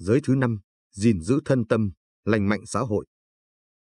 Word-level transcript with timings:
Giới 0.00 0.20
thứ 0.24 0.34
năm, 0.34 0.58
gìn 0.92 1.20
giữ 1.20 1.40
thân 1.44 1.66
tâm, 1.66 1.90
lành 2.24 2.48
mạnh 2.48 2.66
xã 2.66 2.80
hội. 2.80 3.06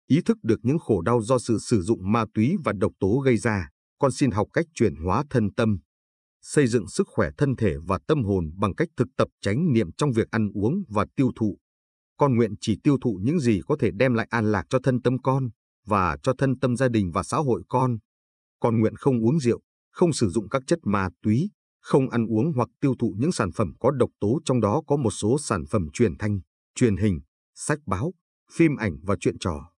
Ý 0.06 0.20
thức 0.24 0.38
được 0.42 0.60
những 0.62 0.78
khổ 0.78 1.00
đau 1.00 1.22
do 1.22 1.38
sự 1.38 1.58
sử 1.58 1.82
dụng 1.82 2.12
ma 2.12 2.24
túy 2.34 2.56
và 2.64 2.72
độc 2.72 2.92
tố 3.00 3.18
gây 3.18 3.36
ra, 3.36 3.68
con 3.98 4.12
xin 4.12 4.30
học 4.30 4.48
cách 4.52 4.66
chuyển 4.74 4.94
hóa 4.94 5.24
thân 5.30 5.54
tâm, 5.54 5.78
xây 6.42 6.66
dựng 6.66 6.88
sức 6.88 7.06
khỏe 7.10 7.30
thân 7.38 7.56
thể 7.56 7.76
và 7.86 7.98
tâm 8.06 8.24
hồn 8.24 8.50
bằng 8.56 8.74
cách 8.74 8.88
thực 8.96 9.08
tập 9.16 9.28
chánh 9.40 9.72
niệm 9.72 9.92
trong 9.92 10.12
việc 10.12 10.30
ăn 10.30 10.48
uống 10.54 10.82
và 10.88 11.06
tiêu 11.16 11.30
thụ. 11.36 11.58
Con 12.18 12.36
nguyện 12.36 12.54
chỉ 12.60 12.78
tiêu 12.82 12.98
thụ 13.00 13.20
những 13.22 13.40
gì 13.40 13.60
có 13.66 13.76
thể 13.80 13.90
đem 13.94 14.14
lại 14.14 14.26
an 14.30 14.52
lạc 14.52 14.64
cho 14.68 14.78
thân 14.82 15.02
tâm 15.02 15.22
con 15.22 15.48
và 15.86 16.16
cho 16.22 16.32
thân 16.38 16.58
tâm 16.58 16.76
gia 16.76 16.88
đình 16.88 17.10
và 17.12 17.22
xã 17.22 17.36
hội 17.36 17.62
con. 17.68 17.98
Con 18.60 18.80
nguyện 18.80 18.96
không 18.96 19.24
uống 19.24 19.40
rượu, 19.40 19.60
không 19.90 20.12
sử 20.12 20.28
dụng 20.28 20.48
các 20.48 20.62
chất 20.66 20.78
ma 20.84 21.08
túy, 21.22 21.50
không 21.86 22.10
ăn 22.10 22.26
uống 22.26 22.52
hoặc 22.56 22.68
tiêu 22.80 22.94
thụ 22.98 23.14
những 23.18 23.32
sản 23.32 23.52
phẩm 23.52 23.72
có 23.80 23.90
độc 23.90 24.10
tố 24.20 24.40
trong 24.44 24.60
đó 24.60 24.82
có 24.86 24.96
một 24.96 25.10
số 25.10 25.36
sản 25.38 25.64
phẩm 25.70 25.88
truyền 25.92 26.18
thanh, 26.18 26.40
truyền 26.74 26.96
hình, 26.96 27.20
sách 27.54 27.78
báo, 27.86 28.12
phim 28.52 28.76
ảnh 28.76 28.96
và 29.02 29.16
truyện 29.20 29.38
trò. 29.38 29.70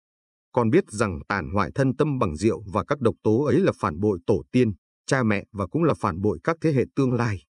Con 0.52 0.70
biết 0.70 0.84
rằng 0.88 1.18
tàn 1.28 1.50
hoại 1.54 1.70
thân 1.74 1.96
tâm 1.96 2.18
bằng 2.18 2.36
rượu 2.36 2.62
và 2.72 2.84
các 2.84 3.00
độc 3.00 3.14
tố 3.22 3.44
ấy 3.44 3.60
là 3.60 3.72
phản 3.80 4.00
bội 4.00 4.18
tổ 4.26 4.42
tiên, 4.52 4.72
cha 5.06 5.22
mẹ 5.22 5.44
và 5.52 5.66
cũng 5.66 5.84
là 5.84 5.94
phản 5.94 6.20
bội 6.20 6.38
các 6.44 6.56
thế 6.60 6.72
hệ 6.72 6.84
tương 6.96 7.12
lai. 7.12 7.44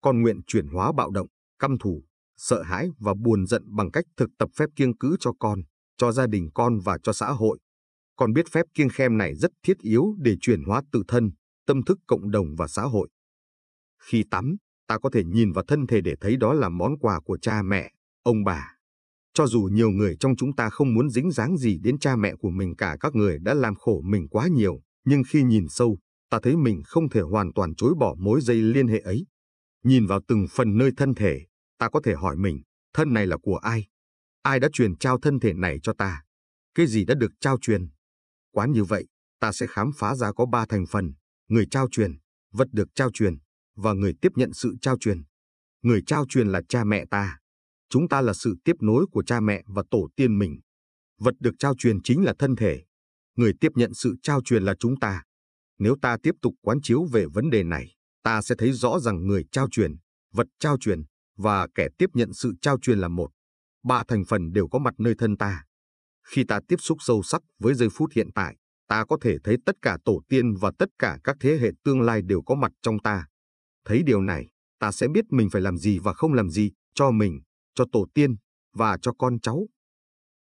Con 0.00 0.22
nguyện 0.22 0.40
chuyển 0.46 0.66
hóa 0.66 0.92
bạo 0.96 1.10
động, 1.10 1.26
căm 1.58 1.78
thù, 1.78 2.04
sợ 2.36 2.62
hãi 2.62 2.88
và 2.98 3.14
buồn 3.14 3.46
giận 3.46 3.62
bằng 3.76 3.90
cách 3.90 4.04
thực 4.16 4.30
tập 4.38 4.48
phép 4.56 4.66
kiêng 4.76 4.98
cữ 4.98 5.16
cho 5.20 5.32
con, 5.38 5.60
cho 5.96 6.12
gia 6.12 6.26
đình 6.26 6.48
con 6.54 6.78
và 6.78 6.98
cho 7.02 7.12
xã 7.12 7.30
hội. 7.32 7.58
Con 8.16 8.32
biết 8.32 8.46
phép 8.52 8.66
kiêng 8.74 8.88
khem 8.88 9.18
này 9.18 9.34
rất 9.34 9.50
thiết 9.62 9.78
yếu 9.78 10.14
để 10.18 10.36
chuyển 10.40 10.62
hóa 10.64 10.82
tự 10.92 11.02
thân, 11.08 11.30
tâm 11.66 11.84
thức 11.84 11.98
cộng 12.06 12.30
đồng 12.30 12.46
và 12.56 12.66
xã 12.66 12.82
hội. 12.82 13.08
Khi 14.10 14.24
tắm, 14.30 14.56
ta 14.86 14.98
có 14.98 15.10
thể 15.12 15.24
nhìn 15.24 15.52
vào 15.52 15.64
thân 15.68 15.86
thể 15.86 16.00
để 16.00 16.14
thấy 16.20 16.36
đó 16.36 16.54
là 16.54 16.68
món 16.68 16.98
quà 16.98 17.20
của 17.20 17.38
cha 17.38 17.62
mẹ, 17.62 17.92
ông 18.22 18.44
bà. 18.44 18.74
Cho 19.34 19.46
dù 19.46 19.62
nhiều 19.72 19.90
người 19.90 20.16
trong 20.20 20.36
chúng 20.36 20.54
ta 20.54 20.70
không 20.70 20.94
muốn 20.94 21.10
dính 21.10 21.30
dáng 21.30 21.56
gì 21.56 21.78
đến 21.82 21.98
cha 21.98 22.16
mẹ 22.16 22.34
của 22.38 22.50
mình 22.50 22.76
cả 22.76 22.96
các 23.00 23.14
người 23.14 23.38
đã 23.42 23.54
làm 23.54 23.74
khổ 23.74 24.00
mình 24.04 24.28
quá 24.28 24.48
nhiều, 24.48 24.80
nhưng 25.04 25.22
khi 25.28 25.42
nhìn 25.42 25.66
sâu, 25.68 25.98
ta 26.30 26.38
thấy 26.42 26.56
mình 26.56 26.82
không 26.84 27.08
thể 27.08 27.20
hoàn 27.20 27.52
toàn 27.52 27.74
chối 27.74 27.94
bỏ 27.98 28.14
mối 28.18 28.40
dây 28.40 28.56
liên 28.56 28.88
hệ 28.88 28.98
ấy. 28.98 29.26
Nhìn 29.84 30.06
vào 30.06 30.20
từng 30.28 30.46
phần 30.50 30.78
nơi 30.78 30.90
thân 30.96 31.14
thể, 31.14 31.40
ta 31.78 31.88
có 31.88 32.00
thể 32.04 32.14
hỏi 32.14 32.36
mình, 32.36 32.62
thân 32.94 33.12
này 33.12 33.26
là 33.26 33.36
của 33.42 33.56
ai? 33.56 33.86
Ai 34.42 34.60
đã 34.60 34.68
truyền 34.72 34.96
trao 34.96 35.18
thân 35.18 35.40
thể 35.40 35.52
này 35.52 35.78
cho 35.82 35.92
ta? 35.92 36.22
Cái 36.74 36.86
gì 36.86 37.04
đã 37.04 37.14
được 37.14 37.32
trao 37.40 37.58
truyền? 37.60 37.88
Quán 38.52 38.72
như 38.72 38.84
vậy, 38.84 39.06
ta 39.40 39.52
sẽ 39.52 39.66
khám 39.66 39.90
phá 39.96 40.14
ra 40.14 40.32
có 40.32 40.46
ba 40.46 40.66
thành 40.66 40.84
phần, 40.86 41.12
người 41.48 41.66
trao 41.70 41.88
truyền, 41.90 42.18
vật 42.52 42.68
được 42.72 42.88
trao 42.94 43.10
truyền, 43.12 43.34
và 43.78 43.92
người 43.92 44.14
tiếp 44.20 44.32
nhận 44.36 44.52
sự 44.52 44.76
trao 44.80 44.98
truyền. 44.98 45.22
Người 45.82 46.02
trao 46.06 46.24
truyền 46.28 46.48
là 46.48 46.62
cha 46.68 46.84
mẹ 46.84 47.04
ta. 47.10 47.38
Chúng 47.88 48.08
ta 48.08 48.20
là 48.20 48.32
sự 48.32 48.56
tiếp 48.64 48.76
nối 48.80 49.06
của 49.12 49.22
cha 49.22 49.40
mẹ 49.40 49.62
và 49.66 49.82
tổ 49.90 50.08
tiên 50.16 50.38
mình. 50.38 50.60
Vật 51.18 51.34
được 51.40 51.54
trao 51.58 51.74
truyền 51.78 52.02
chính 52.02 52.24
là 52.24 52.34
thân 52.38 52.56
thể. 52.56 52.82
Người 53.36 53.52
tiếp 53.60 53.72
nhận 53.74 53.94
sự 53.94 54.14
trao 54.22 54.42
truyền 54.44 54.62
là 54.62 54.74
chúng 54.78 55.00
ta. 55.00 55.22
Nếu 55.78 55.96
ta 56.02 56.16
tiếp 56.22 56.34
tục 56.42 56.54
quán 56.60 56.78
chiếu 56.82 57.04
về 57.04 57.26
vấn 57.32 57.50
đề 57.50 57.62
này, 57.62 57.94
ta 58.22 58.42
sẽ 58.42 58.54
thấy 58.58 58.72
rõ 58.72 59.00
rằng 59.00 59.26
người 59.26 59.44
trao 59.52 59.68
truyền, 59.70 59.96
vật 60.32 60.46
trao 60.58 60.76
truyền 60.78 61.02
và 61.36 61.68
kẻ 61.74 61.88
tiếp 61.98 62.10
nhận 62.14 62.32
sự 62.34 62.52
trao 62.62 62.78
truyền 62.78 62.98
là 62.98 63.08
một. 63.08 63.30
Ba 63.84 64.02
thành 64.08 64.24
phần 64.24 64.52
đều 64.52 64.68
có 64.68 64.78
mặt 64.78 64.94
nơi 64.98 65.14
thân 65.18 65.36
ta. 65.36 65.64
Khi 66.26 66.44
ta 66.44 66.60
tiếp 66.68 66.76
xúc 66.78 66.98
sâu 67.00 67.22
sắc 67.22 67.42
với 67.58 67.74
giây 67.74 67.88
phút 67.92 68.12
hiện 68.12 68.28
tại, 68.34 68.56
ta 68.88 69.04
có 69.04 69.18
thể 69.20 69.36
thấy 69.44 69.56
tất 69.66 69.76
cả 69.82 69.98
tổ 70.04 70.22
tiên 70.28 70.54
và 70.54 70.72
tất 70.78 70.88
cả 70.98 71.18
các 71.24 71.36
thế 71.40 71.58
hệ 71.60 71.70
tương 71.84 72.00
lai 72.00 72.22
đều 72.22 72.42
có 72.42 72.54
mặt 72.54 72.72
trong 72.82 72.98
ta. 72.98 73.26
Thấy 73.88 74.02
điều 74.02 74.22
này, 74.22 74.48
ta 74.78 74.92
sẽ 74.92 75.08
biết 75.08 75.24
mình 75.30 75.50
phải 75.50 75.62
làm 75.62 75.78
gì 75.78 75.98
và 75.98 76.12
không 76.12 76.32
làm 76.32 76.50
gì 76.50 76.70
cho 76.94 77.10
mình, 77.10 77.40
cho 77.74 77.84
tổ 77.92 78.06
tiên 78.14 78.36
và 78.74 78.98
cho 79.02 79.12
con 79.18 79.40
cháu. 79.40 79.66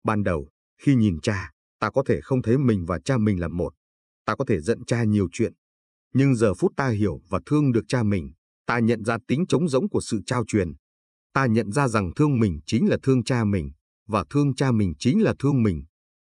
Ban 0.04 0.22
đầu, 0.22 0.48
khi 0.82 0.94
nhìn 0.94 1.20
cha, 1.22 1.50
ta 1.80 1.90
có 1.90 2.02
thể 2.06 2.20
không 2.20 2.42
thấy 2.42 2.58
mình 2.58 2.86
và 2.86 2.98
cha 3.04 3.18
mình 3.18 3.40
là 3.40 3.48
một 3.48 3.72
ta 4.24 4.34
có 4.36 4.44
thể 4.48 4.60
giận 4.60 4.84
cha 4.86 5.04
nhiều 5.04 5.28
chuyện. 5.32 5.52
Nhưng 6.14 6.34
giờ 6.34 6.54
phút 6.54 6.72
ta 6.76 6.88
hiểu 6.88 7.20
và 7.28 7.40
thương 7.46 7.72
được 7.72 7.84
cha 7.88 8.02
mình, 8.02 8.32
ta 8.66 8.78
nhận 8.78 9.04
ra 9.04 9.18
tính 9.28 9.44
trống 9.48 9.68
rỗng 9.68 9.88
của 9.88 10.00
sự 10.00 10.20
trao 10.26 10.44
truyền. 10.46 10.72
Ta 11.32 11.46
nhận 11.46 11.72
ra 11.72 11.88
rằng 11.88 12.10
thương 12.16 12.40
mình 12.40 12.60
chính 12.66 12.88
là 12.88 12.96
thương 13.02 13.24
cha 13.24 13.44
mình, 13.44 13.72
và 14.08 14.24
thương 14.30 14.54
cha 14.54 14.72
mình 14.72 14.92
chính 14.98 15.22
là 15.22 15.34
thương 15.38 15.62
mình. 15.62 15.84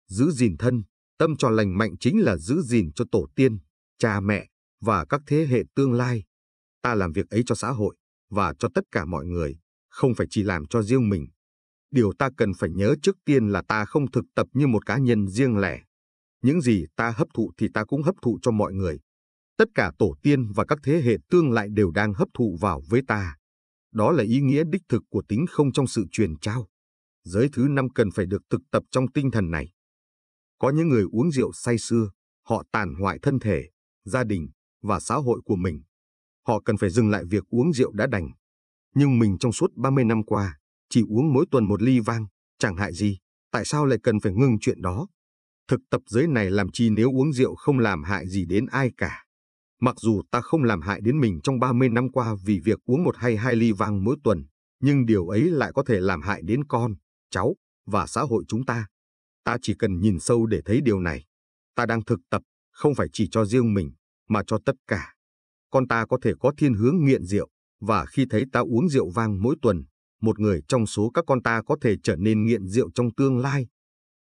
Giữ 0.09 0.31
gìn 0.31 0.57
thân, 0.59 0.83
tâm 1.19 1.37
cho 1.37 1.51
lành 1.51 1.79
mạnh 1.79 1.95
chính 2.01 2.21
là 2.21 2.37
giữ 2.37 2.63
gìn 2.63 2.93
cho 2.93 3.05
tổ 3.13 3.27
tiên, 3.37 3.59
cha 3.99 4.21
mẹ 4.21 4.49
và 4.81 5.05
các 5.09 5.21
thế 5.27 5.47
hệ 5.47 5.63
tương 5.75 5.93
lai. 5.93 6.25
Ta 6.85 6.95
làm 6.95 7.13
việc 7.13 7.29
ấy 7.31 7.43
cho 7.47 7.55
xã 7.55 7.71
hội 7.71 7.97
và 8.31 8.55
cho 8.59 8.69
tất 8.75 8.85
cả 8.93 9.05
mọi 9.05 9.27
người, 9.27 9.59
không 9.89 10.15
phải 10.15 10.27
chỉ 10.31 10.43
làm 10.43 10.67
cho 10.67 10.83
riêng 10.83 11.09
mình. 11.09 11.27
Điều 11.91 12.13
ta 12.19 12.31
cần 12.37 12.53
phải 12.59 12.71
nhớ 12.71 12.95
trước 13.03 13.17
tiên 13.25 13.49
là 13.49 13.63
ta 13.69 13.85
không 13.85 14.11
thực 14.11 14.25
tập 14.35 14.47
như 14.53 14.67
một 14.67 14.87
cá 14.87 14.99
nhân 14.99 15.29
riêng 15.29 15.57
lẻ, 15.57 15.83
những 16.43 16.61
gì 16.61 16.87
ta 16.97 17.11
hấp 17.17 17.29
thụ 17.35 17.53
thì 17.57 17.69
ta 17.75 17.85
cũng 17.85 18.03
hấp 18.03 18.15
thụ 18.23 18.39
cho 18.43 18.51
mọi 18.51 18.73
người. 18.73 19.01
Tất 19.57 19.69
cả 19.75 19.93
tổ 19.99 20.15
tiên 20.23 20.53
và 20.53 20.65
các 20.65 20.79
thế 20.83 21.03
hệ 21.03 21.17
tương 21.31 21.53
lại 21.53 21.69
đều 21.71 21.91
đang 21.91 22.15
hấp 22.15 22.29
thụ 22.35 22.59
vào 22.61 22.83
với 22.89 23.03
ta. 23.09 23.37
Đó 23.93 24.13
là 24.13 24.25
ý 24.25 24.41
nghĩa 24.41 24.65
đích 24.65 24.83
thực 24.89 25.03
của 25.11 25.23
tính 25.29 25.47
không 25.51 25.73
trong 25.73 25.87
sự 25.87 26.05
truyền 26.13 26.39
trao. 26.39 26.69
Giới 27.25 27.49
thứ 27.53 27.67
năm 27.71 27.89
cần 27.91 28.11
phải 28.11 28.27
được 28.27 28.43
thực 28.51 28.61
tập 28.71 28.83
trong 28.91 29.13
tinh 29.13 29.31
thần 29.31 29.51
này. 29.51 29.73
Có 30.59 30.71
những 30.71 30.89
người 30.89 31.05
uống 31.13 31.31
rượu 31.31 31.53
say 31.53 31.79
xưa, 31.79 32.11
họ 32.49 32.65
tàn 32.73 32.95
hoại 33.01 33.19
thân 33.23 33.39
thể, 33.39 33.69
gia 34.05 34.25
đình 34.25 34.49
và 34.83 35.01
xã 35.01 35.15
hội 35.15 35.41
của 35.45 35.57
mình. 35.57 35.83
Họ 36.47 36.61
cần 36.65 36.77
phải 36.77 36.91
dừng 36.91 37.11
lại 37.11 37.25
việc 37.31 37.45
uống 37.49 37.73
rượu 37.73 37.93
đã 37.93 38.07
đành. 38.07 38.31
Nhưng 38.95 39.19
mình 39.19 39.37
trong 39.41 39.53
suốt 39.53 39.71
30 39.77 40.05
năm 40.05 40.23
qua, 40.23 40.59
chỉ 40.91 41.03
uống 41.09 41.33
mỗi 41.33 41.47
tuần 41.51 41.65
một 41.65 41.83
ly 41.83 42.01
vang, 42.01 42.27
chẳng 42.59 42.77
hại 42.77 42.93
gì. 42.93 43.19
Tại 43.51 43.65
sao 43.65 43.87
lại 43.87 43.99
cần 44.03 44.21
phải 44.21 44.33
ngừng 44.33 44.57
chuyện 44.61 44.83
đó? 44.83 45.07
Thực 45.69 45.81
tập 45.91 46.01
giới 46.07 46.27
này 46.27 46.51
làm 46.51 46.67
chi 46.73 46.91
nếu 46.91 47.11
uống 47.13 47.33
rượu 47.33 47.55
không 47.55 47.79
làm 47.79 48.03
hại 48.03 48.29
gì 48.29 48.45
đến 48.47 48.67
ai 48.67 48.91
cả. 48.97 49.25
Mặc 49.81 49.95
dù 50.01 50.23
ta 50.31 50.41
không 50.41 50.63
làm 50.63 50.81
hại 50.81 51.01
đến 51.01 51.21
mình 51.21 51.41
trong 51.43 51.59
30 51.59 51.89
năm 51.89 52.13
qua 52.13 52.35
vì 52.45 52.61
việc 52.65 52.79
uống 52.85 53.05
một 53.05 53.17
hay 53.17 53.37
hai 53.37 53.57
ly 53.57 53.73
vang 53.73 54.05
mỗi 54.05 54.17
tuần, 54.25 54.47
nhưng 54.81 55.07
điều 55.07 55.29
ấy 55.29 55.41
lại 55.41 55.73
có 55.75 55.83
thể 55.87 56.01
làm 56.01 56.23
hại 56.23 56.43
đến 56.45 56.65
con, 56.65 56.95
cháu 57.31 57.57
và 57.87 58.07
xã 58.07 58.21
hội 58.23 58.45
chúng 58.49 58.65
ta. 58.65 58.87
Ta 59.45 59.57
chỉ 59.63 59.75
cần 59.79 60.01
nhìn 60.01 60.21
sâu 60.21 60.47
để 60.47 60.61
thấy 60.65 60.81
điều 60.81 61.01
này. 61.01 61.25
Ta 61.75 61.87
đang 61.87 62.05
thực 62.05 62.21
tập, 62.31 62.43
không 62.73 62.95
phải 62.95 63.07
chỉ 63.13 63.29
cho 63.31 63.45
riêng 63.45 63.75
mình, 63.75 63.93
mà 64.29 64.43
cho 64.47 64.59
tất 64.67 64.75
cả. 64.89 65.14
Con 65.75 65.89
ta 65.89 66.07
có 66.07 66.19
thể 66.23 66.33
có 66.41 66.53
thiên 66.57 66.75
hướng 66.75 67.05
nghiện 67.05 67.25
rượu, 67.25 67.49
và 67.81 68.07
khi 68.07 68.27
thấy 68.31 68.45
ta 68.53 68.61
uống 68.61 68.89
rượu 68.89 69.11
vang 69.11 69.43
mỗi 69.43 69.57
tuần, 69.63 69.85
một 70.21 70.41
người 70.41 70.63
trong 70.69 70.87
số 70.87 71.11
các 71.15 71.25
con 71.27 71.43
ta 71.43 71.63
có 71.67 71.77
thể 71.81 71.97
trở 72.03 72.17
nên 72.17 72.45
nghiện 72.45 72.67
rượu 72.67 72.91
trong 72.95 73.15
tương 73.15 73.39
lai, 73.39 73.67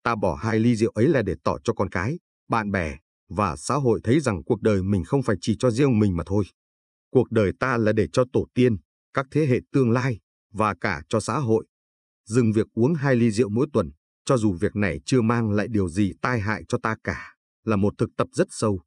Ta 0.03 0.15
bỏ 0.15 0.35
hai 0.35 0.59
ly 0.59 0.77
rượu 0.77 0.91
ấy 0.91 1.09
là 1.09 1.23
để 1.23 1.35
tỏ 1.45 1.57
cho 1.65 1.73
con 1.73 1.89
cái, 1.89 2.19
bạn 2.49 2.71
bè 2.71 2.99
và 3.29 3.57
xã 3.57 3.75
hội 3.75 4.01
thấy 4.05 4.21
rằng 4.21 4.45
cuộc 4.45 4.63
đời 4.63 4.83
mình 4.83 5.05
không 5.05 5.23
phải 5.23 5.37
chỉ 5.41 5.57
cho 5.59 5.71
riêng 5.71 5.99
mình 5.99 6.17
mà 6.17 6.25
thôi. 6.27 6.45
Cuộc 7.11 7.31
đời 7.31 7.53
ta 7.61 7.77
là 7.77 7.93
để 7.93 8.09
cho 8.13 8.25
tổ 8.33 8.47
tiên, 8.55 8.77
các 9.15 9.27
thế 9.31 9.47
hệ 9.47 9.61
tương 9.73 9.91
lai 9.91 10.19
và 10.53 10.75
cả 10.81 11.03
cho 11.09 11.21
xã 11.21 11.39
hội. 11.39 11.67
Dừng 12.29 12.53
việc 12.53 12.67
uống 12.75 12.95
hai 12.95 13.17
ly 13.17 13.31
rượu 13.31 13.49
mỗi 13.49 13.67
tuần, 13.73 13.91
cho 14.25 14.37
dù 14.37 14.53
việc 14.53 14.77
này 14.77 15.01
chưa 15.05 15.23
mang 15.23 15.51
lại 15.51 15.69
điều 15.71 15.89
gì 15.89 16.13
tai 16.23 16.41
hại 16.41 16.65
cho 16.69 16.79
ta 16.83 16.97
cả, 17.05 17.35
là 17.65 17.77
một 17.77 17.95
thực 17.99 18.11
tập 18.17 18.29
rất 18.33 18.47
sâu. 18.51 18.81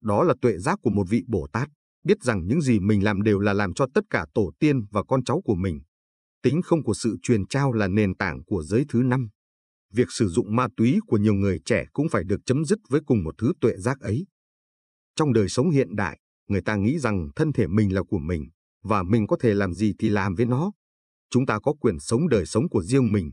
Đó 0.00 0.24
là 0.24 0.34
tuệ 0.40 0.58
giác 0.58 0.78
của 0.82 0.90
một 0.90 1.04
vị 1.08 1.24
Bồ 1.28 1.46
Tát, 1.52 1.68
biết 2.04 2.22
rằng 2.22 2.46
những 2.46 2.60
gì 2.60 2.80
mình 2.80 3.04
làm 3.04 3.22
đều 3.22 3.38
là 3.38 3.52
làm 3.52 3.74
cho 3.74 3.86
tất 3.94 4.04
cả 4.10 4.26
tổ 4.34 4.52
tiên 4.58 4.84
và 4.90 5.02
con 5.08 5.24
cháu 5.24 5.40
của 5.44 5.54
mình. 5.54 5.80
Tính 6.42 6.62
không 6.62 6.82
của 6.82 6.94
sự 6.94 7.16
truyền 7.22 7.46
trao 7.46 7.72
là 7.72 7.88
nền 7.88 8.14
tảng 8.14 8.44
của 8.44 8.62
giới 8.62 8.84
thứ 8.88 9.02
năm 9.02 9.28
việc 9.92 10.10
sử 10.10 10.28
dụng 10.28 10.56
ma 10.56 10.66
túy 10.76 10.98
của 11.06 11.16
nhiều 11.16 11.34
người 11.34 11.58
trẻ 11.64 11.84
cũng 11.92 12.08
phải 12.08 12.24
được 12.24 12.40
chấm 12.46 12.64
dứt 12.64 12.78
với 12.88 13.00
cùng 13.06 13.24
một 13.24 13.34
thứ 13.38 13.52
tuệ 13.60 13.72
giác 13.76 14.00
ấy. 14.00 14.26
Trong 15.16 15.32
đời 15.32 15.48
sống 15.48 15.70
hiện 15.70 15.96
đại, 15.96 16.18
người 16.48 16.62
ta 16.62 16.76
nghĩ 16.76 16.98
rằng 16.98 17.28
thân 17.36 17.52
thể 17.52 17.66
mình 17.66 17.94
là 17.94 18.02
của 18.02 18.18
mình, 18.18 18.48
và 18.82 19.02
mình 19.02 19.26
có 19.26 19.36
thể 19.40 19.54
làm 19.54 19.74
gì 19.74 19.94
thì 19.98 20.08
làm 20.08 20.34
với 20.34 20.46
nó. 20.46 20.72
Chúng 21.30 21.46
ta 21.46 21.58
có 21.62 21.72
quyền 21.80 21.98
sống 21.98 22.28
đời 22.28 22.46
sống 22.46 22.68
của 22.68 22.82
riêng 22.82 23.12
mình. 23.12 23.30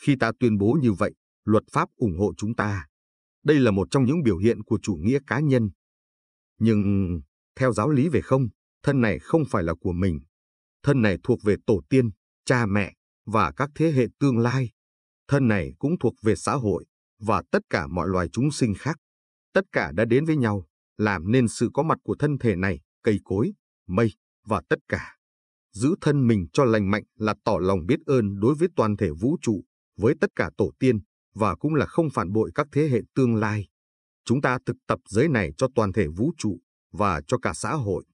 Khi 0.00 0.16
ta 0.20 0.32
tuyên 0.40 0.58
bố 0.58 0.78
như 0.82 0.92
vậy, 0.92 1.14
luật 1.44 1.64
pháp 1.72 1.88
ủng 1.96 2.18
hộ 2.18 2.32
chúng 2.36 2.54
ta. 2.54 2.86
Đây 3.44 3.60
là 3.60 3.70
một 3.70 3.88
trong 3.90 4.04
những 4.04 4.22
biểu 4.22 4.38
hiện 4.38 4.62
của 4.62 4.78
chủ 4.82 4.94
nghĩa 4.94 5.18
cá 5.26 5.40
nhân. 5.40 5.70
Nhưng, 6.58 7.20
theo 7.56 7.72
giáo 7.72 7.90
lý 7.90 8.08
về 8.08 8.20
không, 8.20 8.48
thân 8.82 9.00
này 9.00 9.18
không 9.18 9.42
phải 9.50 9.62
là 9.62 9.74
của 9.80 9.92
mình. 9.92 10.20
Thân 10.82 11.02
này 11.02 11.18
thuộc 11.22 11.38
về 11.42 11.56
tổ 11.66 11.80
tiên, 11.88 12.10
cha 12.44 12.66
mẹ 12.66 12.94
và 13.26 13.52
các 13.56 13.70
thế 13.74 13.92
hệ 13.92 14.06
tương 14.18 14.38
lai 14.38 14.70
thân 15.28 15.48
này 15.48 15.72
cũng 15.78 15.98
thuộc 16.00 16.14
về 16.22 16.36
xã 16.36 16.52
hội 16.54 16.84
và 17.18 17.42
tất 17.50 17.62
cả 17.70 17.86
mọi 17.86 18.08
loài 18.08 18.28
chúng 18.32 18.50
sinh 18.50 18.74
khác. 18.74 18.96
Tất 19.52 19.64
cả 19.72 19.92
đã 19.94 20.04
đến 20.04 20.24
với 20.24 20.36
nhau, 20.36 20.66
làm 20.98 21.32
nên 21.32 21.48
sự 21.48 21.70
có 21.74 21.82
mặt 21.82 21.98
của 22.02 22.14
thân 22.18 22.38
thể 22.38 22.56
này, 22.56 22.80
cây 23.02 23.20
cối, 23.24 23.52
mây 23.86 24.12
và 24.46 24.62
tất 24.68 24.78
cả. 24.88 25.16
Giữ 25.72 25.94
thân 26.00 26.26
mình 26.26 26.46
cho 26.52 26.64
lành 26.64 26.90
mạnh 26.90 27.02
là 27.14 27.34
tỏ 27.44 27.58
lòng 27.60 27.86
biết 27.86 28.00
ơn 28.06 28.40
đối 28.40 28.54
với 28.54 28.68
toàn 28.76 28.96
thể 28.96 29.10
vũ 29.10 29.36
trụ, 29.42 29.64
với 29.96 30.14
tất 30.20 30.30
cả 30.36 30.50
tổ 30.56 30.70
tiên 30.78 30.98
và 31.34 31.54
cũng 31.54 31.74
là 31.74 31.86
không 31.86 32.10
phản 32.10 32.32
bội 32.32 32.50
các 32.54 32.66
thế 32.72 32.88
hệ 32.88 33.00
tương 33.14 33.34
lai. 33.34 33.68
Chúng 34.24 34.40
ta 34.40 34.58
thực 34.66 34.76
tập 34.86 34.98
giới 35.08 35.28
này 35.28 35.52
cho 35.56 35.68
toàn 35.74 35.92
thể 35.92 36.06
vũ 36.08 36.32
trụ 36.38 36.58
và 36.92 37.20
cho 37.26 37.38
cả 37.38 37.52
xã 37.54 37.72
hội. 37.72 38.04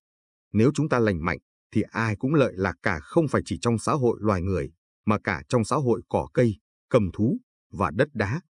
Nếu 0.52 0.70
chúng 0.74 0.88
ta 0.88 0.98
lành 0.98 1.24
mạnh, 1.24 1.38
thì 1.72 1.82
ai 1.82 2.16
cũng 2.16 2.34
lợi 2.34 2.52
lạc 2.56 2.74
cả 2.82 3.00
không 3.00 3.28
phải 3.28 3.42
chỉ 3.44 3.58
trong 3.60 3.78
xã 3.78 3.92
hội 3.92 4.18
loài 4.20 4.42
người, 4.42 4.72
mà 5.06 5.18
cả 5.24 5.42
trong 5.48 5.64
xã 5.64 5.76
hội 5.76 6.02
cỏ 6.08 6.28
cây, 6.34 6.58
cầm 6.88 7.10
thú 7.12 7.38
và 7.72 7.90
đất 7.90 8.08
đá. 8.14 8.40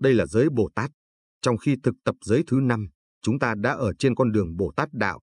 Đây 0.00 0.14
là 0.14 0.26
giới 0.26 0.48
Bồ 0.50 0.70
Tát. 0.74 0.90
Trong 1.42 1.58
khi 1.58 1.76
thực 1.82 1.94
tập 2.04 2.14
giới 2.24 2.44
thứ 2.46 2.60
năm, 2.60 2.88
chúng 3.22 3.38
ta 3.38 3.54
đã 3.54 3.72
ở 3.72 3.92
trên 3.98 4.14
con 4.14 4.32
đường 4.32 4.56
Bồ 4.56 4.72
Tát 4.76 4.88
đạo. 4.92 5.20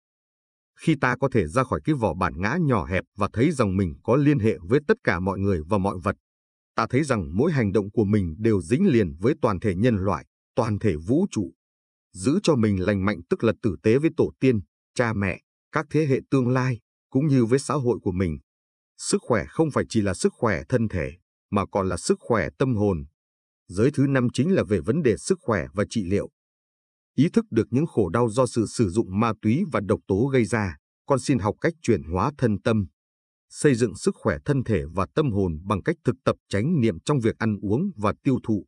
Khi 0.79 0.95
ta 1.01 1.15
có 1.19 1.29
thể 1.31 1.47
ra 1.47 1.63
khỏi 1.63 1.81
cái 1.83 1.95
vỏ 1.95 2.13
bản 2.13 2.33
ngã 2.37 2.57
nhỏ 2.61 2.85
hẹp 2.85 3.03
và 3.17 3.29
thấy 3.33 3.51
rằng 3.51 3.77
mình 3.77 3.93
có 4.03 4.15
liên 4.15 4.39
hệ 4.39 4.57
với 4.61 4.79
tất 4.87 4.97
cả 5.03 5.19
mọi 5.19 5.39
người 5.39 5.61
và 5.69 5.77
mọi 5.77 5.95
vật, 6.03 6.15
ta 6.75 6.87
thấy 6.89 7.03
rằng 7.03 7.37
mỗi 7.37 7.51
hành 7.51 7.71
động 7.71 7.91
của 7.91 8.03
mình 8.03 8.35
đều 8.37 8.61
dính 8.61 8.87
liền 8.87 9.15
với 9.19 9.33
toàn 9.41 9.59
thể 9.59 9.75
nhân 9.75 9.95
loại, 9.95 10.25
toàn 10.55 10.79
thể 10.79 10.95
vũ 10.95 11.25
trụ. 11.31 11.51
Giữ 12.13 12.39
cho 12.43 12.55
mình 12.55 12.81
lành 12.81 13.05
mạnh 13.05 13.21
tức 13.29 13.43
là 13.43 13.53
tử 13.61 13.75
tế 13.83 13.97
với 13.97 14.09
tổ 14.17 14.31
tiên, 14.39 14.59
cha 14.95 15.13
mẹ, 15.13 15.41
các 15.71 15.85
thế 15.89 16.05
hệ 16.05 16.19
tương 16.29 16.47
lai, 16.47 16.79
cũng 17.09 17.27
như 17.27 17.45
với 17.45 17.59
xã 17.59 17.73
hội 17.73 17.99
của 18.01 18.11
mình. 18.11 18.39
Sức 18.97 19.17
khỏe 19.21 19.45
không 19.49 19.71
phải 19.71 19.83
chỉ 19.89 20.01
là 20.01 20.13
sức 20.13 20.33
khỏe 20.33 20.63
thân 20.69 20.87
thể, 20.87 21.11
mà 21.51 21.65
còn 21.71 21.89
là 21.89 21.97
sức 21.97 22.17
khỏe 22.19 22.49
tâm 22.57 22.75
hồn. 22.75 23.05
Giới 23.67 23.91
thứ 23.93 24.07
năm 24.07 24.27
chính 24.33 24.51
là 24.51 24.63
về 24.63 24.79
vấn 24.79 25.01
đề 25.03 25.17
sức 25.17 25.39
khỏe 25.41 25.67
và 25.73 25.85
trị 25.89 26.03
liệu. 26.03 26.29
Ý 27.15 27.29
thức 27.29 27.45
được 27.51 27.67
những 27.69 27.85
khổ 27.85 28.09
đau 28.09 28.29
do 28.29 28.45
sự 28.45 28.65
sử 28.67 28.89
dụng 28.89 29.19
ma 29.19 29.33
túy 29.41 29.63
và 29.71 29.79
độc 29.79 29.99
tố 30.07 30.25
gây 30.33 30.45
ra, 30.45 30.77
con 31.05 31.19
xin 31.19 31.39
học 31.39 31.55
cách 31.61 31.73
chuyển 31.81 32.03
hóa 32.03 32.31
thân 32.37 32.61
tâm, 32.61 32.87
xây 33.51 33.75
dựng 33.75 33.95
sức 33.95 34.15
khỏe 34.15 34.37
thân 34.45 34.63
thể 34.63 34.83
và 34.93 35.05
tâm 35.15 35.31
hồn 35.31 35.59
bằng 35.63 35.83
cách 35.83 35.95
thực 36.03 36.15
tập 36.23 36.35
chánh 36.49 36.81
niệm 36.81 36.99
trong 36.99 37.19
việc 37.19 37.37
ăn 37.37 37.57
uống 37.61 37.91
và 37.95 38.13
tiêu 38.23 38.39
thụ. 38.43 38.65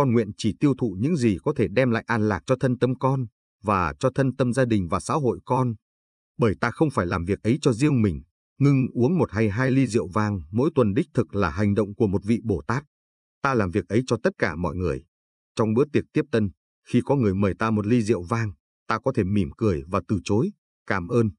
Con 0.00 0.12
nguyện 0.12 0.30
chỉ 0.36 0.54
tiêu 0.60 0.74
thụ 0.78 0.96
những 0.98 1.16
gì 1.16 1.36
có 1.42 1.52
thể 1.56 1.68
đem 1.68 1.90
lại 1.90 2.04
an 2.06 2.28
lạc 2.28 2.42
cho 2.46 2.56
thân 2.60 2.78
tâm 2.78 2.94
con 2.98 3.26
và 3.62 3.94
cho 4.00 4.10
thân 4.14 4.36
tâm 4.36 4.52
gia 4.52 4.64
đình 4.64 4.88
và 4.88 5.00
xã 5.00 5.14
hội 5.14 5.40
con. 5.44 5.74
Bởi 6.38 6.54
ta 6.60 6.70
không 6.70 6.90
phải 6.90 7.06
làm 7.06 7.24
việc 7.24 7.42
ấy 7.42 7.58
cho 7.62 7.72
riêng 7.72 8.02
mình, 8.02 8.22
ngưng 8.58 8.86
uống 8.94 9.18
một 9.18 9.30
hay 9.32 9.50
hai 9.50 9.70
ly 9.70 9.86
rượu 9.86 10.08
vang 10.08 10.40
mỗi 10.50 10.70
tuần 10.74 10.94
đích 10.94 11.06
thực 11.14 11.34
là 11.34 11.50
hành 11.50 11.74
động 11.74 11.94
của 11.94 12.06
một 12.06 12.24
vị 12.24 12.40
Bồ 12.44 12.62
Tát. 12.66 12.84
Ta 13.42 13.54
làm 13.54 13.70
việc 13.70 13.88
ấy 13.88 14.02
cho 14.06 14.16
tất 14.22 14.32
cả 14.38 14.56
mọi 14.56 14.76
người. 14.76 15.04
Trong 15.56 15.74
bữa 15.74 15.84
tiệc 15.92 16.04
tiếp 16.12 16.24
tân, 16.32 16.50
khi 16.88 17.00
có 17.04 17.16
người 17.16 17.34
mời 17.34 17.54
ta 17.58 17.70
một 17.70 17.86
ly 17.86 18.02
rượu 18.02 18.22
vang, 18.22 18.52
ta 18.86 18.98
có 18.98 19.12
thể 19.16 19.24
mỉm 19.24 19.50
cười 19.56 19.82
và 19.86 20.00
từ 20.08 20.18
chối, 20.24 20.50
cảm 20.86 21.08
ơn. 21.08 21.30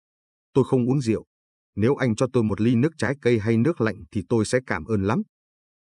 Tôi 0.54 0.64
không 0.68 0.90
uống 0.90 1.02
rượu, 1.02 1.26
nếu 1.76 1.96
anh 1.96 2.16
cho 2.16 2.28
tôi 2.34 2.44
một 2.44 2.62
ly 2.62 2.76
nước 2.76 2.92
trái 2.98 3.16
cây 3.22 3.40
hay 3.40 3.58
nước 3.58 3.82
lạnh 3.82 4.04
thì 4.12 4.24
tôi 4.30 4.46
sẽ 4.46 4.60
cảm 4.68 4.86
ơn 4.86 5.04
lắm. 5.04 5.22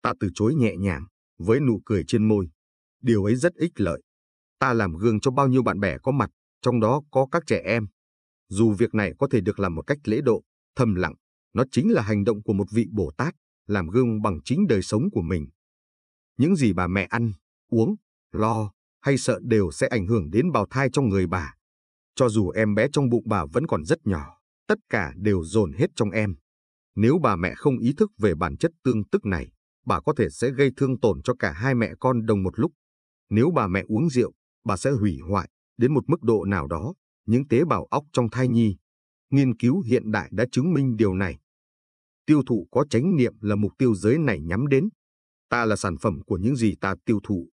Ta 0.01 0.13
từ 0.19 0.29
chối 0.35 0.55
nhẹ 0.55 0.75
nhàng, 0.77 1.05
với 1.39 1.59
nụ 1.59 1.81
cười 1.85 2.03
trên 2.07 2.27
môi. 2.27 2.49
Điều 3.01 3.23
ấy 3.23 3.35
rất 3.35 3.53
ích 3.55 3.71
lợi. 3.75 4.01
Ta 4.59 4.73
làm 4.73 4.95
gương 4.97 5.19
cho 5.19 5.31
bao 5.31 5.47
nhiêu 5.47 5.63
bạn 5.63 5.79
bè 5.79 5.97
có 6.03 6.11
mặt, 6.11 6.29
trong 6.61 6.79
đó 6.79 7.01
có 7.11 7.27
các 7.31 7.43
trẻ 7.47 7.61
em. 7.65 7.87
Dù 8.49 8.73
việc 8.73 8.93
này 8.93 9.13
có 9.19 9.27
thể 9.31 9.41
được 9.41 9.59
làm 9.59 9.75
một 9.75 9.81
cách 9.81 9.97
lễ 10.03 10.21
độ, 10.21 10.43
thầm 10.75 10.95
lặng, 10.95 11.13
nó 11.53 11.63
chính 11.71 11.91
là 11.91 12.01
hành 12.01 12.23
động 12.23 12.43
của 12.43 12.53
một 12.53 12.67
vị 12.71 12.85
Bồ 12.91 13.11
Tát, 13.17 13.33
làm 13.67 13.87
gương 13.87 14.21
bằng 14.21 14.39
chính 14.45 14.67
đời 14.67 14.81
sống 14.81 15.03
của 15.11 15.21
mình. 15.21 15.47
Những 16.37 16.55
gì 16.55 16.73
bà 16.73 16.87
mẹ 16.87 17.07
ăn, 17.09 17.31
uống, 17.67 17.95
lo 18.31 18.71
hay 19.01 19.17
sợ 19.17 19.39
đều 19.43 19.71
sẽ 19.71 19.87
ảnh 19.87 20.07
hưởng 20.07 20.29
đến 20.29 20.51
bào 20.51 20.67
thai 20.69 20.89
trong 20.93 21.09
người 21.09 21.27
bà. 21.27 21.53
Cho 22.15 22.29
dù 22.29 22.49
em 22.49 22.75
bé 22.75 22.87
trong 22.93 23.09
bụng 23.09 23.23
bà 23.25 23.45
vẫn 23.53 23.67
còn 23.67 23.85
rất 23.85 23.99
nhỏ 24.07 24.41
tất 24.71 24.79
cả 24.89 25.13
đều 25.15 25.43
dồn 25.43 25.73
hết 25.73 25.87
trong 25.95 26.09
em. 26.09 26.35
Nếu 26.95 27.19
bà 27.23 27.35
mẹ 27.35 27.53
không 27.55 27.77
ý 27.79 27.93
thức 27.97 28.11
về 28.17 28.35
bản 28.35 28.57
chất 28.57 28.71
tương 28.83 29.03
tức 29.11 29.25
này, 29.25 29.51
bà 29.85 29.99
có 29.99 30.13
thể 30.17 30.29
sẽ 30.29 30.49
gây 30.49 30.71
thương 30.77 30.99
tổn 30.99 31.21
cho 31.23 31.33
cả 31.39 31.51
hai 31.51 31.75
mẹ 31.75 31.91
con 31.99 32.25
đồng 32.25 32.43
một 32.43 32.59
lúc. 32.59 32.71
Nếu 33.31 33.51
bà 33.55 33.67
mẹ 33.67 33.83
uống 33.87 34.09
rượu, 34.09 34.31
bà 34.63 34.77
sẽ 34.77 34.91
hủy 34.91 35.17
hoại, 35.29 35.49
đến 35.77 35.93
một 35.93 36.03
mức 36.09 36.23
độ 36.23 36.45
nào 36.45 36.67
đó, 36.67 36.93
những 37.25 37.47
tế 37.47 37.65
bào 37.65 37.85
óc 37.85 38.05
trong 38.13 38.29
thai 38.29 38.47
nhi. 38.47 38.77
Nghiên 39.29 39.57
cứu 39.57 39.81
hiện 39.81 40.11
đại 40.11 40.29
đã 40.31 40.45
chứng 40.51 40.73
minh 40.73 40.95
điều 40.97 41.13
này. 41.13 41.39
Tiêu 42.25 42.43
thụ 42.45 42.67
có 42.71 42.85
chánh 42.89 43.15
niệm 43.15 43.33
là 43.41 43.55
mục 43.55 43.71
tiêu 43.77 43.95
giới 43.95 44.17
này 44.17 44.41
nhắm 44.41 44.67
đến. 44.67 44.89
Ta 45.49 45.65
là 45.65 45.75
sản 45.75 45.97
phẩm 45.97 46.21
của 46.25 46.37
những 46.37 46.55
gì 46.55 46.75
ta 46.81 46.95
tiêu 47.05 47.19
thụ. 47.23 47.49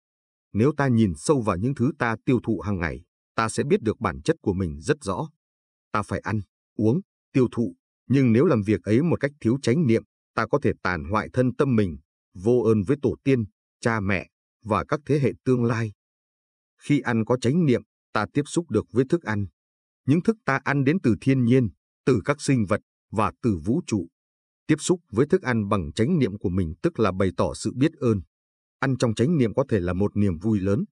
Nếu 0.52 0.72
ta 0.76 0.88
nhìn 0.88 1.12
sâu 1.16 1.40
vào 1.40 1.56
những 1.56 1.74
thứ 1.74 1.92
ta 1.98 2.16
tiêu 2.24 2.40
thụ 2.42 2.60
hàng 2.60 2.78
ngày, 2.78 3.02
ta 3.34 3.48
sẽ 3.48 3.64
biết 3.64 3.82
được 3.82 4.00
bản 4.00 4.22
chất 4.22 4.36
của 4.42 4.52
mình 4.52 4.80
rất 4.80 4.96
rõ. 5.02 5.30
Ta 5.92 6.02
phải 6.02 6.20
ăn, 6.20 6.40
uống, 6.76 7.00
tiêu 7.32 7.48
thụ, 7.52 7.76
nhưng 8.08 8.32
nếu 8.32 8.44
làm 8.44 8.62
việc 8.62 8.82
ấy 8.82 9.02
một 9.02 9.20
cách 9.20 9.32
thiếu 9.40 9.58
chánh 9.62 9.86
niệm, 9.86 10.02
ta 10.34 10.46
có 10.46 10.58
thể 10.62 10.72
tàn 10.82 11.04
hoại 11.04 11.28
thân 11.32 11.54
tâm 11.54 11.76
mình, 11.76 11.98
vô 12.34 12.60
ơn 12.60 12.82
với 12.82 12.96
tổ 13.02 13.16
tiên, 13.24 13.44
cha 13.80 14.00
mẹ 14.00 14.28
và 14.62 14.84
các 14.84 15.00
thế 15.06 15.18
hệ 15.18 15.32
tương 15.44 15.64
lai. 15.64 15.92
Khi 16.82 17.00
ăn 17.00 17.24
có 17.24 17.36
chánh 17.40 17.66
niệm, 17.66 17.82
ta 18.12 18.26
tiếp 18.32 18.42
xúc 18.46 18.70
được 18.70 18.86
với 18.92 19.04
thức 19.08 19.22
ăn. 19.22 19.46
Những 20.06 20.22
thức 20.22 20.36
ta 20.44 20.60
ăn 20.64 20.84
đến 20.84 20.96
từ 21.02 21.14
thiên 21.20 21.44
nhiên, 21.44 21.68
từ 22.06 22.20
các 22.24 22.40
sinh 22.40 22.66
vật 22.66 22.80
và 23.10 23.32
từ 23.42 23.58
vũ 23.64 23.80
trụ. 23.86 24.08
Tiếp 24.66 24.76
xúc 24.78 25.00
với 25.10 25.26
thức 25.26 25.42
ăn 25.42 25.68
bằng 25.68 25.92
chánh 25.92 26.18
niệm 26.18 26.38
của 26.38 26.48
mình 26.48 26.74
tức 26.82 27.00
là 27.00 27.12
bày 27.12 27.30
tỏ 27.36 27.54
sự 27.54 27.72
biết 27.74 27.92
ơn. 27.92 28.20
Ăn 28.78 28.96
trong 28.98 29.14
chánh 29.14 29.38
niệm 29.38 29.54
có 29.54 29.64
thể 29.68 29.80
là 29.80 29.92
một 29.92 30.16
niềm 30.16 30.38
vui 30.38 30.60
lớn. 30.60 30.84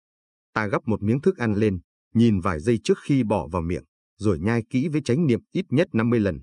Ta 0.52 0.66
gắp 0.66 0.82
một 0.86 1.02
miếng 1.02 1.20
thức 1.20 1.36
ăn 1.36 1.54
lên, 1.54 1.80
nhìn 2.14 2.40
vài 2.40 2.60
giây 2.60 2.78
trước 2.84 2.98
khi 3.04 3.24
bỏ 3.24 3.48
vào 3.52 3.62
miệng 3.62 3.84
rồi 4.18 4.38
nhai 4.38 4.62
kỹ 4.70 4.88
với 4.88 5.00
chánh 5.04 5.26
niệm 5.26 5.40
ít 5.52 5.64
nhất 5.68 5.88
50 5.92 6.20
lần. 6.20 6.38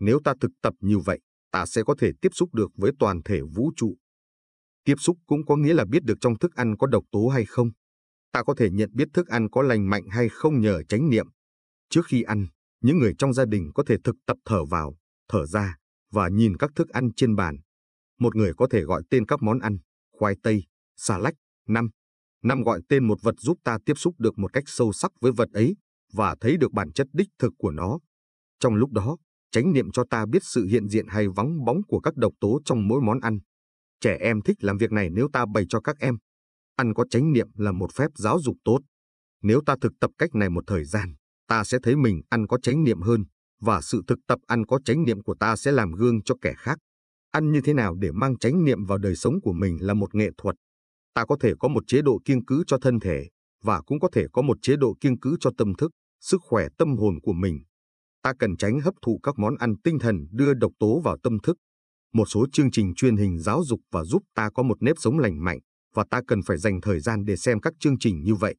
Nếu 0.00 0.20
ta 0.24 0.34
thực 0.40 0.50
tập 0.62 0.74
như 0.80 0.98
vậy, 0.98 1.20
ta 1.50 1.66
sẽ 1.66 1.82
có 1.82 1.94
thể 1.98 2.12
tiếp 2.20 2.28
xúc 2.32 2.54
được 2.54 2.70
với 2.76 2.92
toàn 2.98 3.22
thể 3.22 3.40
vũ 3.54 3.72
trụ. 3.76 3.96
Tiếp 4.84 4.94
xúc 4.98 5.18
cũng 5.26 5.46
có 5.46 5.56
nghĩa 5.56 5.74
là 5.74 5.84
biết 5.84 6.04
được 6.04 6.18
trong 6.20 6.38
thức 6.38 6.54
ăn 6.54 6.76
có 6.76 6.86
độc 6.86 7.04
tố 7.10 7.28
hay 7.28 7.44
không. 7.44 7.70
Ta 8.32 8.42
có 8.42 8.54
thể 8.54 8.70
nhận 8.70 8.90
biết 8.92 9.08
thức 9.12 9.28
ăn 9.28 9.50
có 9.50 9.62
lành 9.62 9.90
mạnh 9.90 10.02
hay 10.10 10.28
không 10.28 10.60
nhờ 10.60 10.82
chánh 10.82 11.10
niệm. 11.10 11.26
Trước 11.90 12.06
khi 12.06 12.22
ăn, 12.22 12.46
những 12.80 12.98
người 12.98 13.14
trong 13.18 13.32
gia 13.32 13.44
đình 13.44 13.70
có 13.74 13.82
thể 13.86 13.96
thực 14.04 14.16
tập 14.26 14.36
thở 14.44 14.64
vào, 14.64 14.96
thở 15.28 15.46
ra 15.46 15.76
và 16.12 16.28
nhìn 16.28 16.56
các 16.56 16.70
thức 16.76 16.88
ăn 16.88 17.08
trên 17.16 17.36
bàn. 17.36 17.56
Một 18.18 18.36
người 18.36 18.52
có 18.56 18.66
thể 18.70 18.82
gọi 18.82 19.02
tên 19.10 19.26
các 19.26 19.42
món 19.42 19.58
ăn, 19.58 19.78
khoai 20.18 20.34
tây, 20.42 20.64
xà 20.96 21.18
lách, 21.18 21.34
năm. 21.68 21.88
Năm 22.42 22.62
gọi 22.62 22.80
tên 22.88 23.08
một 23.08 23.18
vật 23.22 23.34
giúp 23.38 23.58
ta 23.64 23.78
tiếp 23.86 23.94
xúc 23.96 24.14
được 24.18 24.38
một 24.38 24.52
cách 24.52 24.64
sâu 24.66 24.92
sắc 24.92 25.12
với 25.20 25.32
vật 25.32 25.48
ấy 25.52 25.76
và 26.12 26.36
thấy 26.40 26.56
được 26.56 26.72
bản 26.72 26.92
chất 26.92 27.06
đích 27.12 27.28
thực 27.38 27.52
của 27.58 27.70
nó. 27.70 27.98
Trong 28.60 28.74
lúc 28.74 28.90
đó, 28.90 29.16
chánh 29.50 29.72
niệm 29.72 29.90
cho 29.92 30.04
ta 30.10 30.26
biết 30.26 30.42
sự 30.42 30.66
hiện 30.66 30.88
diện 30.88 31.06
hay 31.08 31.28
vắng 31.28 31.64
bóng 31.64 31.82
của 31.88 32.00
các 32.00 32.16
độc 32.16 32.32
tố 32.40 32.60
trong 32.64 32.88
mỗi 32.88 33.00
món 33.00 33.20
ăn. 33.20 33.38
Trẻ 34.00 34.18
em 34.20 34.42
thích 34.42 34.64
làm 34.64 34.76
việc 34.78 34.92
này 34.92 35.10
nếu 35.10 35.28
ta 35.32 35.46
bày 35.54 35.64
cho 35.68 35.80
các 35.80 35.98
em. 35.98 36.16
Ăn 36.76 36.94
có 36.94 37.04
chánh 37.10 37.32
niệm 37.32 37.48
là 37.54 37.72
một 37.72 37.92
phép 37.94 38.10
giáo 38.14 38.40
dục 38.40 38.56
tốt. 38.64 38.78
Nếu 39.42 39.60
ta 39.66 39.76
thực 39.80 39.92
tập 40.00 40.10
cách 40.18 40.34
này 40.34 40.50
một 40.50 40.64
thời 40.66 40.84
gian, 40.84 41.14
ta 41.48 41.64
sẽ 41.64 41.78
thấy 41.82 41.96
mình 41.96 42.22
ăn 42.28 42.46
có 42.46 42.58
chánh 42.62 42.84
niệm 42.84 43.00
hơn, 43.00 43.24
và 43.60 43.80
sự 43.80 44.02
thực 44.06 44.18
tập 44.26 44.38
ăn 44.46 44.66
có 44.66 44.78
chánh 44.84 45.04
niệm 45.04 45.22
của 45.22 45.34
ta 45.40 45.56
sẽ 45.56 45.72
làm 45.72 45.92
gương 45.92 46.22
cho 46.22 46.34
kẻ 46.40 46.54
khác. 46.56 46.78
Ăn 47.30 47.52
như 47.52 47.60
thế 47.60 47.74
nào 47.74 47.94
để 47.94 48.12
mang 48.12 48.38
chánh 48.38 48.64
niệm 48.64 48.84
vào 48.84 48.98
đời 48.98 49.16
sống 49.16 49.34
của 49.42 49.52
mình 49.52 49.78
là 49.80 49.94
một 49.94 50.14
nghệ 50.14 50.30
thuật. 50.38 50.56
Ta 51.14 51.24
có 51.24 51.36
thể 51.40 51.52
có 51.58 51.68
một 51.68 51.84
chế 51.86 52.02
độ 52.02 52.20
kiêng 52.24 52.44
cứ 52.44 52.64
cho 52.66 52.78
thân 52.82 53.00
thể, 53.00 53.28
và 53.62 53.80
cũng 53.80 54.00
có 54.00 54.08
thể 54.12 54.26
có 54.32 54.42
một 54.42 54.56
chế 54.62 54.76
độ 54.76 54.94
kiêng 55.00 55.20
cứ 55.20 55.36
cho 55.40 55.50
tâm 55.58 55.74
thức 55.74 55.90
sức 56.20 56.40
khỏe 56.42 56.68
tâm 56.78 56.96
hồn 56.96 57.20
của 57.22 57.32
mình. 57.32 57.64
Ta 58.22 58.32
cần 58.38 58.56
tránh 58.56 58.80
hấp 58.80 58.94
thụ 59.02 59.20
các 59.22 59.38
món 59.38 59.54
ăn 59.56 59.74
tinh 59.84 59.98
thần 59.98 60.26
đưa 60.30 60.54
độc 60.54 60.72
tố 60.78 61.00
vào 61.00 61.16
tâm 61.22 61.38
thức. 61.42 61.56
Một 62.14 62.24
số 62.24 62.46
chương 62.52 62.70
trình 62.70 62.94
truyền 62.94 63.16
hình 63.16 63.38
giáo 63.38 63.62
dục 63.64 63.80
và 63.92 64.04
giúp 64.04 64.22
ta 64.34 64.50
có 64.54 64.62
một 64.62 64.76
nếp 64.80 64.96
sống 64.98 65.18
lành 65.18 65.44
mạnh, 65.44 65.58
và 65.94 66.04
ta 66.10 66.20
cần 66.28 66.42
phải 66.42 66.58
dành 66.58 66.80
thời 66.80 67.00
gian 67.00 67.24
để 67.24 67.36
xem 67.36 67.60
các 67.60 67.72
chương 67.80 67.98
trình 67.98 68.22
như 68.22 68.34
vậy. 68.34 68.54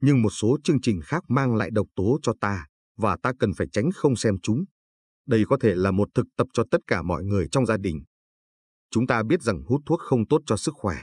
Nhưng 0.00 0.22
một 0.22 0.30
số 0.30 0.58
chương 0.64 0.80
trình 0.80 1.00
khác 1.04 1.22
mang 1.28 1.54
lại 1.54 1.70
độc 1.72 1.86
tố 1.96 2.18
cho 2.22 2.32
ta, 2.40 2.66
và 2.96 3.16
ta 3.22 3.32
cần 3.38 3.52
phải 3.54 3.66
tránh 3.72 3.90
không 3.94 4.16
xem 4.16 4.34
chúng. 4.42 4.64
Đây 5.26 5.44
có 5.48 5.56
thể 5.60 5.74
là 5.74 5.90
một 5.90 6.08
thực 6.14 6.26
tập 6.36 6.46
cho 6.52 6.64
tất 6.70 6.80
cả 6.86 7.02
mọi 7.02 7.24
người 7.24 7.48
trong 7.52 7.66
gia 7.66 7.76
đình. 7.76 8.02
Chúng 8.90 9.06
ta 9.06 9.22
biết 9.22 9.42
rằng 9.42 9.62
hút 9.66 9.80
thuốc 9.86 10.00
không 10.00 10.26
tốt 10.26 10.40
cho 10.46 10.56
sức 10.56 10.74
khỏe. 10.74 10.96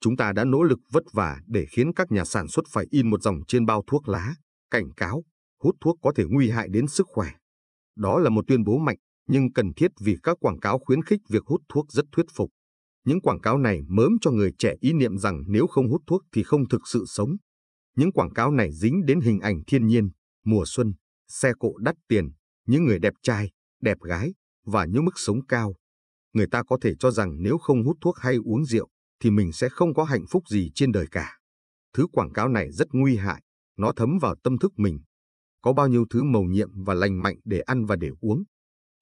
Chúng 0.00 0.16
ta 0.16 0.32
đã 0.32 0.44
nỗ 0.44 0.62
lực 0.62 0.78
vất 0.92 1.02
vả 1.12 1.40
để 1.46 1.66
khiến 1.70 1.92
các 1.96 2.12
nhà 2.12 2.24
sản 2.24 2.48
xuất 2.48 2.64
phải 2.70 2.86
in 2.90 3.10
một 3.10 3.22
dòng 3.22 3.36
trên 3.48 3.66
bao 3.66 3.82
thuốc 3.86 4.08
lá, 4.08 4.34
cảnh 4.70 4.94
cáo, 4.96 5.24
hút 5.62 5.76
thuốc 5.80 5.98
có 6.02 6.12
thể 6.16 6.24
nguy 6.28 6.50
hại 6.50 6.68
đến 6.70 6.86
sức 6.86 7.06
khỏe. 7.10 7.30
Đó 7.96 8.18
là 8.18 8.30
một 8.30 8.44
tuyên 8.46 8.64
bố 8.64 8.78
mạnh, 8.78 8.96
nhưng 9.28 9.52
cần 9.52 9.74
thiết 9.74 9.90
vì 10.00 10.16
các 10.22 10.36
quảng 10.40 10.60
cáo 10.60 10.78
khuyến 10.78 11.02
khích 11.02 11.20
việc 11.28 11.44
hút 11.46 11.60
thuốc 11.68 11.92
rất 11.92 12.04
thuyết 12.12 12.26
phục. 12.34 12.50
Những 13.04 13.20
quảng 13.20 13.40
cáo 13.40 13.58
này 13.58 13.80
mớm 13.88 14.12
cho 14.20 14.30
người 14.30 14.52
trẻ 14.58 14.74
ý 14.80 14.92
niệm 14.92 15.18
rằng 15.18 15.42
nếu 15.46 15.66
không 15.66 15.90
hút 15.90 16.02
thuốc 16.06 16.22
thì 16.32 16.42
không 16.42 16.68
thực 16.68 16.80
sự 16.88 17.04
sống. 17.06 17.36
Những 17.96 18.12
quảng 18.12 18.32
cáo 18.32 18.50
này 18.50 18.72
dính 18.72 19.06
đến 19.06 19.20
hình 19.20 19.40
ảnh 19.40 19.60
thiên 19.66 19.86
nhiên, 19.86 20.10
mùa 20.44 20.64
xuân, 20.66 20.94
xe 21.28 21.52
cộ 21.58 21.76
đắt 21.78 21.94
tiền, 22.08 22.30
những 22.66 22.84
người 22.84 22.98
đẹp 22.98 23.14
trai, 23.22 23.50
đẹp 23.82 24.00
gái 24.00 24.34
và 24.66 24.84
những 24.84 25.04
mức 25.04 25.14
sống 25.16 25.46
cao. 25.46 25.74
Người 26.32 26.46
ta 26.46 26.62
có 26.62 26.78
thể 26.80 26.94
cho 26.98 27.10
rằng 27.10 27.42
nếu 27.42 27.58
không 27.58 27.84
hút 27.84 27.96
thuốc 28.00 28.18
hay 28.18 28.36
uống 28.44 28.64
rượu 28.64 28.88
thì 29.20 29.30
mình 29.30 29.52
sẽ 29.52 29.68
không 29.68 29.94
có 29.94 30.04
hạnh 30.04 30.24
phúc 30.30 30.42
gì 30.48 30.70
trên 30.74 30.92
đời 30.92 31.06
cả. 31.10 31.38
Thứ 31.94 32.06
quảng 32.12 32.32
cáo 32.32 32.48
này 32.48 32.72
rất 32.72 32.88
nguy 32.92 33.16
hại, 33.16 33.42
nó 33.76 33.92
thấm 33.96 34.18
vào 34.18 34.34
tâm 34.42 34.58
thức 34.58 34.72
mình 34.76 34.98
có 35.62 35.72
bao 35.72 35.88
nhiêu 35.88 36.04
thứ 36.10 36.22
màu 36.22 36.42
nhiệm 36.42 36.84
và 36.84 36.94
lành 36.94 37.22
mạnh 37.22 37.36
để 37.44 37.60
ăn 37.60 37.86
và 37.86 37.96
để 37.96 38.10
uống. 38.20 38.44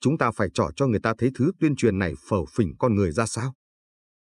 Chúng 0.01 0.19
ta 0.19 0.31
phải 0.31 0.49
trỏ 0.55 0.71
cho 0.77 0.87
người 0.87 1.01
ta 1.01 1.15
thấy 1.19 1.31
thứ 1.35 1.53
tuyên 1.61 1.77
truyền 1.77 1.99
này 1.99 2.15
phở 2.29 2.45
phỉnh 2.55 2.73
con 2.79 2.95
người 2.95 3.13
ra 3.13 3.27
sao. 3.27 3.55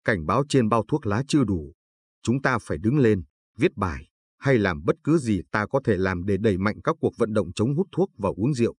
Cảnh 0.05 0.27
báo 0.27 0.45
trên 0.49 0.69
bao 0.69 0.85
thuốc 0.89 1.07
lá 1.07 1.23
chưa 1.29 1.45
đủ. 1.45 1.73
Chúng 2.23 2.43
ta 2.43 2.59
phải 2.59 2.79
đứng 2.79 2.99
lên, 2.99 3.23
viết 3.59 3.77
bài, 3.77 4.09
hay 4.39 4.59
làm 4.59 4.85
bất 4.85 4.97
cứ 5.05 5.19
gì 5.19 5.41
ta 5.53 5.67
có 5.67 5.81
thể 5.85 5.97
làm 5.97 6.25
để 6.25 6.37
đẩy 6.41 6.59
mạnh 6.59 6.77
các 6.85 6.97
cuộc 7.01 7.13
vận 7.19 7.33
động 7.33 7.53
chống 7.55 7.77
hút 7.77 7.87
thuốc 7.93 8.11
và 8.19 8.31
uống 8.37 8.55
rượu. 8.55 8.75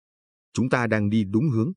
Chúng 0.54 0.70
ta 0.70 0.88
đang 0.88 1.10
đi 1.10 1.24
đúng 1.24 1.50
hướng. 1.50 1.72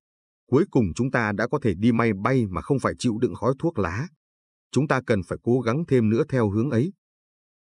Cuối 0.46 0.64
cùng 0.70 0.84
chúng 0.94 1.10
ta 1.10 1.32
đã 1.32 1.48
có 1.48 1.58
thể 1.62 1.74
đi 1.74 1.92
may 1.92 2.12
bay 2.24 2.46
mà 2.46 2.60
không 2.60 2.78
phải 2.78 2.94
chịu 2.98 3.18
đựng 3.20 3.34
khói 3.34 3.54
thuốc 3.58 3.78
lá. 3.78 4.08
Chúng 4.72 4.88
ta 4.88 5.00
cần 5.06 5.22
phải 5.22 5.38
cố 5.42 5.60
gắng 5.60 5.84
thêm 5.88 6.10
nữa 6.10 6.22
theo 6.28 6.50
hướng 6.50 6.70
ấy. 6.70 6.92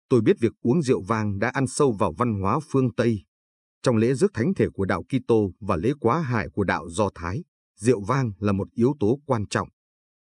Tôi 0.09 0.21
biết 0.21 0.39
việc 0.39 0.53
uống 0.61 0.81
rượu 0.81 1.01
vang 1.01 1.39
đã 1.39 1.49
ăn 1.49 1.67
sâu 1.67 1.91
vào 1.91 2.13
văn 2.17 2.41
hóa 2.41 2.59
phương 2.71 2.93
Tây. 2.93 3.23
Trong 3.83 3.97
lễ 3.97 4.13
rước 4.13 4.31
thánh 4.33 4.53
thể 4.53 4.67
của 4.73 4.85
đạo 4.85 5.03
Kitô 5.03 5.51
và 5.59 5.75
lễ 5.75 5.91
quá 5.99 6.21
hải 6.21 6.49
của 6.49 6.63
đạo 6.63 6.89
Do 6.89 7.09
Thái, 7.15 7.43
rượu 7.79 8.01
vang 8.01 8.31
là 8.39 8.51
một 8.51 8.67
yếu 8.71 8.93
tố 8.99 9.19
quan 9.25 9.47
trọng. 9.47 9.67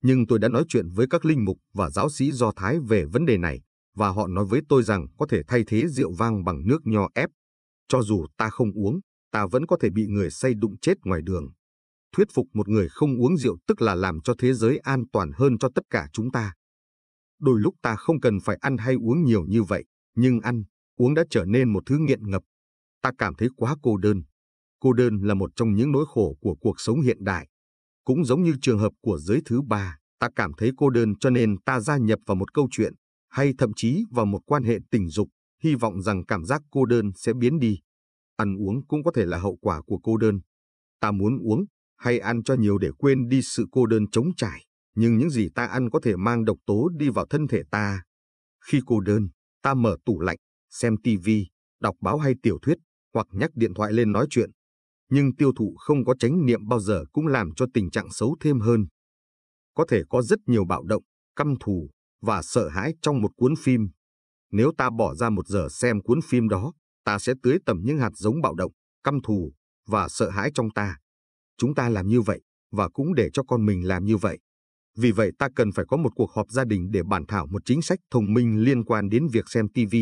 Nhưng 0.04 0.28
tôi 0.28 0.40
đã 0.40 0.50
nói 0.50 0.64
chuyện 0.68 0.90
với 0.90 1.08
các 1.10 1.26
linh 1.26 1.46
mục 1.46 1.58
và 1.74 1.90
giáo 1.90 2.10
sĩ 2.10 2.32
Do 2.32 2.52
Thái 2.56 2.80
về 2.88 3.06
vấn 3.06 3.26
đề 3.26 3.38
này, 3.38 3.62
và 3.96 4.10
họ 4.10 4.28
nói 4.28 4.46
với 4.46 4.62
tôi 4.70 4.84
rằng 4.84 5.06
có 5.18 5.26
thể 5.30 5.42
thay 5.48 5.64
thế 5.68 5.88
rượu 5.88 6.14
vang 6.18 6.44
bằng 6.44 6.68
nước 6.68 6.80
nho 6.84 7.08
ép. 7.16 7.30
Cho 7.88 8.02
dù 8.02 8.26
ta 8.38 8.50
không 8.50 8.72
uống, 8.72 9.00
ta 9.32 9.46
vẫn 9.52 9.66
có 9.66 9.78
thể 9.82 9.90
bị 9.90 10.08
người 10.08 10.32
say 10.32 10.54
đụng 10.54 10.76
chết 10.82 10.94
ngoài 11.04 11.22
đường. 11.24 11.52
Thuyết 12.16 12.28
phục 12.34 12.48
một 12.54 12.68
người 12.68 12.88
không 12.90 13.22
uống 13.22 13.38
rượu 13.38 13.58
tức 13.68 13.82
là 13.82 13.96
làm 13.96 14.20
cho 14.24 14.34
thế 14.40 14.54
giới 14.54 14.78
an 14.78 15.04
toàn 15.12 15.32
hơn 15.36 15.58
cho 15.58 15.70
tất 15.76 15.84
cả 15.90 16.08
chúng 16.14 16.32
ta. 16.32 16.54
Đôi 17.40 17.60
lúc 17.60 17.76
ta 17.82 17.96
không 17.96 18.20
cần 18.20 18.40
phải 18.40 18.58
ăn 18.62 18.78
hay 18.78 18.96
uống 18.96 19.24
nhiều 19.24 19.46
như 19.48 19.64
vậy, 19.64 19.86
nhưng 20.16 20.40
ăn, 20.40 20.64
uống 20.98 21.14
đã 21.14 21.24
trở 21.30 21.46
nên 21.46 21.74
một 21.74 21.84
thứ 21.86 21.98
nghiện 21.98 22.32
ngập. 22.32 22.44
Ta 23.01 23.12
cảm 23.18 23.36
thấy 23.36 23.50
quá 23.56 23.75
cô 23.84 23.98
đơn. 23.98 24.24
Cô 24.80 24.94
đơn 24.94 25.20
là 25.22 25.34
một 25.34 25.51
trong 25.56 25.75
những 25.75 25.92
nỗi 25.92 26.06
khổ 26.08 26.38
của 26.42 26.56
cuộc 26.56 26.80
sống 26.82 27.01
hiện 27.01 27.18
đại. 27.20 27.48
Cũng 28.04 28.25
giống 28.25 28.44
như 28.44 28.54
trường 28.62 28.80
hợp 28.80 28.92
của 29.01 29.18
giới 29.18 29.42
thứ 29.46 29.62
ba, 29.62 29.98
ta 30.20 30.30
cảm 30.36 30.51
thấy 30.58 30.72
cô 30.77 30.89
đơn 30.89 31.13
cho 31.20 31.30
nên 31.30 31.62
ta 31.62 31.80
gia 31.80 31.98
nhập 31.98 32.20
vào 32.25 32.36
một 32.36 32.54
câu 32.54 32.68
chuyện, 32.72 32.94
hay 33.30 33.54
thậm 33.58 33.72
chí 33.75 34.04
vào 34.12 34.25
một 34.25 34.39
quan 34.46 34.63
hệ 34.63 34.77
tình 34.92 35.10
dục, 35.10 35.27
hy 35.63 35.75
vọng 35.75 36.01
rằng 36.01 36.25
cảm 36.25 36.46
giác 36.46 36.62
cô 36.72 36.86
đơn 36.86 37.12
sẽ 37.16 37.34
biến 37.34 37.60
đi. 37.60 37.80
Ăn 38.36 38.56
uống 38.56 38.88
cũng 38.88 39.04
có 39.04 39.12
thể 39.16 39.25
là 39.25 39.38
hậu 39.38 39.58
quả 39.62 39.82
của 39.82 40.00
cô 40.04 40.18
đơn. 40.18 40.39
Ta 41.00 41.12
muốn 41.12 41.38
uống 41.44 41.66
hay 41.98 42.20
ăn 42.20 42.44
cho 42.44 42.54
nhiều 42.54 42.77
để 42.77 42.89
quên 42.98 43.30
đi 43.30 43.42
sự 43.42 43.66
cô 43.72 43.86
đơn 43.86 44.04
chống 44.12 44.36
trải, 44.38 44.66
nhưng 44.96 45.18
những 45.18 45.30
gì 45.30 45.50
ta 45.56 45.66
ăn 45.66 45.89
có 45.89 46.00
thể 46.04 46.16
mang 46.16 46.46
độc 46.46 46.58
tố 46.66 46.89
đi 46.98 47.10
vào 47.10 47.25
thân 47.30 47.48
thể 47.48 47.62
ta. 47.72 48.04
Khi 48.66 48.80
cô 48.86 49.00
đơn, 49.00 49.27
ta 49.62 49.74
mở 49.74 49.98
tủ 50.06 50.20
lạnh, 50.20 50.38
xem 50.70 50.96
tivi, 51.04 51.48
đọc 51.82 51.96
báo 52.01 52.18
hay 52.18 52.34
tiểu 52.44 52.60
thuyết, 52.62 52.77
hoặc 53.17 53.27
nhắc 53.31 53.50
điện 53.55 53.74
thoại 53.74 53.93
lên 53.93 54.12
nói 54.12 54.27
chuyện. 54.29 54.50
Nhưng 55.09 55.36
tiêu 55.36 55.51
thụ 55.57 55.75
không 55.79 56.05
có 56.05 56.15
chánh 56.19 56.45
niệm 56.45 56.67
bao 56.67 56.79
giờ 56.79 57.03
cũng 57.12 57.27
làm 57.27 57.50
cho 57.55 57.65
tình 57.74 57.89
trạng 57.89 58.12
xấu 58.12 58.36
thêm 58.39 58.59
hơn. 58.59 58.86
Có 59.74 59.86
thể 59.89 60.01
có 60.09 60.21
rất 60.21 60.39
nhiều 60.45 60.65
bạo 60.65 60.83
động, 60.83 61.03
căm 61.36 61.53
thù 61.59 61.89
và 62.21 62.41
sợ 62.41 62.69
hãi 62.69 62.93
trong 63.01 63.21
một 63.21 63.31
cuốn 63.36 63.53
phim. 63.63 63.89
Nếu 64.51 64.71
ta 64.77 64.89
bỏ 64.97 65.15
ra 65.15 65.29
một 65.29 65.47
giờ 65.47 65.67
xem 65.71 66.01
cuốn 66.01 66.19
phim 66.29 66.50
đó, 66.50 66.74
ta 67.05 67.19
sẽ 67.19 67.33
tưới 67.43 67.57
tầm 67.65 67.77
những 67.83 67.97
hạt 67.97 68.12
giống 68.15 68.41
bạo 68.41 68.55
động, 68.55 68.71
căm 69.03 69.19
thù 69.24 69.53
và 69.88 70.07
sợ 70.09 70.29
hãi 70.29 70.51
trong 70.53 70.69
ta. 70.75 70.97
Chúng 71.57 71.75
ta 71.75 71.89
làm 71.89 72.07
như 72.07 72.21
vậy 72.21 72.41
và 72.71 72.89
cũng 72.89 73.13
để 73.15 73.29
cho 73.33 73.43
con 73.43 73.65
mình 73.65 73.88
làm 73.88 74.05
như 74.05 74.17
vậy. 74.17 74.39
Vì 74.97 75.12
vậy 75.12 75.31
ta 75.39 75.47
cần 75.55 75.71
phải 75.71 75.86
có 75.88 75.97
một 75.97 76.09
cuộc 76.15 76.31
họp 76.31 76.51
gia 76.51 76.65
đình 76.65 76.91
để 76.91 77.01
bàn 77.03 77.25
thảo 77.27 77.47
một 77.47 77.62
chính 77.65 77.81
sách 77.81 78.00
thông 78.12 78.33
minh 78.33 78.63
liên 78.63 78.83
quan 78.86 79.09
đến 79.09 79.27
việc 79.31 79.50
xem 79.50 79.67
TV. 79.69 79.95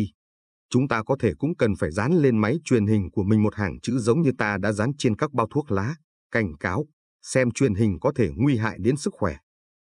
Chúng 0.70 0.88
ta 0.88 1.02
có 1.02 1.16
thể 1.20 1.32
cũng 1.38 1.56
cần 1.56 1.76
phải 1.76 1.90
dán 1.90 2.12
lên 2.12 2.38
máy 2.38 2.58
truyền 2.64 2.86
hình 2.86 3.10
của 3.10 3.22
mình 3.22 3.42
một 3.42 3.54
hàng 3.54 3.80
chữ 3.80 3.98
giống 3.98 4.22
như 4.22 4.30
ta 4.38 4.58
đã 4.58 4.72
dán 4.72 4.92
trên 4.98 5.16
các 5.16 5.32
bao 5.32 5.46
thuốc 5.50 5.70
lá, 5.70 5.94
cảnh 6.30 6.56
cáo, 6.60 6.86
xem 7.22 7.50
truyền 7.50 7.74
hình 7.74 7.98
có 8.00 8.12
thể 8.16 8.30
nguy 8.36 8.56
hại 8.56 8.78
đến 8.80 8.96
sức 8.96 9.14
khỏe. 9.14 9.36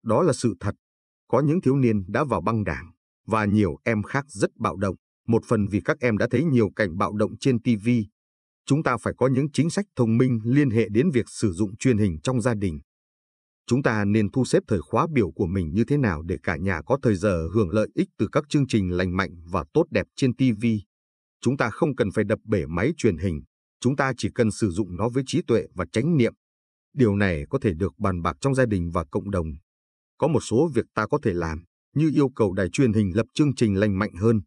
Đó 0.05 0.23
là 0.23 0.33
sự 0.33 0.55
thật. 0.61 0.75
Có 1.29 1.41
những 1.41 1.61
thiếu 1.61 1.77
niên 1.77 2.05
đã 2.09 2.25
vào 2.25 2.41
băng 2.41 2.65
đảng, 2.65 2.93
và 3.27 3.45
nhiều 3.45 3.77
em 3.85 4.03
khác 4.03 4.25
rất 4.29 4.51
bạo 4.57 4.77
động, 4.77 4.97
một 5.27 5.43
phần 5.49 5.67
vì 5.71 5.81
các 5.85 5.97
em 6.01 6.19
đã 6.19 6.27
thấy 6.31 6.45
nhiều 6.45 6.71
cảnh 6.77 6.99
bạo 6.99 7.13
động 7.13 7.39
trên 7.41 7.63
TV. 7.63 7.89
Chúng 8.67 8.83
ta 8.83 8.97
phải 8.97 9.15
có 9.17 9.29
những 9.29 9.47
chính 9.53 9.71
sách 9.71 9.87
thông 9.97 10.17
minh 10.19 10.41
liên 10.45 10.71
hệ 10.71 10.89
đến 10.89 11.11
việc 11.11 11.29
sử 11.29 11.53
dụng 11.53 11.77
truyền 11.77 11.99
hình 11.99 12.19
trong 12.23 12.41
gia 12.41 12.55
đình. 12.55 12.81
Chúng 13.67 13.83
ta 13.83 14.05
nên 14.05 14.31
thu 14.31 14.45
xếp 14.45 14.63
thời 14.69 14.81
khóa 14.81 15.07
biểu 15.13 15.31
của 15.31 15.47
mình 15.47 15.71
như 15.75 15.85
thế 15.85 15.97
nào 15.97 16.23
để 16.23 16.37
cả 16.43 16.57
nhà 16.57 16.83
có 16.87 16.99
thời 17.03 17.15
giờ 17.15 17.49
hưởng 17.55 17.71
lợi 17.71 17.89
ích 17.95 18.09
từ 18.19 18.29
các 18.33 18.45
chương 18.49 18.67
trình 18.67 18.91
lành 18.91 19.17
mạnh 19.17 19.31
và 19.51 19.65
tốt 19.73 19.85
đẹp 19.91 20.07
trên 20.17 20.35
TV. 20.35 20.67
Chúng 21.41 21.57
ta 21.57 21.71
không 21.71 21.97
cần 21.97 22.11
phải 22.11 22.25
đập 22.25 22.39
bể 22.45 22.67
máy 22.67 22.93
truyền 22.97 23.17
hình, 23.17 23.43
chúng 23.81 23.97
ta 23.97 24.13
chỉ 24.17 24.29
cần 24.35 24.51
sử 24.51 24.71
dụng 24.71 24.97
nó 24.97 25.09
với 25.09 25.23
trí 25.27 25.43
tuệ 25.43 25.67
và 25.75 25.85
chánh 25.93 26.17
niệm. 26.17 26.35
Điều 26.95 27.17
này 27.17 27.45
có 27.51 27.59
thể 27.63 27.75
được 27.75 27.99
bàn 27.99 28.23
bạc 28.23 28.37
trong 28.41 28.55
gia 28.55 28.67
đình 28.67 28.91
và 28.91 29.05
cộng 29.11 29.31
đồng. 29.31 29.47
Có 30.19 30.29
một 30.29 30.41
số 30.41 30.71
việc 30.75 30.87
ta 30.95 31.07
có 31.07 31.19
thể 31.23 31.33
làm, 31.33 31.65
như 31.95 32.11
yêu 32.15 32.29
cầu 32.37 32.53
đài 32.53 32.69
truyền 32.71 32.93
hình 32.93 33.17
lập 33.17 33.27
chương 33.35 33.55
trình 33.55 33.75
lành 33.75 33.99
mạnh 33.99 34.15
hơn, 34.15 34.41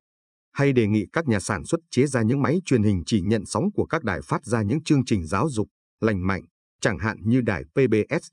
hay 0.52 0.74
đề 0.74 0.88
nghị 0.88 1.06
các 1.14 1.28
nhà 1.28 1.40
sản 1.40 1.66
xuất 1.66 1.80
chế 1.92 2.06
ra 2.06 2.22
những 2.22 2.42
máy 2.42 2.60
truyền 2.66 2.84
hình 2.84 3.04
chỉ 3.06 3.22
nhận 3.22 3.46
sóng 3.46 3.72
của 3.74 3.86
các 3.86 4.04
đài 4.04 4.22
phát 4.22 4.46
ra 4.46 4.62
những 4.62 4.84
chương 4.84 5.06
trình 5.06 5.26
giáo 5.26 5.50
dục, 5.50 5.68
lành 6.02 6.28
mạnh, 6.28 6.44
chẳng 6.82 7.00
hạn 7.00 7.18
như 7.24 7.42
đài 7.42 7.64
PBS 7.64 8.28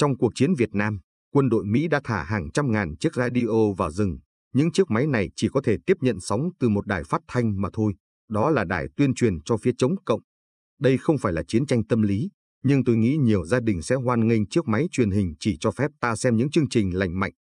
trong 0.00 0.18
cuộc 0.18 0.32
chiến 0.34 0.54
Việt 0.54 0.74
Nam, 0.74 0.98
quân 1.32 1.48
đội 1.48 1.64
Mỹ 1.64 1.88
đã 1.88 2.00
thả 2.04 2.22
hàng 2.22 2.50
trăm 2.54 2.72
ngàn 2.72 2.96
chiếc 3.00 3.14
radio 3.14 3.72
vào 3.76 3.90
rừng. 3.90 4.18
Những 4.54 4.72
chiếc 4.72 4.90
máy 4.90 5.06
này 5.06 5.30
chỉ 5.36 5.48
có 5.52 5.60
thể 5.64 5.76
tiếp 5.86 5.96
nhận 6.00 6.20
sóng 6.20 6.50
từ 6.58 6.68
một 6.68 6.86
đài 6.86 7.04
phát 7.04 7.20
thanh 7.28 7.62
mà 7.62 7.68
thôi. 7.72 7.94
Đó 8.28 8.50
là 8.50 8.64
đài 8.64 8.86
tuyên 8.96 9.14
truyền 9.14 9.42
cho 9.44 9.56
phía 9.56 9.70
chống 9.78 9.94
cộng. 10.04 10.20
Đây 10.80 10.98
không 10.98 11.18
phải 11.18 11.32
là 11.32 11.42
chiến 11.48 11.66
tranh 11.66 11.84
tâm 11.84 12.02
lý, 12.02 12.30
nhưng 12.62 12.84
tôi 12.84 12.96
nghĩ 12.96 13.16
nhiều 13.16 13.44
gia 13.44 13.60
đình 13.60 13.82
sẽ 13.82 13.96
hoan 13.96 14.28
nghênh 14.28 14.48
chiếc 14.48 14.66
máy 14.66 14.86
truyền 14.90 15.10
hình 15.10 15.34
chỉ 15.40 15.56
cho 15.60 15.70
phép 15.70 15.90
ta 16.00 16.16
xem 16.16 16.36
những 16.36 16.50
chương 16.50 16.68
trình 16.68 16.96
lành 16.98 17.20
mạnh. 17.20 17.32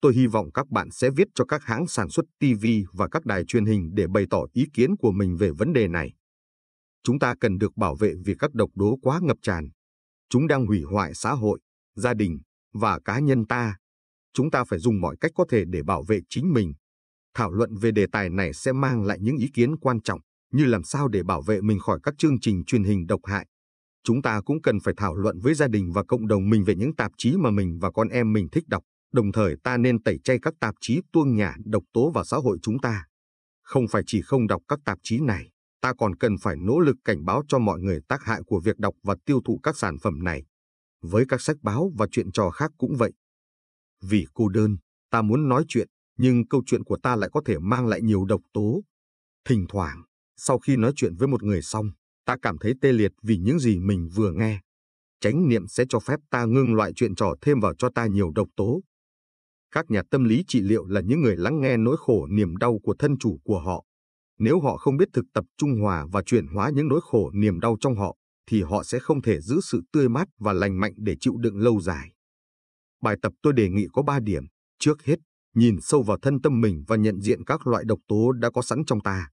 Tôi 0.00 0.14
hy 0.14 0.26
vọng 0.26 0.52
các 0.52 0.68
bạn 0.68 0.88
sẽ 0.90 1.10
viết 1.10 1.28
cho 1.34 1.44
các 1.44 1.62
hãng 1.64 1.86
sản 1.86 2.08
xuất 2.08 2.26
TV 2.40 2.66
và 2.92 3.08
các 3.08 3.24
đài 3.24 3.44
truyền 3.44 3.64
hình 3.64 3.90
để 3.94 4.06
bày 4.06 4.24
tỏ 4.30 4.44
ý 4.52 4.64
kiến 4.72 4.96
của 4.96 5.12
mình 5.12 5.36
về 5.36 5.50
vấn 5.50 5.72
đề 5.72 5.88
này. 5.88 6.12
Chúng 7.04 7.18
ta 7.18 7.34
cần 7.40 7.58
được 7.58 7.76
bảo 7.76 7.94
vệ 7.94 8.14
vì 8.24 8.34
các 8.38 8.54
độc 8.54 8.70
tố 8.78 8.98
quá 9.02 9.20
ngập 9.22 9.36
tràn. 9.42 9.68
Chúng 10.28 10.46
đang 10.46 10.66
hủy 10.66 10.82
hoại 10.82 11.14
xã 11.14 11.32
hội 11.32 11.60
gia 11.96 12.14
đình 12.14 12.38
và 12.72 12.98
cá 13.04 13.18
nhân 13.18 13.46
ta. 13.46 13.76
Chúng 14.34 14.50
ta 14.50 14.64
phải 14.64 14.78
dùng 14.78 15.00
mọi 15.00 15.16
cách 15.20 15.32
có 15.34 15.44
thể 15.50 15.64
để 15.66 15.82
bảo 15.82 16.04
vệ 16.08 16.20
chính 16.28 16.52
mình. 16.52 16.72
Thảo 17.34 17.52
luận 17.52 17.76
về 17.76 17.90
đề 17.90 18.06
tài 18.12 18.30
này 18.30 18.52
sẽ 18.52 18.72
mang 18.72 19.04
lại 19.04 19.18
những 19.20 19.36
ý 19.36 19.48
kiến 19.54 19.76
quan 19.76 20.02
trọng 20.02 20.20
như 20.52 20.64
làm 20.64 20.82
sao 20.82 21.08
để 21.08 21.22
bảo 21.22 21.42
vệ 21.42 21.60
mình 21.60 21.78
khỏi 21.78 22.00
các 22.02 22.14
chương 22.18 22.40
trình 22.40 22.64
truyền 22.64 22.84
hình 22.84 23.06
độc 23.06 23.20
hại. 23.24 23.46
Chúng 24.04 24.22
ta 24.22 24.40
cũng 24.40 24.62
cần 24.62 24.80
phải 24.84 24.94
thảo 24.96 25.16
luận 25.16 25.38
với 25.40 25.54
gia 25.54 25.68
đình 25.68 25.92
và 25.92 26.04
cộng 26.04 26.26
đồng 26.26 26.50
mình 26.50 26.64
về 26.64 26.74
những 26.74 26.96
tạp 26.96 27.12
chí 27.18 27.36
mà 27.36 27.50
mình 27.50 27.78
và 27.80 27.90
con 27.90 28.08
em 28.08 28.32
mình 28.32 28.48
thích 28.52 28.64
đọc. 28.68 28.82
Đồng 29.12 29.32
thời 29.32 29.56
ta 29.64 29.76
nên 29.76 30.02
tẩy 30.02 30.18
chay 30.24 30.38
các 30.42 30.54
tạp 30.60 30.74
chí 30.80 31.00
tuông 31.12 31.36
nhả 31.36 31.54
độc 31.64 31.82
tố 31.92 32.10
vào 32.10 32.24
xã 32.24 32.36
hội 32.36 32.58
chúng 32.62 32.78
ta. 32.78 33.04
Không 33.62 33.88
phải 33.90 34.02
chỉ 34.06 34.22
không 34.22 34.46
đọc 34.46 34.62
các 34.68 34.78
tạp 34.84 34.98
chí 35.02 35.20
này, 35.20 35.50
ta 35.80 35.92
còn 35.98 36.16
cần 36.16 36.36
phải 36.40 36.56
nỗ 36.56 36.78
lực 36.78 36.96
cảnh 37.04 37.24
báo 37.24 37.42
cho 37.48 37.58
mọi 37.58 37.80
người 37.80 38.00
tác 38.08 38.22
hại 38.22 38.40
của 38.46 38.60
việc 38.60 38.78
đọc 38.78 38.94
và 39.02 39.16
tiêu 39.26 39.40
thụ 39.44 39.60
các 39.62 39.76
sản 39.76 39.96
phẩm 40.02 40.24
này. 40.24 40.42
Với 41.02 41.24
các 41.28 41.40
sách 41.40 41.56
báo 41.62 41.92
và 41.98 42.06
chuyện 42.10 42.32
trò 42.32 42.50
khác 42.50 42.70
cũng 42.78 42.96
vậy. 42.96 43.12
Vì 44.02 44.26
cô 44.34 44.48
đơn, 44.48 44.76
ta 45.10 45.22
muốn 45.22 45.48
nói 45.48 45.64
chuyện, 45.68 45.88
nhưng 46.18 46.48
câu 46.48 46.62
chuyện 46.66 46.84
của 46.84 46.96
ta 47.02 47.16
lại 47.16 47.30
có 47.32 47.42
thể 47.44 47.58
mang 47.58 47.86
lại 47.86 48.02
nhiều 48.02 48.24
độc 48.24 48.40
tố. 48.52 48.82
Thỉnh 49.48 49.66
thoảng, 49.68 50.02
sau 50.36 50.58
khi 50.58 50.76
nói 50.76 50.92
chuyện 50.96 51.16
với 51.16 51.28
một 51.28 51.42
người 51.42 51.62
xong, 51.62 51.90
ta 52.24 52.36
cảm 52.42 52.58
thấy 52.58 52.74
tê 52.80 52.92
liệt 52.92 53.12
vì 53.22 53.36
những 53.36 53.58
gì 53.58 53.78
mình 53.78 54.08
vừa 54.14 54.32
nghe. 54.32 54.60
Chánh 55.20 55.48
niệm 55.48 55.66
sẽ 55.66 55.84
cho 55.88 55.98
phép 55.98 56.20
ta 56.30 56.44
ngưng 56.44 56.74
loại 56.74 56.92
chuyện 56.96 57.14
trò 57.14 57.34
thêm 57.40 57.60
vào 57.60 57.74
cho 57.74 57.88
ta 57.94 58.06
nhiều 58.06 58.30
độc 58.34 58.48
tố. 58.56 58.80
Các 59.70 59.90
nhà 59.90 60.02
tâm 60.10 60.24
lý 60.24 60.44
trị 60.48 60.60
liệu 60.60 60.86
là 60.86 61.00
những 61.00 61.20
người 61.20 61.36
lắng 61.36 61.60
nghe 61.60 61.76
nỗi 61.76 61.96
khổ 61.98 62.26
niềm 62.26 62.56
đau 62.56 62.78
của 62.82 62.94
thân 62.98 63.18
chủ 63.18 63.38
của 63.44 63.60
họ. 63.60 63.84
Nếu 64.38 64.60
họ 64.60 64.76
không 64.76 64.96
biết 64.96 65.08
thực 65.12 65.24
tập 65.34 65.44
trung 65.56 65.80
hòa 65.80 66.06
và 66.12 66.22
chuyển 66.22 66.46
hóa 66.46 66.70
những 66.74 66.88
nỗi 66.88 67.00
khổ 67.02 67.30
niềm 67.34 67.60
đau 67.60 67.76
trong 67.80 67.96
họ, 67.96 68.16
thì 68.46 68.62
họ 68.62 68.82
sẽ 68.82 68.98
không 68.98 69.22
thể 69.22 69.40
giữ 69.40 69.60
sự 69.60 69.82
tươi 69.92 70.08
mát 70.08 70.28
và 70.38 70.52
lành 70.52 70.80
mạnh 70.80 70.92
để 70.96 71.16
chịu 71.20 71.34
đựng 71.38 71.56
lâu 71.56 71.80
dài. 71.80 72.12
Bài 73.02 73.16
tập 73.22 73.32
tôi 73.42 73.52
đề 73.52 73.68
nghị 73.68 73.86
có 73.92 74.02
3 74.02 74.20
điểm. 74.20 74.44
Trước 74.78 75.02
hết, 75.02 75.16
nhìn 75.54 75.76
sâu 75.80 76.02
vào 76.02 76.18
thân 76.22 76.40
tâm 76.40 76.60
mình 76.60 76.84
và 76.88 76.96
nhận 76.96 77.20
diện 77.20 77.44
các 77.44 77.66
loại 77.66 77.84
độc 77.86 77.98
tố 78.08 78.32
đã 78.32 78.50
có 78.50 78.62
sẵn 78.62 78.84
trong 78.86 79.00
ta. 79.00 79.30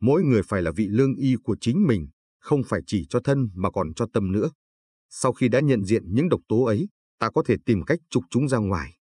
Mỗi 0.00 0.22
người 0.22 0.42
phải 0.42 0.62
là 0.62 0.70
vị 0.76 0.86
lương 0.90 1.14
y 1.14 1.34
của 1.44 1.56
chính 1.60 1.86
mình, 1.86 2.08
không 2.40 2.62
phải 2.66 2.80
chỉ 2.86 3.06
cho 3.08 3.20
thân 3.24 3.48
mà 3.54 3.70
còn 3.70 3.94
cho 3.94 4.06
tâm 4.12 4.32
nữa. 4.32 4.50
Sau 5.10 5.32
khi 5.32 5.48
đã 5.48 5.60
nhận 5.60 5.84
diện 5.84 6.02
những 6.06 6.28
độc 6.28 6.40
tố 6.48 6.64
ấy, 6.64 6.88
ta 7.18 7.30
có 7.30 7.42
thể 7.46 7.56
tìm 7.66 7.82
cách 7.82 7.98
trục 8.10 8.24
chúng 8.30 8.48
ra 8.48 8.58
ngoài. 8.58 8.96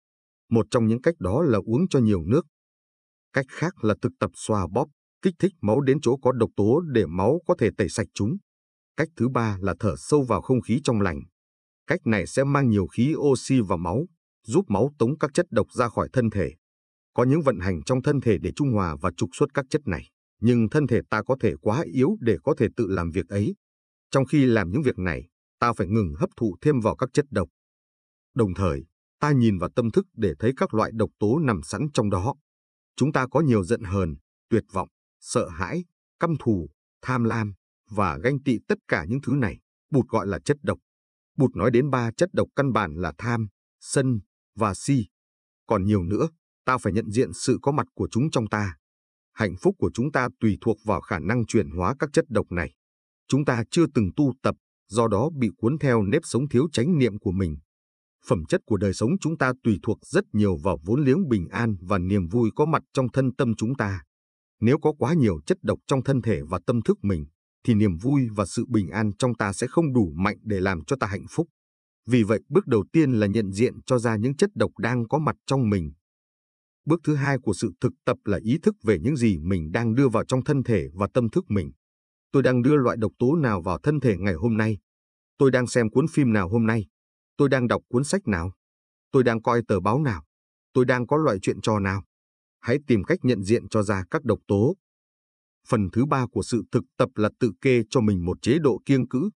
Một 0.49 0.65
trong 0.71 0.87
những 0.87 1.01
cách 1.01 1.15
đó 1.19 1.41
là 1.41 1.59
uống 1.65 1.87
cho 1.87 1.99
nhiều 1.99 2.23
nước. 2.25 2.45
Cách 3.33 3.45
khác 3.49 3.83
là 3.83 3.95
thực 4.01 4.11
tập 4.19 4.31
xoa 4.33 4.67
bóp, 4.67 4.87
kích 5.21 5.35
thích 5.39 5.53
máu 5.61 5.81
đến 5.81 5.97
chỗ 6.01 6.17
có 6.17 6.31
độc 6.31 6.49
tố 6.55 6.79
để 6.79 7.05
máu 7.05 7.39
có 7.47 7.55
thể 7.59 7.69
tẩy 7.77 7.89
sạch 7.89 8.07
chúng. 8.13 8.37
Cách 9.01 9.09
thứ 9.17 9.29
ba 9.29 9.57
là 9.61 9.75
thở 9.79 9.95
sâu 9.97 10.23
vào 10.23 10.41
không 10.41 10.61
khí 10.61 10.81
trong 10.83 11.01
lành. 11.01 11.21
Cách 11.87 11.99
này 12.05 12.27
sẽ 12.27 12.43
mang 12.43 12.69
nhiều 12.69 12.87
khí 12.87 13.13
oxy 13.17 13.59
vào 13.59 13.77
máu, 13.77 14.05
giúp 14.47 14.65
máu 14.67 14.89
tống 14.99 15.17
các 15.17 15.31
chất 15.33 15.45
độc 15.51 15.67
ra 15.73 15.89
khỏi 15.89 16.09
thân 16.13 16.29
thể. 16.29 16.53
Có 17.13 17.23
những 17.23 17.41
vận 17.41 17.59
hành 17.59 17.83
trong 17.83 18.01
thân 18.01 18.21
thể 18.21 18.37
để 18.37 18.51
trung 18.55 18.71
hòa 18.73 18.95
và 19.01 19.11
trục 19.17 19.29
xuất 19.33 19.53
các 19.53 19.65
chất 19.69 19.81
này, 19.85 20.09
nhưng 20.41 20.69
thân 20.69 20.87
thể 20.87 20.99
ta 21.09 21.23
có 21.23 21.35
thể 21.39 21.53
quá 21.61 21.83
yếu 21.93 22.17
để 22.19 22.37
có 22.43 22.55
thể 22.57 22.67
tự 22.77 22.87
làm 22.87 23.11
việc 23.11 23.27
ấy. 23.27 23.55
Trong 24.11 24.25
khi 24.25 24.45
làm 24.45 24.71
những 24.71 24.81
việc 24.81 24.99
này, 24.99 25.27
ta 25.59 25.73
phải 25.73 25.87
ngừng 25.87 26.13
hấp 26.17 26.29
thụ 26.37 26.55
thêm 26.61 26.79
vào 26.79 26.95
các 26.95 27.09
chất 27.13 27.25
độc. 27.31 27.49
Đồng 28.35 28.53
thời, 28.53 28.85
ta 29.19 29.31
nhìn 29.31 29.57
vào 29.57 29.69
tâm 29.75 29.91
thức 29.91 30.05
để 30.13 30.33
thấy 30.39 30.53
các 30.57 30.73
loại 30.73 30.91
độc 30.93 31.09
tố 31.19 31.39
nằm 31.39 31.63
sẵn 31.63 31.87
trong 31.93 32.09
đó. 32.09 32.35
Chúng 32.95 33.11
ta 33.11 33.27
có 33.31 33.39
nhiều 33.39 33.63
giận 33.63 33.83
hờn, 33.83 34.15
tuyệt 34.49 34.63
vọng, 34.71 34.87
sợ 35.19 35.49
hãi, 35.49 35.83
căm 36.19 36.33
thù, 36.39 36.69
tham 37.01 37.23
lam, 37.23 37.53
và 37.91 38.17
ganh 38.17 38.43
tị 38.43 38.57
tất 38.67 38.77
cả 38.87 39.05
những 39.09 39.19
thứ 39.23 39.33
này, 39.35 39.59
bụt 39.91 40.07
gọi 40.07 40.27
là 40.27 40.39
chất 40.45 40.57
độc. 40.63 40.77
Bụt 41.37 41.55
nói 41.55 41.71
đến 41.71 41.89
ba 41.89 42.11
chất 42.17 42.29
độc 42.33 42.47
căn 42.55 42.73
bản 42.73 42.93
là 42.95 43.13
tham, 43.17 43.47
sân 43.79 44.19
và 44.55 44.73
si. 44.73 45.05
Còn 45.67 45.83
nhiều 45.85 46.03
nữa, 46.03 46.29
ta 46.65 46.77
phải 46.77 46.93
nhận 46.93 47.11
diện 47.11 47.33
sự 47.33 47.57
có 47.61 47.71
mặt 47.71 47.87
của 47.93 48.07
chúng 48.11 48.31
trong 48.31 48.47
ta. 48.47 48.75
Hạnh 49.33 49.55
phúc 49.61 49.75
của 49.77 49.91
chúng 49.93 50.11
ta 50.11 50.29
tùy 50.39 50.57
thuộc 50.61 50.77
vào 50.85 51.01
khả 51.01 51.19
năng 51.19 51.45
chuyển 51.45 51.69
hóa 51.69 51.95
các 51.99 52.09
chất 52.13 52.25
độc 52.29 52.51
này. 52.51 52.73
Chúng 53.27 53.45
ta 53.45 53.63
chưa 53.71 53.85
từng 53.93 54.09
tu 54.15 54.33
tập, 54.43 54.55
do 54.89 55.07
đó 55.07 55.29
bị 55.39 55.49
cuốn 55.57 55.77
theo 55.79 56.03
nếp 56.03 56.21
sống 56.25 56.49
thiếu 56.49 56.67
chánh 56.71 56.97
niệm 56.97 57.19
của 57.19 57.31
mình. 57.31 57.57
Phẩm 58.27 58.45
chất 58.45 58.61
của 58.65 58.77
đời 58.77 58.93
sống 58.93 59.11
chúng 59.21 59.37
ta 59.37 59.53
tùy 59.63 59.79
thuộc 59.83 59.97
rất 60.05 60.23
nhiều 60.33 60.57
vào 60.63 60.79
vốn 60.85 61.03
liếng 61.03 61.27
bình 61.27 61.47
an 61.47 61.75
và 61.81 61.97
niềm 61.97 62.27
vui 62.27 62.49
có 62.55 62.65
mặt 62.65 62.83
trong 62.93 63.11
thân 63.11 63.35
tâm 63.35 63.53
chúng 63.55 63.75
ta. 63.75 64.03
Nếu 64.59 64.79
có 64.79 64.93
quá 64.97 65.13
nhiều 65.13 65.41
chất 65.45 65.57
độc 65.61 65.79
trong 65.87 66.03
thân 66.03 66.21
thể 66.21 66.41
và 66.49 66.59
tâm 66.65 66.81
thức 66.81 66.97
mình, 67.01 67.25
thì 67.63 67.73
niềm 67.73 67.97
vui 67.97 68.27
và 68.35 68.45
sự 68.45 68.65
bình 68.67 68.89
an 68.89 69.11
trong 69.19 69.35
ta 69.35 69.53
sẽ 69.53 69.67
không 69.67 69.93
đủ 69.93 70.13
mạnh 70.15 70.37
để 70.41 70.59
làm 70.59 70.85
cho 70.85 70.95
ta 70.99 71.07
hạnh 71.07 71.25
phúc. 71.29 71.47
Vì 72.07 72.23
vậy, 72.23 72.39
bước 72.49 72.67
đầu 72.67 72.85
tiên 72.91 73.11
là 73.11 73.27
nhận 73.27 73.51
diện 73.51 73.73
cho 73.85 73.99
ra 73.99 74.15
những 74.15 74.35
chất 74.35 74.49
độc 74.55 74.71
đang 74.77 75.07
có 75.07 75.19
mặt 75.19 75.35
trong 75.45 75.69
mình. 75.69 75.93
Bước 76.85 77.01
thứ 77.03 77.15
hai 77.15 77.37
của 77.37 77.53
sự 77.53 77.71
thực 77.81 77.93
tập 78.05 78.17
là 78.25 78.39
ý 78.43 78.57
thức 78.63 78.75
về 78.83 78.99
những 78.99 79.15
gì 79.15 79.37
mình 79.37 79.71
đang 79.71 79.95
đưa 79.95 80.09
vào 80.09 80.25
trong 80.25 80.43
thân 80.43 80.63
thể 80.63 80.87
và 80.93 81.07
tâm 81.13 81.29
thức 81.29 81.45
mình. 81.47 81.71
Tôi 82.31 82.43
đang 82.43 82.61
đưa 82.61 82.75
loại 82.75 82.97
độc 82.97 83.11
tố 83.19 83.35
nào 83.35 83.61
vào 83.61 83.79
thân 83.83 83.99
thể 83.99 84.17
ngày 84.17 84.33
hôm 84.33 84.57
nay? 84.57 84.77
Tôi 85.37 85.51
đang 85.51 85.67
xem 85.67 85.89
cuốn 85.89 86.05
phim 86.07 86.33
nào 86.33 86.49
hôm 86.49 86.65
nay? 86.65 86.87
Tôi 87.37 87.49
đang 87.49 87.67
đọc 87.67 87.81
cuốn 87.89 88.03
sách 88.03 88.27
nào? 88.27 88.53
Tôi 89.11 89.23
đang 89.23 89.41
coi 89.41 89.61
tờ 89.67 89.79
báo 89.79 89.99
nào? 89.99 90.23
Tôi 90.73 90.85
đang 90.85 91.07
có 91.07 91.17
loại 91.17 91.37
chuyện 91.41 91.61
trò 91.61 91.79
nào? 91.79 92.03
Hãy 92.59 92.77
tìm 92.87 93.03
cách 93.03 93.19
nhận 93.21 93.43
diện 93.43 93.69
cho 93.69 93.83
ra 93.83 94.03
các 94.11 94.23
độc 94.23 94.39
tố. 94.47 94.75
Phần 95.67 95.89
thứ 95.93 96.05
ba 96.05 96.25
của 96.31 96.43
sự 96.43 96.63
thực 96.71 96.83
tập 96.97 97.09
là 97.15 97.29
tự 97.39 97.51
kê 97.61 97.83
cho 97.89 98.01
mình 98.01 98.25
một 98.25 98.37
chế 98.41 98.59
độ 98.59 98.81
kiêng 98.85 99.07
cữ. 99.07 99.29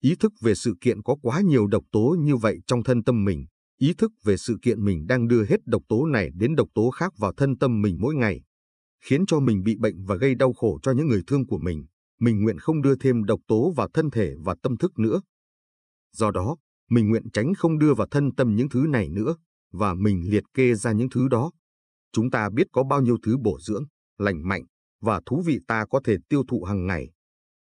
Ý 0.00 0.14
thức 0.20 0.32
về 0.40 0.54
sự 0.54 0.74
kiện 0.80 1.02
có 1.02 1.16
quá 1.22 1.40
nhiều 1.40 1.66
độc 1.66 1.84
tố 1.92 2.16
như 2.20 2.36
vậy 2.36 2.58
trong 2.66 2.84
thân 2.84 3.04
tâm 3.04 3.24
mình. 3.24 3.46
Ý 3.78 3.94
thức 3.98 4.12
về 4.24 4.36
sự 4.36 4.56
kiện 4.62 4.84
mình 4.84 5.06
đang 5.06 5.28
đưa 5.28 5.44
hết 5.44 5.66
độc 5.66 5.82
tố 5.88 6.06
này 6.06 6.30
đến 6.34 6.54
độc 6.54 6.68
tố 6.74 6.90
khác 6.90 7.12
vào 7.18 7.32
thân 7.36 7.58
tâm 7.58 7.82
mình 7.82 7.96
mỗi 8.00 8.14
ngày, 8.14 8.42
khiến 9.04 9.26
cho 9.26 9.40
mình 9.40 9.62
bị 9.62 9.76
bệnh 9.78 10.04
và 10.04 10.16
gây 10.16 10.34
đau 10.34 10.52
khổ 10.52 10.78
cho 10.82 10.92
những 10.92 11.08
người 11.08 11.22
thương 11.26 11.46
của 11.46 11.58
mình. 11.58 11.86
Mình 12.20 12.42
nguyện 12.42 12.58
không 12.58 12.82
đưa 12.82 12.96
thêm 12.96 13.24
độc 13.24 13.40
tố 13.48 13.72
vào 13.76 13.88
thân 13.94 14.10
thể 14.10 14.34
và 14.44 14.54
tâm 14.62 14.76
thức 14.76 14.98
nữa. 14.98 15.20
Do 16.12 16.30
đó, 16.30 16.56
mình 16.90 17.08
nguyện 17.08 17.30
tránh 17.32 17.54
không 17.54 17.78
đưa 17.78 17.94
vào 17.94 18.06
thân 18.10 18.34
tâm 18.34 18.56
những 18.56 18.68
thứ 18.68 18.86
này 18.88 19.08
nữa, 19.08 19.36
và 19.72 19.94
mình 19.94 20.30
liệt 20.30 20.44
kê 20.54 20.74
ra 20.74 20.92
những 20.92 21.10
thứ 21.10 21.28
đó. 21.28 21.50
Chúng 22.12 22.30
ta 22.30 22.50
biết 22.50 22.66
có 22.72 22.84
bao 22.84 23.00
nhiêu 23.00 23.16
thứ 23.22 23.36
bổ 23.38 23.58
dưỡng, 23.60 23.84
lành 24.18 24.48
mạnh 24.48 24.64
và 25.06 25.20
thú 25.26 25.42
vị 25.46 25.60
ta 25.68 25.84
có 25.90 26.00
thể 26.04 26.16
tiêu 26.28 26.42
thụ 26.48 26.64
hàng 26.64 26.86
ngày. 26.86 27.10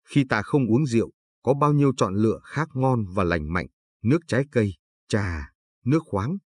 Khi 0.10 0.26
ta 0.30 0.42
không 0.42 0.68
uống 0.68 0.86
rượu, 0.86 1.12
có 1.44 1.54
bao 1.54 1.74
nhiêu 1.74 1.92
chọn 1.98 2.16
lựa 2.16 2.40
khác 2.44 2.68
ngon 2.74 3.06
và 3.14 3.24
lành 3.24 3.54
mạnh, 3.54 3.68
nước 4.04 4.20
trái 4.28 4.46
cây, 4.52 4.74
trà, 5.08 5.52
nước 5.86 6.00
khoáng. 6.06 6.38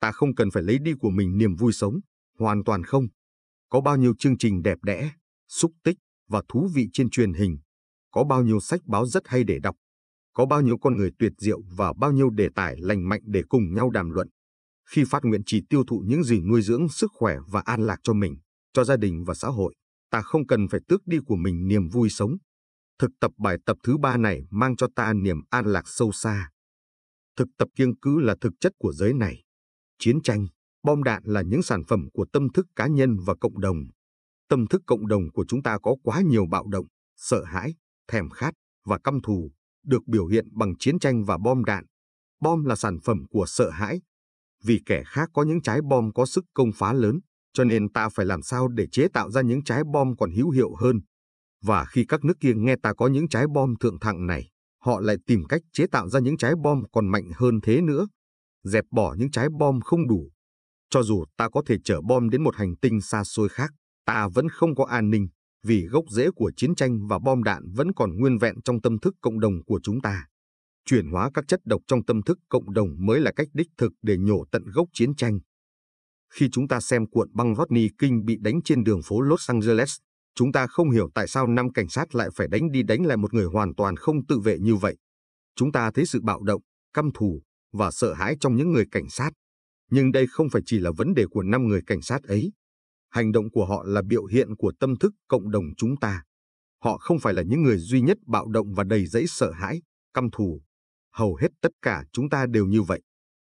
Ta 0.00 0.12
không 0.12 0.34
cần 0.34 0.50
phải 0.50 0.62
lấy 0.62 0.78
đi 0.78 0.92
của 1.00 1.10
mình 1.10 1.38
niềm 1.38 1.54
vui 1.54 1.72
sống, 1.72 1.94
hoàn 2.38 2.64
toàn 2.64 2.84
không. 2.84 3.06
Có 3.70 3.80
bao 3.80 3.96
nhiêu 3.96 4.14
chương 4.18 4.38
trình 4.38 4.62
đẹp 4.62 4.78
đẽ, 4.82 5.12
xúc 5.48 5.72
tích 5.84 5.96
và 6.28 6.42
thú 6.48 6.68
vị 6.74 6.88
trên 6.92 7.10
truyền 7.10 7.32
hình. 7.32 7.58
Có 8.10 8.24
bao 8.24 8.42
nhiêu 8.42 8.60
sách 8.60 8.80
báo 8.86 9.06
rất 9.06 9.22
hay 9.26 9.44
để 9.44 9.58
đọc. 9.58 9.76
Có 10.32 10.46
bao 10.46 10.60
nhiêu 10.60 10.78
con 10.78 10.96
người 10.96 11.10
tuyệt 11.18 11.32
diệu 11.38 11.62
và 11.76 11.92
bao 11.98 12.12
nhiêu 12.12 12.30
đề 12.30 12.48
tài 12.54 12.76
lành 12.78 13.08
mạnh 13.08 13.20
để 13.24 13.42
cùng 13.48 13.74
nhau 13.74 13.90
đàm 13.90 14.10
luận. 14.10 14.28
Khi 14.90 15.04
phát 15.10 15.24
nguyện 15.24 15.42
chỉ 15.46 15.62
tiêu 15.68 15.84
thụ 15.88 16.02
những 16.06 16.24
gì 16.24 16.40
nuôi 16.40 16.62
dưỡng 16.62 16.88
sức 16.88 17.10
khỏe 17.14 17.36
và 17.48 17.60
an 17.60 17.86
lạc 17.86 18.00
cho 18.02 18.12
mình, 18.12 18.36
cho 18.72 18.84
gia 18.84 18.96
đình 18.96 19.24
và 19.24 19.34
xã 19.34 19.48
hội, 19.48 19.74
ta 20.12 20.22
không 20.22 20.46
cần 20.46 20.68
phải 20.68 20.80
tước 20.88 21.06
đi 21.06 21.18
của 21.26 21.36
mình 21.36 21.68
niềm 21.68 21.88
vui 21.88 22.08
sống. 22.10 22.36
Thực 22.98 23.10
tập 23.20 23.30
bài 23.38 23.56
tập 23.66 23.76
thứ 23.84 23.98
ba 23.98 24.16
này 24.16 24.44
mang 24.50 24.76
cho 24.76 24.88
ta 24.96 25.12
niềm 25.12 25.36
an 25.50 25.66
lạc 25.66 25.82
sâu 25.86 26.12
xa. 26.12 26.50
Thực 27.36 27.48
tập 27.58 27.68
kiêng 27.76 27.96
cứ 28.02 28.20
là 28.20 28.36
thực 28.40 28.52
chất 28.60 28.72
của 28.78 28.92
giới 28.92 29.14
này. 29.14 29.42
Chiến 29.98 30.22
tranh, 30.22 30.46
bom 30.82 31.02
đạn 31.02 31.22
là 31.24 31.42
những 31.42 31.62
sản 31.62 31.82
phẩm 31.88 32.08
của 32.12 32.26
tâm 32.32 32.52
thức 32.52 32.66
cá 32.76 32.86
nhân 32.86 33.16
và 33.24 33.34
cộng 33.40 33.60
đồng. 33.60 33.76
Tâm 34.48 34.66
thức 34.66 34.82
cộng 34.86 35.06
đồng 35.06 35.22
của 35.32 35.44
chúng 35.48 35.62
ta 35.62 35.78
có 35.82 35.96
quá 36.02 36.20
nhiều 36.20 36.46
bạo 36.50 36.66
động, 36.66 36.86
sợ 37.16 37.44
hãi, 37.44 37.74
thèm 38.08 38.30
khát 38.30 38.54
và 38.84 38.98
căm 39.04 39.20
thù, 39.20 39.52
được 39.84 40.06
biểu 40.06 40.26
hiện 40.26 40.46
bằng 40.52 40.74
chiến 40.78 40.98
tranh 40.98 41.24
và 41.24 41.38
bom 41.38 41.64
đạn. 41.64 41.84
Bom 42.40 42.64
là 42.64 42.76
sản 42.76 42.98
phẩm 43.04 43.24
của 43.30 43.44
sợ 43.48 43.70
hãi. 43.70 44.00
Vì 44.64 44.80
kẻ 44.86 45.02
khác 45.06 45.28
có 45.34 45.42
những 45.42 45.62
trái 45.62 45.80
bom 45.90 46.12
có 46.12 46.26
sức 46.26 46.44
công 46.54 46.72
phá 46.74 46.92
lớn, 46.92 47.20
cho 47.52 47.64
nên 47.64 47.92
ta 47.92 48.08
phải 48.08 48.26
làm 48.26 48.42
sao 48.42 48.68
để 48.68 48.86
chế 48.92 49.08
tạo 49.14 49.30
ra 49.30 49.40
những 49.40 49.64
trái 49.64 49.82
bom 49.92 50.16
còn 50.16 50.30
hữu 50.30 50.50
hiệu 50.50 50.74
hơn. 50.74 51.00
Và 51.64 51.84
khi 51.84 52.04
các 52.08 52.24
nước 52.24 52.34
kia 52.40 52.52
nghe 52.54 52.76
ta 52.82 52.92
có 52.94 53.06
những 53.06 53.28
trái 53.28 53.46
bom 53.54 53.74
thượng 53.80 53.98
thặng 54.00 54.26
này, 54.26 54.48
họ 54.84 55.00
lại 55.00 55.16
tìm 55.26 55.44
cách 55.48 55.62
chế 55.72 55.86
tạo 55.92 56.08
ra 56.08 56.20
những 56.20 56.36
trái 56.36 56.54
bom 56.62 56.82
còn 56.92 57.08
mạnh 57.08 57.30
hơn 57.34 57.60
thế 57.62 57.80
nữa, 57.80 58.06
dẹp 58.64 58.84
bỏ 58.90 59.14
những 59.18 59.30
trái 59.30 59.48
bom 59.58 59.80
không 59.80 60.08
đủ. 60.08 60.30
Cho 60.90 61.02
dù 61.02 61.24
ta 61.36 61.48
có 61.48 61.62
thể 61.66 61.76
chở 61.84 62.00
bom 62.08 62.30
đến 62.30 62.42
một 62.42 62.56
hành 62.56 62.76
tinh 62.76 63.00
xa 63.00 63.24
xôi 63.24 63.48
khác, 63.48 63.70
ta 64.06 64.28
vẫn 64.34 64.48
không 64.48 64.74
có 64.74 64.84
an 64.84 65.10
ninh, 65.10 65.28
vì 65.66 65.86
gốc 65.86 66.04
rễ 66.10 66.30
của 66.30 66.52
chiến 66.56 66.74
tranh 66.74 67.06
và 67.06 67.18
bom 67.18 67.42
đạn 67.42 67.62
vẫn 67.74 67.92
còn 67.92 68.18
nguyên 68.18 68.38
vẹn 68.38 68.62
trong 68.64 68.80
tâm 68.80 68.98
thức 68.98 69.14
cộng 69.20 69.40
đồng 69.40 69.64
của 69.66 69.80
chúng 69.82 70.00
ta. 70.00 70.26
Chuyển 70.84 71.10
hóa 71.10 71.30
các 71.34 71.44
chất 71.48 71.60
độc 71.64 71.82
trong 71.86 72.04
tâm 72.04 72.22
thức 72.22 72.38
cộng 72.48 72.72
đồng 72.72 72.88
mới 72.98 73.20
là 73.20 73.32
cách 73.36 73.48
đích 73.52 73.68
thực 73.78 73.92
để 74.02 74.16
nhổ 74.18 74.44
tận 74.52 74.62
gốc 74.74 74.88
chiến 74.92 75.14
tranh. 75.14 75.38
Khi 76.34 76.48
chúng 76.52 76.68
ta 76.68 76.80
xem 76.80 77.06
cuộn 77.06 77.28
băng 77.34 77.54
Rodney 77.56 77.88
King 77.98 78.24
bị 78.24 78.36
đánh 78.40 78.62
trên 78.64 78.84
đường 78.84 79.00
phố 79.04 79.20
Los 79.20 79.50
Angeles, 79.50 79.96
chúng 80.34 80.52
ta 80.52 80.66
không 80.66 80.90
hiểu 80.90 81.08
tại 81.14 81.28
sao 81.28 81.46
năm 81.46 81.72
cảnh 81.72 81.88
sát 81.88 82.14
lại 82.14 82.28
phải 82.34 82.48
đánh 82.48 82.70
đi 82.70 82.82
đánh 82.82 83.06
lại 83.06 83.16
một 83.16 83.34
người 83.34 83.44
hoàn 83.44 83.74
toàn 83.74 83.96
không 83.96 84.26
tự 84.26 84.40
vệ 84.40 84.58
như 84.58 84.76
vậy. 84.76 84.96
Chúng 85.56 85.72
ta 85.72 85.90
thấy 85.94 86.06
sự 86.06 86.20
bạo 86.22 86.42
động, 86.42 86.62
căm 86.94 87.10
thù 87.14 87.42
và 87.72 87.90
sợ 87.90 88.12
hãi 88.14 88.36
trong 88.40 88.56
những 88.56 88.72
người 88.72 88.84
cảnh 88.90 89.08
sát. 89.10 89.30
Nhưng 89.90 90.12
đây 90.12 90.26
không 90.26 90.50
phải 90.50 90.62
chỉ 90.66 90.78
là 90.78 90.90
vấn 90.96 91.14
đề 91.14 91.24
của 91.30 91.42
năm 91.42 91.68
người 91.68 91.80
cảnh 91.86 92.02
sát 92.02 92.22
ấy. 92.22 92.52
Hành 93.10 93.32
động 93.32 93.50
của 93.50 93.66
họ 93.66 93.84
là 93.86 94.02
biểu 94.02 94.24
hiện 94.24 94.56
của 94.56 94.72
tâm 94.80 94.96
thức 94.96 95.12
cộng 95.28 95.50
đồng 95.50 95.64
chúng 95.76 95.96
ta. 95.96 96.22
Họ 96.82 96.98
không 96.98 97.18
phải 97.18 97.34
là 97.34 97.42
những 97.42 97.62
người 97.62 97.78
duy 97.78 98.00
nhất 98.00 98.18
bạo 98.26 98.48
động 98.48 98.74
và 98.74 98.84
đầy 98.84 99.06
dẫy 99.06 99.26
sợ 99.26 99.52
hãi, 99.52 99.82
căm 100.14 100.30
thù. 100.30 100.62
Hầu 101.14 101.34
hết 101.34 101.48
tất 101.60 101.72
cả 101.82 102.04
chúng 102.12 102.28
ta 102.28 102.46
đều 102.46 102.66
như 102.66 102.82
vậy. 102.82 103.02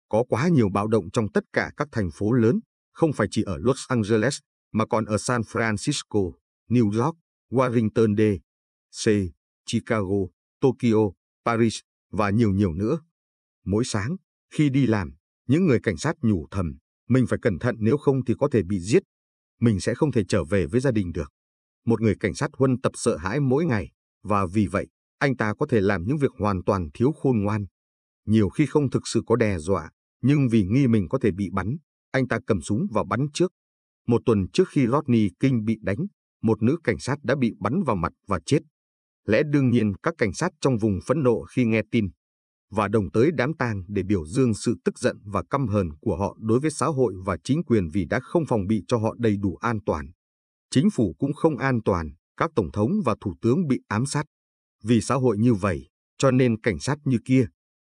Có 0.10 0.24
quá 0.30 0.48
nhiều 0.48 0.70
bạo 0.70 0.88
động 0.88 1.12
trong 1.14 1.32
tất 1.34 1.44
cả 1.54 1.72
các 1.78 1.88
thành 1.92 2.10
phố 2.14 2.32
lớn, 2.32 2.60
không 3.02 3.14
phải 3.14 3.28
chỉ 3.32 3.44
ở 3.44 3.58
Los 3.58 3.80
Angeles, 3.88 4.40
mà 4.72 4.86
còn 4.86 5.06
ở 5.06 5.18
San 5.18 5.42
Francisco, 5.42 6.32
New 6.70 7.04
York, 7.04 7.18
Washington 7.52 8.16
D.C., 8.16 9.12
Chicago, 9.66 10.20
Tokyo, 10.60 11.12
Paris 11.46 11.80
và 12.12 12.30
nhiều 12.30 12.52
nhiều 12.52 12.74
nữa. 12.74 13.00
Mỗi 13.66 13.84
sáng, 13.86 14.16
khi 14.54 14.70
đi 14.70 14.88
làm, 14.88 15.14
những 15.48 15.66
người 15.66 15.80
cảnh 15.84 15.98
sát 15.98 16.16
nhủ 16.22 16.48
thầm, 16.52 16.78
mình 17.10 17.28
phải 17.28 17.40
cẩn 17.42 17.60
thận 17.60 17.76
nếu 17.80 17.98
không 17.98 18.26
thì 18.26 18.34
có 18.40 18.50
thể 18.52 18.64
bị 18.64 18.80
giết. 18.80 19.04
Mình 19.60 19.80
sẽ 19.80 19.94
không 19.96 20.12
thể 20.12 20.24
trở 20.28 20.44
về 20.44 20.66
với 20.66 20.82
gia 20.82 20.92
đình 20.92 21.12
được. 21.12 21.32
Một 21.86 22.02
người 22.02 22.16
cảnh 22.20 22.34
sát 22.34 22.50
huân 22.54 22.82
tập 22.82 22.92
sợ 22.96 23.18
hãi 23.18 23.40
mỗi 23.40 23.66
ngày, 23.66 23.92
và 24.24 24.46
vì 24.54 24.68
vậy, 24.68 24.88
anh 25.20 25.38
ta 25.38 25.54
có 25.60 25.66
thể 25.70 25.82
làm 25.82 26.04
những 26.04 26.18
việc 26.18 26.32
hoàn 26.40 26.64
toàn 26.64 26.90
thiếu 26.94 27.12
khôn 27.12 27.44
ngoan. 27.44 27.66
Nhiều 28.26 28.50
khi 28.50 28.66
không 28.66 28.90
thực 28.90 29.08
sự 29.08 29.22
có 29.26 29.36
đe 29.36 29.60
dọa, 29.60 29.90
nhưng 30.22 30.48
vì 30.48 30.64
nghi 30.64 30.88
mình 30.88 31.10
có 31.10 31.20
thể 31.20 31.32
bị 31.32 31.50
bắn, 31.54 31.78
anh 32.12 32.28
ta 32.28 32.40
cầm 32.48 32.62
súng 32.62 32.88
và 32.92 33.04
bắn 33.10 33.28
trước. 33.34 33.52
Một 34.08 34.22
tuần 34.26 34.48
trước 34.54 34.70
khi 34.70 34.88
Rodney 34.88 35.30
King 35.40 35.66
bị 35.66 35.78
đánh, 35.82 36.06
một 36.42 36.64
nữ 36.64 36.78
cảnh 36.84 37.00
sát 37.00 37.16
đã 37.24 37.36
bị 37.40 37.54
bắn 37.60 37.84
vào 37.86 37.96
mặt 37.96 38.14
và 38.28 38.40
chết. 38.46 38.60
Lẽ 39.28 39.42
đương 39.52 39.70
nhiên 39.70 39.94
các 40.04 40.14
cảnh 40.18 40.34
sát 40.34 40.52
trong 40.62 40.78
vùng 40.78 41.00
phẫn 41.08 41.24
nộ 41.24 41.44
khi 41.44 41.66
nghe 41.66 41.82
tin 41.92 42.10
và 42.72 42.88
đồng 42.88 43.12
tới 43.12 43.32
đám 43.34 43.54
tang 43.54 43.84
để 43.88 44.04
biểu 44.04 44.26
dương 44.26 44.54
sự 44.54 44.76
tức 44.86 45.00
giận 45.00 45.18
và 45.26 45.44
căm 45.50 45.68
hờn 45.68 45.90
của 46.02 46.18
họ 46.18 46.38
đối 46.40 46.60
với 46.60 46.72
xã 46.72 46.86
hội 46.86 47.14
và 47.26 47.38
chính 47.44 47.64
quyền 47.64 47.90
vì 47.90 48.06
đã 48.06 48.20
không 48.20 48.46
phòng 48.46 48.68
bị 48.68 48.84
cho 48.88 48.98
họ 48.98 49.16
đầy 49.18 49.38
đủ 49.38 49.56
an 49.56 49.80
toàn. 49.86 50.12
Chính 50.70 50.90
phủ 50.90 51.16
cũng 51.20 51.34
không 51.34 51.58
an 51.58 51.80
toàn, 51.86 52.12
các 52.38 52.52
tổng 52.56 52.72
thống 52.72 52.92
và 53.06 53.16
thủ 53.22 53.36
tướng 53.42 53.68
bị 53.68 53.80
ám 53.88 54.06
sát. 54.06 54.26
Vì 54.84 55.02
xã 55.02 55.16
hội 55.16 55.38
như 55.38 55.54
vậy, 55.54 55.88
cho 56.18 56.32
nên 56.32 56.62
cảnh 56.62 56.80
sát 56.80 56.98
như 57.04 57.18
kia. 57.26 57.48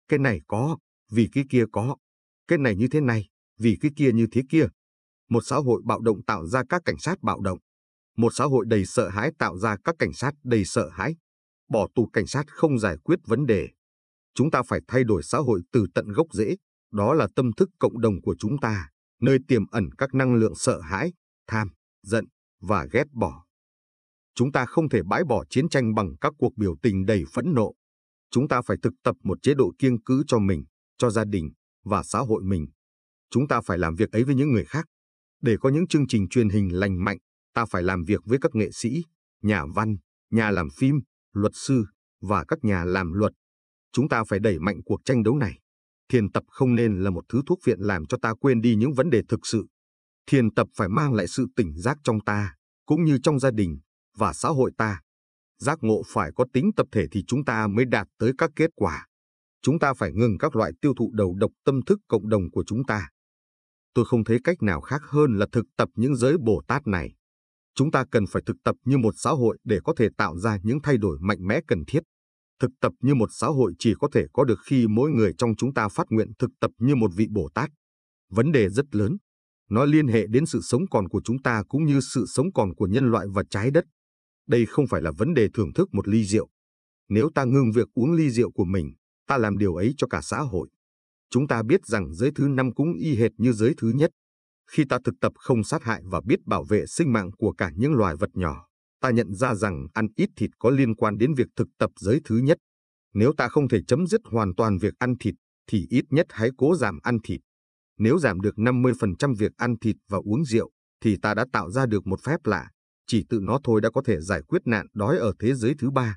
Cái 0.09 0.18
này 0.18 0.40
có, 0.48 0.79
vì 1.11 1.29
cái 1.33 1.44
kia 1.51 1.64
có. 1.72 1.96
Cái 2.48 2.59
này 2.59 2.77
như 2.77 2.88
thế 2.88 3.01
này, 3.01 3.29
vì 3.58 3.78
cái 3.80 3.90
kia 3.96 4.12
như 4.12 4.26
thế 4.32 4.42
kia. 4.50 4.66
Một 5.28 5.40
xã 5.46 5.56
hội 5.56 5.82
bạo 5.84 6.00
động 6.00 6.24
tạo 6.24 6.46
ra 6.46 6.62
các 6.68 6.82
cảnh 6.84 6.98
sát 6.98 7.22
bạo 7.22 7.40
động. 7.40 7.58
Một 8.16 8.34
xã 8.34 8.44
hội 8.44 8.64
đầy 8.68 8.84
sợ 8.86 9.08
hãi 9.08 9.30
tạo 9.38 9.58
ra 9.58 9.76
các 9.84 9.94
cảnh 9.98 10.12
sát 10.12 10.34
đầy 10.44 10.64
sợ 10.64 10.88
hãi. 10.88 11.16
Bỏ 11.68 11.88
tù 11.94 12.08
cảnh 12.12 12.26
sát 12.26 12.44
không 12.48 12.78
giải 12.78 12.96
quyết 13.04 13.18
vấn 13.26 13.46
đề. 13.46 13.68
Chúng 14.34 14.50
ta 14.50 14.62
phải 14.62 14.80
thay 14.88 15.04
đổi 15.04 15.22
xã 15.22 15.38
hội 15.38 15.62
từ 15.72 15.86
tận 15.94 16.08
gốc 16.08 16.26
rễ. 16.32 16.56
Đó 16.92 17.14
là 17.14 17.28
tâm 17.36 17.52
thức 17.52 17.68
cộng 17.78 18.00
đồng 18.00 18.22
của 18.22 18.36
chúng 18.38 18.58
ta, 18.60 18.88
nơi 19.20 19.38
tiềm 19.48 19.66
ẩn 19.66 19.90
các 19.98 20.14
năng 20.14 20.34
lượng 20.34 20.54
sợ 20.54 20.80
hãi, 20.80 21.12
tham, 21.46 21.70
giận 22.02 22.24
và 22.60 22.86
ghét 22.92 23.04
bỏ. 23.12 23.44
Chúng 24.34 24.52
ta 24.52 24.66
không 24.66 24.88
thể 24.88 25.02
bãi 25.02 25.24
bỏ 25.24 25.44
chiến 25.50 25.68
tranh 25.68 25.94
bằng 25.94 26.14
các 26.20 26.32
cuộc 26.38 26.56
biểu 26.56 26.76
tình 26.82 27.06
đầy 27.06 27.24
phẫn 27.32 27.44
nộ. 27.54 27.72
Chúng 28.30 28.48
ta 28.48 28.62
phải 28.62 28.76
thực 28.82 28.92
tập 29.02 29.16
một 29.22 29.38
chế 29.42 29.54
độ 29.54 29.72
kiêng 29.78 30.02
cữ 30.02 30.22
cho 30.26 30.38
mình, 30.38 30.64
cho 30.98 31.10
gia 31.10 31.24
đình 31.24 31.50
và 31.84 32.02
xã 32.02 32.18
hội 32.18 32.42
mình. 32.42 32.66
Chúng 33.32 33.48
ta 33.48 33.60
phải 33.60 33.78
làm 33.78 33.94
việc 33.94 34.10
ấy 34.10 34.24
với 34.24 34.34
những 34.34 34.52
người 34.52 34.64
khác. 34.64 34.84
Để 35.40 35.56
có 35.60 35.68
những 35.68 35.86
chương 35.86 36.06
trình 36.06 36.28
truyền 36.28 36.48
hình 36.48 36.68
lành 36.80 37.04
mạnh, 37.04 37.18
ta 37.54 37.64
phải 37.64 37.82
làm 37.82 38.04
việc 38.04 38.20
với 38.24 38.38
các 38.40 38.54
nghệ 38.54 38.70
sĩ, 38.72 39.04
nhà 39.42 39.64
văn, 39.74 39.96
nhà 40.30 40.50
làm 40.50 40.68
phim, 40.76 41.00
luật 41.32 41.52
sư 41.54 41.86
và 42.20 42.44
các 42.48 42.58
nhà 42.62 42.84
làm 42.84 43.12
luật. 43.12 43.32
Chúng 43.92 44.08
ta 44.08 44.24
phải 44.28 44.38
đẩy 44.38 44.58
mạnh 44.58 44.80
cuộc 44.84 45.00
tranh 45.04 45.22
đấu 45.22 45.36
này. 45.36 45.58
Thiền 46.08 46.32
tập 46.32 46.44
không 46.48 46.74
nên 46.74 47.00
là 47.00 47.10
một 47.10 47.24
thứ 47.28 47.42
thuốc 47.46 47.58
viện 47.64 47.78
làm 47.80 48.06
cho 48.06 48.18
ta 48.22 48.34
quên 48.40 48.60
đi 48.60 48.76
những 48.76 48.94
vấn 48.94 49.10
đề 49.10 49.22
thực 49.28 49.46
sự. 49.46 49.66
Thiền 50.26 50.54
tập 50.54 50.68
phải 50.76 50.88
mang 50.88 51.14
lại 51.14 51.26
sự 51.28 51.46
tỉnh 51.56 51.76
giác 51.76 51.98
trong 52.04 52.20
ta, 52.20 52.54
cũng 52.86 53.04
như 53.04 53.18
trong 53.22 53.38
gia 53.38 53.50
đình 53.50 53.78
và 54.16 54.32
xã 54.32 54.48
hội 54.48 54.72
ta. 54.78 55.00
Giác 55.58 55.78
ngộ 55.82 56.02
phải 56.06 56.30
có 56.34 56.44
tính 56.52 56.70
tập 56.76 56.86
thể 56.92 57.06
thì 57.10 57.24
chúng 57.26 57.44
ta 57.44 57.66
mới 57.66 57.84
đạt 57.84 58.06
tới 58.18 58.32
các 58.38 58.50
kết 58.56 58.70
quả. 58.74 59.06
Chúng 59.62 59.78
ta 59.78 59.94
phải 59.94 60.12
ngừng 60.12 60.38
các 60.38 60.56
loại 60.56 60.72
tiêu 60.80 60.94
thụ 60.98 61.10
đầu 61.14 61.34
độc 61.38 61.50
tâm 61.64 61.80
thức 61.86 61.98
cộng 62.08 62.28
đồng 62.28 62.50
của 62.50 62.64
chúng 62.66 62.84
ta. 62.84 63.08
Tôi 63.94 64.05
không 64.05 64.24
thấy 64.24 64.38
cách 64.44 64.62
nào 64.62 64.81
khác 64.81 65.02
hơn 65.09 65.38
là 65.38 65.46
thực 65.52 65.64
tập 65.76 65.88
những 65.94 66.16
giới 66.16 66.37
Bồ 66.38 66.62
Tát 66.68 66.87
này. 66.87 67.14
Chúng 67.74 67.90
ta 67.90 68.05
cần 68.11 68.24
phải 68.26 68.42
thực 68.46 68.57
tập 68.64 68.76
như 68.85 68.98
một 68.98 69.14
xã 69.16 69.31
hội 69.31 69.59
để 69.64 69.78
có 69.85 69.94
thể 69.96 70.09
tạo 70.16 70.38
ra 70.38 70.59
những 70.62 70.78
thay 70.83 70.96
đổi 70.98 71.18
mạnh 71.20 71.46
mẽ 71.46 71.61
cần 71.68 71.85
thiết. 71.87 72.00
Thực 72.61 72.70
tập 72.81 72.92
như 73.00 73.14
một 73.14 73.28
xã 73.33 73.46
hội 73.46 73.72
chỉ 73.78 73.94
có 74.00 74.09
thể 74.12 74.26
có 74.33 74.44
được 74.44 74.59
khi 74.66 74.87
mỗi 74.88 75.11
người 75.11 75.33
trong 75.38 75.57
chúng 75.57 75.74
ta 75.74 75.88
phát 75.88 76.07
nguyện 76.11 76.28
thực 76.38 76.50
tập 76.61 76.70
như 76.78 76.94
một 76.94 77.11
vị 77.16 77.26
Bồ 77.31 77.48
Tát. 77.55 77.70
Vấn 78.31 78.52
đề 78.52 78.68
rất 78.68 78.94
lớn. 78.94 79.16
Nó 79.70 79.85
liên 79.85 80.09
hệ 80.09 80.26
đến 80.26 80.46
sự 80.46 80.61
sống 80.62 80.83
còn 80.90 81.09
của 81.09 81.20
chúng 81.24 81.42
ta 81.42 81.62
cũng 81.68 81.85
như 81.85 82.00
sự 82.00 82.26
sống 82.28 82.52
còn 82.52 82.74
của 82.74 82.87
nhân 82.87 83.11
loại 83.11 83.26
và 83.35 83.42
trái 83.50 83.70
đất. 83.70 83.85
Đây 84.46 84.66
không 84.66 84.87
phải 84.87 85.02
là 85.02 85.11
vấn 85.18 85.35
đề 85.35 85.48
thưởng 85.55 85.72
thức 85.72 85.88
một 85.92 86.09
ly 86.09 86.24
rượu. 86.24 86.48
Nếu 87.09 87.31
ta 87.35 87.44
ngừng 87.44 87.72
việc 87.72 87.88
uống 87.94 88.12
ly 88.12 88.31
rượu 88.31 88.50
của 88.50 88.64
mình, 88.64 88.94
ta 89.26 89.38
làm 89.38 89.59
điều 89.59 89.74
ấy 89.74 89.94
cho 89.96 90.07
cả 90.07 90.20
xã 90.22 90.40
hội. 90.40 90.68
Chúng 91.32 91.48
ta 91.48 91.62
biết 91.62 91.86
rằng 91.86 92.14
giới 92.14 92.30
thứ 92.34 92.48
năm 92.48 92.74
cũng 92.74 92.94
y 92.94 93.16
hệt 93.16 93.32
như 93.36 93.52
giới 93.52 93.74
thứ 93.76 93.92
nhất. 93.94 94.10
Khi 94.70 94.84
ta 94.88 94.98
thực 95.04 95.14
tập 95.20 95.32
không 95.36 95.64
sát 95.64 95.82
hại 95.82 96.02
và 96.04 96.20
biết 96.24 96.38
bảo 96.46 96.64
vệ 96.64 96.86
sinh 96.86 97.12
mạng 97.12 97.30
của 97.38 97.52
cả 97.52 97.70
những 97.76 97.94
loài 97.94 98.16
vật 98.16 98.30
nhỏ, 98.34 98.66
ta 99.00 99.10
nhận 99.10 99.34
ra 99.34 99.54
rằng 99.54 99.86
ăn 99.92 100.06
ít 100.16 100.30
thịt 100.36 100.50
có 100.58 100.70
liên 100.70 100.94
quan 100.94 101.18
đến 101.18 101.34
việc 101.34 101.46
thực 101.56 101.68
tập 101.78 101.90
giới 101.96 102.20
thứ 102.24 102.36
nhất. 102.36 102.58
Nếu 103.14 103.32
ta 103.36 103.48
không 103.48 103.68
thể 103.68 103.82
chấm 103.86 104.06
dứt 104.06 104.20
hoàn 104.24 104.54
toàn 104.54 104.78
việc 104.78 104.94
ăn 104.98 105.14
thịt, 105.20 105.34
thì 105.66 105.86
ít 105.90 106.04
nhất 106.10 106.26
hãy 106.30 106.50
cố 106.56 106.76
giảm 106.76 106.98
ăn 107.02 107.18
thịt. 107.24 107.40
Nếu 107.98 108.18
giảm 108.18 108.40
được 108.40 108.54
50% 108.56 109.34
việc 109.34 109.52
ăn 109.56 109.78
thịt 109.78 109.96
và 110.08 110.18
uống 110.24 110.44
rượu, 110.44 110.70
thì 111.00 111.16
ta 111.22 111.34
đã 111.34 111.44
tạo 111.52 111.70
ra 111.70 111.86
được 111.86 112.06
một 112.06 112.20
phép 112.22 112.40
lạ. 112.44 112.70
Chỉ 113.06 113.24
tự 113.28 113.40
nó 113.42 113.60
thôi 113.64 113.80
đã 113.80 113.90
có 113.90 114.02
thể 114.04 114.20
giải 114.20 114.42
quyết 114.42 114.62
nạn 114.64 114.86
đói 114.94 115.18
ở 115.18 115.32
thế 115.38 115.54
giới 115.54 115.74
thứ 115.78 115.90
ba. 115.90 116.16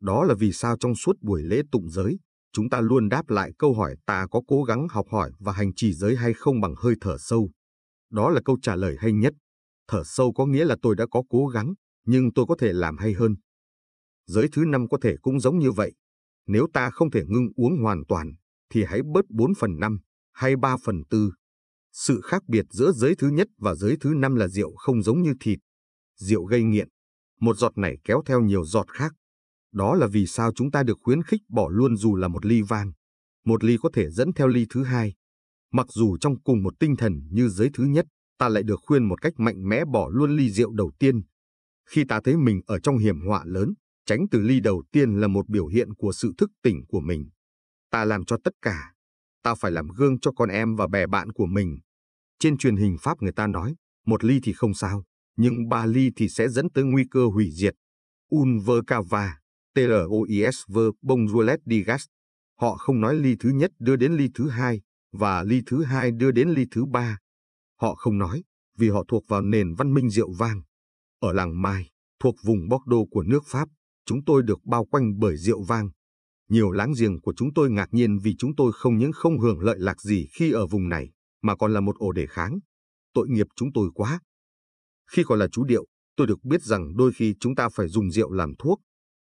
Đó 0.00 0.24
là 0.24 0.34
vì 0.34 0.52
sao 0.52 0.76
trong 0.80 0.94
suốt 0.94 1.16
buổi 1.20 1.42
lễ 1.42 1.62
tụng 1.72 1.90
giới, 1.90 2.18
chúng 2.52 2.70
ta 2.70 2.80
luôn 2.80 3.08
đáp 3.08 3.30
lại 3.30 3.52
câu 3.58 3.74
hỏi 3.74 3.96
ta 4.06 4.26
có 4.30 4.40
cố 4.46 4.62
gắng 4.62 4.86
học 4.90 5.06
hỏi 5.10 5.32
và 5.38 5.52
hành 5.52 5.74
trì 5.74 5.92
giới 5.92 6.16
hay 6.16 6.34
không 6.34 6.60
bằng 6.60 6.74
hơi 6.76 6.94
thở 7.00 7.16
sâu. 7.18 7.50
Đó 8.10 8.30
là 8.30 8.40
câu 8.44 8.58
trả 8.62 8.76
lời 8.76 8.96
hay 9.00 9.12
nhất. 9.12 9.34
Thở 9.88 10.02
sâu 10.04 10.32
có 10.32 10.46
nghĩa 10.46 10.64
là 10.64 10.76
tôi 10.82 10.96
đã 10.96 11.06
có 11.10 11.22
cố 11.28 11.46
gắng, 11.46 11.74
nhưng 12.06 12.32
tôi 12.34 12.46
có 12.48 12.56
thể 12.58 12.72
làm 12.72 12.96
hay 12.98 13.12
hơn. 13.12 13.36
Giới 14.26 14.48
thứ 14.52 14.64
năm 14.64 14.88
có 14.88 14.98
thể 15.02 15.16
cũng 15.22 15.40
giống 15.40 15.58
như 15.58 15.72
vậy. 15.72 15.92
Nếu 16.46 16.66
ta 16.72 16.90
không 16.90 17.10
thể 17.10 17.22
ngưng 17.26 17.48
uống 17.56 17.82
hoàn 17.82 18.02
toàn, 18.08 18.32
thì 18.70 18.84
hãy 18.84 19.00
bớt 19.12 19.24
4 19.28 19.54
phần 19.54 19.78
5 19.78 19.98
hay 20.32 20.56
3 20.56 20.76
phần 20.84 21.02
4. 21.10 21.30
Sự 21.92 22.20
khác 22.20 22.42
biệt 22.48 22.66
giữa 22.70 22.92
giới 22.92 23.14
thứ 23.14 23.28
nhất 23.28 23.48
và 23.58 23.74
giới 23.74 23.96
thứ 24.00 24.14
năm 24.16 24.34
là 24.34 24.48
rượu 24.48 24.74
không 24.76 25.02
giống 25.02 25.22
như 25.22 25.34
thịt. 25.40 25.58
Rượu 26.16 26.44
gây 26.44 26.62
nghiện. 26.62 26.88
Một 27.40 27.56
giọt 27.56 27.78
này 27.78 27.96
kéo 28.04 28.22
theo 28.26 28.40
nhiều 28.40 28.64
giọt 28.64 28.86
khác. 28.88 29.14
Đó 29.72 29.94
là 29.94 30.06
vì 30.06 30.26
sao 30.26 30.52
chúng 30.54 30.70
ta 30.70 30.82
được 30.82 30.98
khuyến 31.00 31.22
khích 31.22 31.40
bỏ 31.48 31.68
luôn 31.70 31.96
dù 31.96 32.16
là 32.16 32.28
một 32.28 32.46
ly 32.46 32.62
vang. 32.62 32.92
Một 33.44 33.64
ly 33.64 33.76
có 33.82 33.90
thể 33.94 34.10
dẫn 34.10 34.32
theo 34.32 34.48
ly 34.48 34.66
thứ 34.70 34.84
hai. 34.84 35.14
Mặc 35.72 35.86
dù 35.90 36.16
trong 36.16 36.42
cùng 36.42 36.62
một 36.62 36.74
tinh 36.80 36.96
thần 36.96 37.12
như 37.30 37.48
giới 37.48 37.70
thứ 37.74 37.84
nhất, 37.84 38.06
ta 38.38 38.48
lại 38.48 38.62
được 38.62 38.80
khuyên 38.86 39.08
một 39.08 39.22
cách 39.22 39.32
mạnh 39.36 39.68
mẽ 39.68 39.84
bỏ 39.84 40.08
luôn 40.12 40.36
ly 40.36 40.50
rượu 40.50 40.72
đầu 40.72 40.90
tiên. 40.98 41.22
Khi 41.90 42.04
ta 42.08 42.20
thấy 42.24 42.36
mình 42.36 42.60
ở 42.66 42.78
trong 42.78 42.98
hiểm 42.98 43.26
họa 43.26 43.42
lớn, 43.46 43.74
tránh 44.06 44.26
từ 44.30 44.40
ly 44.40 44.60
đầu 44.60 44.82
tiên 44.92 45.20
là 45.20 45.28
một 45.28 45.48
biểu 45.48 45.66
hiện 45.66 45.94
của 45.94 46.12
sự 46.12 46.32
thức 46.38 46.50
tỉnh 46.62 46.84
của 46.88 47.00
mình. 47.00 47.28
Ta 47.90 48.04
làm 48.04 48.24
cho 48.24 48.36
tất 48.44 48.52
cả. 48.62 48.92
Ta 49.42 49.54
phải 49.54 49.70
làm 49.70 49.88
gương 49.88 50.20
cho 50.20 50.32
con 50.32 50.48
em 50.48 50.76
và 50.76 50.86
bè 50.86 51.06
bạn 51.06 51.32
của 51.32 51.46
mình. 51.46 51.78
Trên 52.38 52.58
truyền 52.58 52.76
hình 52.76 52.96
Pháp 53.00 53.22
người 53.22 53.32
ta 53.32 53.46
nói, 53.46 53.74
một 54.06 54.24
ly 54.24 54.40
thì 54.42 54.52
không 54.52 54.74
sao, 54.74 55.04
nhưng 55.36 55.68
ba 55.68 55.86
ly 55.86 56.10
thì 56.16 56.28
sẽ 56.28 56.48
dẫn 56.48 56.70
tới 56.70 56.84
nguy 56.84 57.04
cơ 57.10 57.26
hủy 57.26 57.50
diệt. 57.50 57.74
Unverkava 58.30 59.38
vơ 59.74 59.82
cava, 60.28 60.50
vơ 60.68 60.90
bông 61.02 61.26
Juliet 61.26 61.58
Digas. 61.66 62.06
Họ 62.60 62.76
không 62.76 63.00
nói 63.00 63.14
ly 63.14 63.36
thứ 63.40 63.48
nhất 63.48 63.70
đưa 63.78 63.96
đến 63.96 64.12
ly 64.12 64.28
thứ 64.34 64.48
hai, 64.48 64.80
và 65.12 65.42
ly 65.42 65.62
thứ 65.66 65.84
hai 65.84 66.10
đưa 66.10 66.30
đến 66.30 66.48
ly 66.48 66.66
thứ 66.70 66.86
ba. 66.86 67.18
Họ 67.80 67.94
không 67.94 68.18
nói, 68.18 68.44
vì 68.78 68.88
họ 68.88 69.04
thuộc 69.08 69.24
vào 69.28 69.42
nền 69.42 69.74
văn 69.74 69.94
minh 69.94 70.10
rượu 70.10 70.32
vang. 70.38 70.62
Ở 71.20 71.32
làng 71.32 71.62
Mai, 71.62 71.90
thuộc 72.20 72.34
vùng 72.44 72.68
Bordeaux 72.68 73.10
của 73.10 73.22
nước 73.22 73.42
Pháp, 73.46 73.68
chúng 74.06 74.24
tôi 74.24 74.42
được 74.42 74.64
bao 74.64 74.84
quanh 74.84 75.18
bởi 75.18 75.36
rượu 75.36 75.62
vang. 75.62 75.90
Nhiều 76.48 76.70
láng 76.70 76.92
giềng 76.98 77.20
của 77.20 77.34
chúng 77.36 77.54
tôi 77.54 77.70
ngạc 77.70 77.88
nhiên 77.92 78.18
vì 78.18 78.34
chúng 78.38 78.56
tôi 78.56 78.72
không 78.74 78.98
những 78.98 79.12
không 79.12 79.38
hưởng 79.38 79.60
lợi 79.60 79.78
lạc 79.78 80.00
gì 80.00 80.26
khi 80.32 80.52
ở 80.52 80.66
vùng 80.66 80.88
này, 80.88 81.10
mà 81.42 81.56
còn 81.56 81.72
là 81.72 81.80
một 81.80 81.96
ổ 81.98 82.12
đề 82.12 82.26
kháng. 82.26 82.58
Tội 83.14 83.28
nghiệp 83.28 83.46
chúng 83.56 83.72
tôi 83.72 83.90
quá. 83.94 84.20
Khi 85.10 85.22
còn 85.26 85.38
là 85.38 85.48
chú 85.52 85.64
điệu, 85.64 85.86
tôi 86.16 86.26
được 86.26 86.44
biết 86.44 86.62
rằng 86.62 86.96
đôi 86.96 87.12
khi 87.12 87.34
chúng 87.40 87.54
ta 87.54 87.68
phải 87.68 87.88
dùng 87.88 88.10
rượu 88.10 88.32
làm 88.32 88.54
thuốc. 88.58 88.80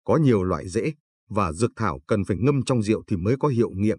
Có 0.03 0.17
nhiều 0.17 0.43
loại 0.43 0.69
rễ 0.69 0.93
và 1.29 1.53
dược 1.53 1.71
thảo 1.75 1.99
cần 2.07 2.23
phải 2.25 2.37
ngâm 2.37 2.63
trong 2.65 2.83
rượu 2.83 3.03
thì 3.07 3.17
mới 3.17 3.35
có 3.39 3.47
hiệu 3.47 3.69
nghiệm. 3.69 3.97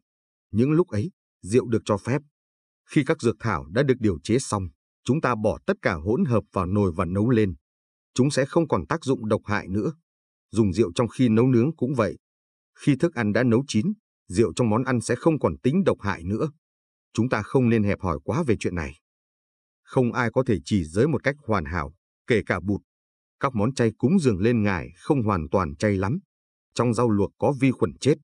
Những 0.50 0.70
lúc 0.70 0.88
ấy, 0.88 1.10
rượu 1.42 1.68
được 1.68 1.82
cho 1.84 1.96
phép. 1.96 2.22
Khi 2.90 3.04
các 3.06 3.22
dược 3.22 3.36
thảo 3.40 3.66
đã 3.70 3.82
được 3.82 3.94
điều 3.98 4.18
chế 4.22 4.38
xong, 4.38 4.68
chúng 5.04 5.20
ta 5.20 5.34
bỏ 5.34 5.58
tất 5.66 5.76
cả 5.82 5.94
hỗn 5.94 6.24
hợp 6.24 6.44
vào 6.52 6.66
nồi 6.66 6.92
và 6.96 7.04
nấu 7.04 7.30
lên. 7.30 7.54
Chúng 8.14 8.30
sẽ 8.30 8.44
không 8.46 8.68
còn 8.68 8.86
tác 8.86 9.04
dụng 9.04 9.28
độc 9.28 9.40
hại 9.44 9.68
nữa. 9.68 9.92
Dùng 10.50 10.72
rượu 10.72 10.92
trong 10.94 11.08
khi 11.08 11.28
nấu 11.28 11.46
nướng 11.46 11.76
cũng 11.76 11.94
vậy. 11.94 12.18
Khi 12.78 12.96
thức 12.96 13.14
ăn 13.14 13.32
đã 13.32 13.42
nấu 13.42 13.64
chín, 13.68 13.92
rượu 14.28 14.52
trong 14.56 14.70
món 14.70 14.84
ăn 14.84 15.00
sẽ 15.00 15.16
không 15.16 15.38
còn 15.38 15.58
tính 15.58 15.84
độc 15.84 16.00
hại 16.00 16.22
nữa. 16.24 16.50
Chúng 17.12 17.28
ta 17.28 17.42
không 17.42 17.68
nên 17.68 17.82
hẹp 17.82 18.00
hòi 18.00 18.18
quá 18.24 18.42
về 18.46 18.56
chuyện 18.60 18.74
này. 18.74 18.98
Không 19.82 20.12
ai 20.12 20.30
có 20.32 20.42
thể 20.46 20.58
chỉ 20.64 20.84
giới 20.84 21.08
một 21.08 21.22
cách 21.22 21.36
hoàn 21.46 21.64
hảo, 21.64 21.94
kể 22.26 22.42
cả 22.46 22.60
bụt. 22.60 22.80
Các 23.44 23.54
món 23.54 23.74
chay 23.74 23.92
cúng 23.98 24.18
dường 24.18 24.40
lên 24.40 24.62
ngài 24.62 24.92
không 24.96 25.22
hoàn 25.22 25.48
toàn 25.48 25.76
chay 25.76 25.96
lắm. 25.96 26.18
Trong 26.74 26.94
rau 26.94 27.10
luộc 27.10 27.30
có 27.38 27.54
vi 27.60 27.70
khuẩn 27.70 27.92
chết. 28.00 28.14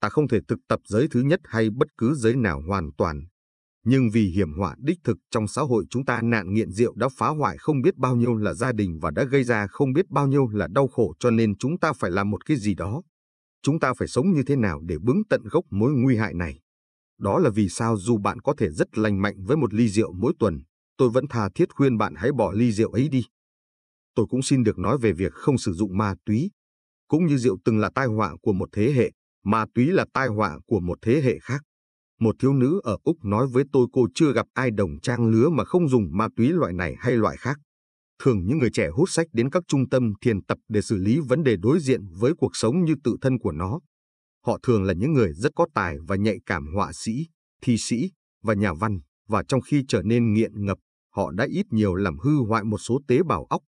Ta 0.00 0.08
không 0.08 0.28
thể 0.28 0.40
thực 0.48 0.58
tập 0.68 0.80
giới 0.88 1.08
thứ 1.10 1.20
nhất 1.20 1.40
hay 1.44 1.70
bất 1.70 1.88
cứ 1.98 2.14
giới 2.14 2.36
nào 2.36 2.62
hoàn 2.68 2.90
toàn. 2.98 3.26
Nhưng 3.84 4.10
vì 4.10 4.26
hiểm 4.30 4.52
họa 4.58 4.76
đích 4.78 4.98
thực 5.04 5.16
trong 5.30 5.48
xã 5.48 5.62
hội 5.62 5.84
chúng 5.90 6.04
ta 6.04 6.22
nạn 6.22 6.54
nghiện 6.54 6.70
rượu 6.70 6.94
đã 6.94 7.08
phá 7.16 7.28
hoại 7.28 7.58
không 7.58 7.82
biết 7.82 7.96
bao 7.96 8.16
nhiêu 8.16 8.36
là 8.36 8.54
gia 8.54 8.72
đình 8.72 8.98
và 9.02 9.10
đã 9.10 9.24
gây 9.24 9.44
ra 9.44 9.66
không 9.66 9.92
biết 9.92 10.10
bao 10.10 10.26
nhiêu 10.26 10.48
là 10.48 10.68
đau 10.70 10.88
khổ 10.88 11.14
cho 11.18 11.30
nên 11.30 11.58
chúng 11.58 11.78
ta 11.78 11.92
phải 11.92 12.10
làm 12.10 12.30
một 12.30 12.46
cái 12.46 12.56
gì 12.56 12.74
đó. 12.74 13.02
Chúng 13.62 13.80
ta 13.80 13.94
phải 13.94 14.08
sống 14.08 14.32
như 14.32 14.42
thế 14.46 14.56
nào 14.56 14.80
để 14.84 14.96
bứng 15.02 15.22
tận 15.30 15.42
gốc 15.50 15.64
mối 15.70 15.92
nguy 15.92 16.16
hại 16.16 16.34
này. 16.34 16.60
Đó 17.18 17.38
là 17.38 17.50
vì 17.50 17.68
sao 17.68 17.96
dù 17.96 18.18
bạn 18.18 18.40
có 18.40 18.54
thể 18.58 18.70
rất 18.70 18.98
lành 18.98 19.22
mạnh 19.22 19.44
với 19.44 19.56
một 19.56 19.74
ly 19.74 19.88
rượu 19.88 20.12
mỗi 20.12 20.32
tuần, 20.38 20.62
tôi 20.96 21.10
vẫn 21.10 21.24
tha 21.28 21.48
thiết 21.54 21.74
khuyên 21.74 21.98
bạn 21.98 22.14
hãy 22.16 22.32
bỏ 22.32 22.52
ly 22.52 22.72
rượu 22.72 22.90
ấy 22.90 23.08
đi. 23.08 23.24
Tôi 24.16 24.26
cũng 24.30 24.42
xin 24.42 24.62
được 24.62 24.78
nói 24.78 24.98
về 24.98 25.12
việc 25.12 25.32
không 25.32 25.58
sử 25.58 25.72
dụng 25.72 25.98
ma 25.98 26.14
túy. 26.26 26.50
Cũng 27.08 27.26
như 27.26 27.38
rượu 27.38 27.58
từng 27.64 27.78
là 27.78 27.90
tai 27.94 28.06
họa 28.06 28.36
của 28.42 28.52
một 28.52 28.68
thế 28.72 28.92
hệ, 28.92 29.10
ma 29.44 29.64
túy 29.74 29.86
là 29.86 30.06
tai 30.12 30.28
họa 30.28 30.58
của 30.66 30.80
một 30.80 30.98
thế 31.02 31.20
hệ 31.24 31.38
khác. 31.42 31.62
Một 32.20 32.36
thiếu 32.38 32.52
nữ 32.52 32.80
ở 32.84 32.96
Úc 33.02 33.16
nói 33.24 33.46
với 33.46 33.64
tôi 33.72 33.86
cô 33.92 34.06
chưa 34.14 34.32
gặp 34.32 34.46
ai 34.54 34.70
đồng 34.70 35.00
trang 35.02 35.26
lứa 35.26 35.48
mà 35.48 35.64
không 35.64 35.88
dùng 35.88 36.08
ma 36.10 36.28
túy 36.36 36.48
loại 36.48 36.72
này 36.72 36.94
hay 36.98 37.12
loại 37.12 37.36
khác. 37.36 37.58
Thường 38.22 38.46
những 38.46 38.58
người 38.58 38.70
trẻ 38.70 38.88
hút 38.88 39.10
sách 39.10 39.26
đến 39.32 39.50
các 39.50 39.62
trung 39.68 39.88
tâm 39.88 40.12
thiền 40.20 40.44
tập 40.44 40.58
để 40.68 40.82
xử 40.82 40.96
lý 40.96 41.20
vấn 41.20 41.42
đề 41.42 41.56
đối 41.56 41.80
diện 41.80 42.00
với 42.18 42.32
cuộc 42.38 42.56
sống 42.56 42.84
như 42.84 42.94
tự 43.04 43.16
thân 43.20 43.38
của 43.38 43.52
nó. 43.52 43.80
Họ 44.46 44.58
thường 44.62 44.82
là 44.82 44.92
những 44.92 45.12
người 45.12 45.32
rất 45.32 45.52
có 45.56 45.66
tài 45.74 45.96
và 46.08 46.16
nhạy 46.16 46.38
cảm 46.46 46.66
họa 46.74 46.92
sĩ, 46.92 47.26
thi 47.62 47.76
sĩ 47.78 48.10
và 48.42 48.54
nhà 48.54 48.72
văn, 48.72 48.98
và 49.28 49.42
trong 49.48 49.60
khi 49.60 49.84
trở 49.88 50.02
nên 50.02 50.32
nghiện 50.32 50.64
ngập, 50.64 50.78
họ 51.14 51.30
đã 51.30 51.46
ít 51.50 51.66
nhiều 51.70 51.94
làm 51.94 52.18
hư 52.18 52.36
hoại 52.48 52.64
một 52.64 52.78
số 52.78 53.00
tế 53.08 53.22
bào 53.22 53.44
óc. 53.44 53.62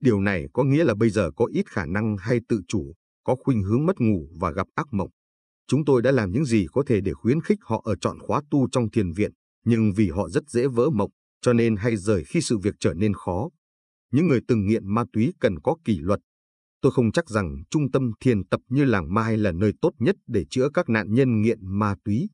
Điều 0.00 0.20
này 0.20 0.46
có 0.52 0.64
nghĩa 0.64 0.84
là 0.84 0.94
bây 0.94 1.10
giờ 1.10 1.30
có 1.36 1.46
ít 1.52 1.70
khả 1.70 1.86
năng 1.86 2.16
hay 2.16 2.40
tự 2.48 2.60
chủ, 2.68 2.92
có 3.24 3.36
khuynh 3.44 3.62
hướng 3.62 3.86
mất 3.86 4.00
ngủ 4.00 4.28
và 4.40 4.50
gặp 4.50 4.66
ác 4.74 4.86
mộng. 4.92 5.10
Chúng 5.68 5.84
tôi 5.84 6.02
đã 6.02 6.10
làm 6.10 6.32
những 6.32 6.44
gì 6.44 6.66
có 6.72 6.82
thể 6.86 7.00
để 7.00 7.12
khuyến 7.12 7.40
khích 7.40 7.58
họ 7.62 7.82
ở 7.84 7.94
chọn 8.00 8.18
khóa 8.18 8.42
tu 8.50 8.68
trong 8.72 8.90
thiền 8.90 9.12
viện, 9.12 9.32
nhưng 9.64 9.92
vì 9.92 10.10
họ 10.10 10.28
rất 10.28 10.50
dễ 10.50 10.66
vỡ 10.66 10.90
mộng, 10.90 11.10
cho 11.40 11.52
nên 11.52 11.76
hay 11.76 11.96
rời 11.96 12.24
khi 12.24 12.40
sự 12.40 12.58
việc 12.58 12.74
trở 12.80 12.94
nên 12.94 13.14
khó. 13.14 13.48
Những 14.12 14.28
người 14.28 14.40
từng 14.48 14.66
nghiện 14.66 14.94
ma 14.94 15.04
túy 15.12 15.32
cần 15.40 15.60
có 15.60 15.76
kỷ 15.84 15.98
luật. 15.98 16.20
Tôi 16.80 16.92
không 16.92 17.12
chắc 17.12 17.28
rằng 17.28 17.62
trung 17.70 17.90
tâm 17.90 18.12
thiền 18.20 18.44
tập 18.48 18.60
như 18.68 18.84
làng 18.84 19.14
Mai 19.14 19.36
là 19.36 19.52
nơi 19.52 19.72
tốt 19.80 19.90
nhất 19.98 20.16
để 20.26 20.44
chữa 20.50 20.68
các 20.74 20.88
nạn 20.88 21.14
nhân 21.14 21.42
nghiện 21.42 21.58
ma 21.60 21.94
túy. 22.04 22.28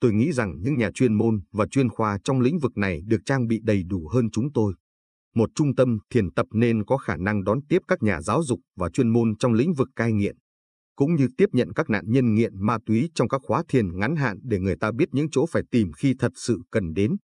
Tôi 0.00 0.12
nghĩ 0.12 0.32
rằng 0.32 0.56
những 0.62 0.76
nhà 0.76 0.90
chuyên 0.94 1.14
môn 1.14 1.40
và 1.52 1.66
chuyên 1.66 1.88
khoa 1.88 2.18
trong 2.24 2.40
lĩnh 2.40 2.58
vực 2.58 2.76
này 2.76 3.02
được 3.06 3.18
trang 3.24 3.46
bị 3.46 3.60
đầy 3.62 3.82
đủ 3.82 4.08
hơn 4.12 4.30
chúng 4.30 4.52
tôi. 4.52 4.74
Một 5.34 5.50
trung 5.54 5.74
tâm 5.74 5.98
thiền 6.10 6.30
tập 6.30 6.46
nên 6.52 6.84
có 6.84 6.96
khả 6.96 7.16
năng 7.16 7.44
đón 7.44 7.58
tiếp 7.68 7.82
các 7.88 8.02
nhà 8.02 8.22
giáo 8.22 8.42
dục 8.42 8.60
và 8.76 8.90
chuyên 8.90 9.08
môn 9.08 9.36
trong 9.38 9.52
lĩnh 9.52 9.74
vực 9.74 9.88
cai 9.96 10.12
nghiện 10.12 10.36
cũng 10.98 11.14
như 11.14 11.28
tiếp 11.36 11.46
nhận 11.52 11.72
các 11.72 11.90
nạn 11.90 12.04
nhân 12.06 12.34
nghiện 12.34 12.66
ma 12.66 12.78
túy 12.86 13.10
trong 13.14 13.28
các 13.28 13.40
khóa 13.44 13.62
thiền 13.68 13.98
ngắn 13.98 14.16
hạn 14.16 14.38
để 14.42 14.58
người 14.58 14.76
ta 14.76 14.90
biết 14.92 15.08
những 15.12 15.26
chỗ 15.30 15.46
phải 15.46 15.62
tìm 15.70 15.92
khi 15.92 16.14
thật 16.18 16.32
sự 16.34 16.60
cần 16.70 16.94
đến. 16.94 17.16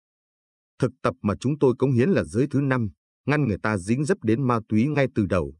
Thực 0.79 0.93
tập 1.03 1.15
mà 1.23 1.35
chúng 1.41 1.59
tôi 1.59 1.75
cống 1.79 1.93
hiến 1.93 2.11
là 2.11 2.25
giới 2.25 2.47
thứ 2.51 2.61
năm, 2.61 2.89
ngăn 3.27 3.49
người 3.49 3.59
ta 3.63 3.79
dính 3.79 4.05
dấp 4.05 4.19
đến 4.23 4.47
ma 4.47 4.61
túy 4.69 4.89
ngay 4.89 5.07
từ 5.15 5.27
đầu. 5.27 5.55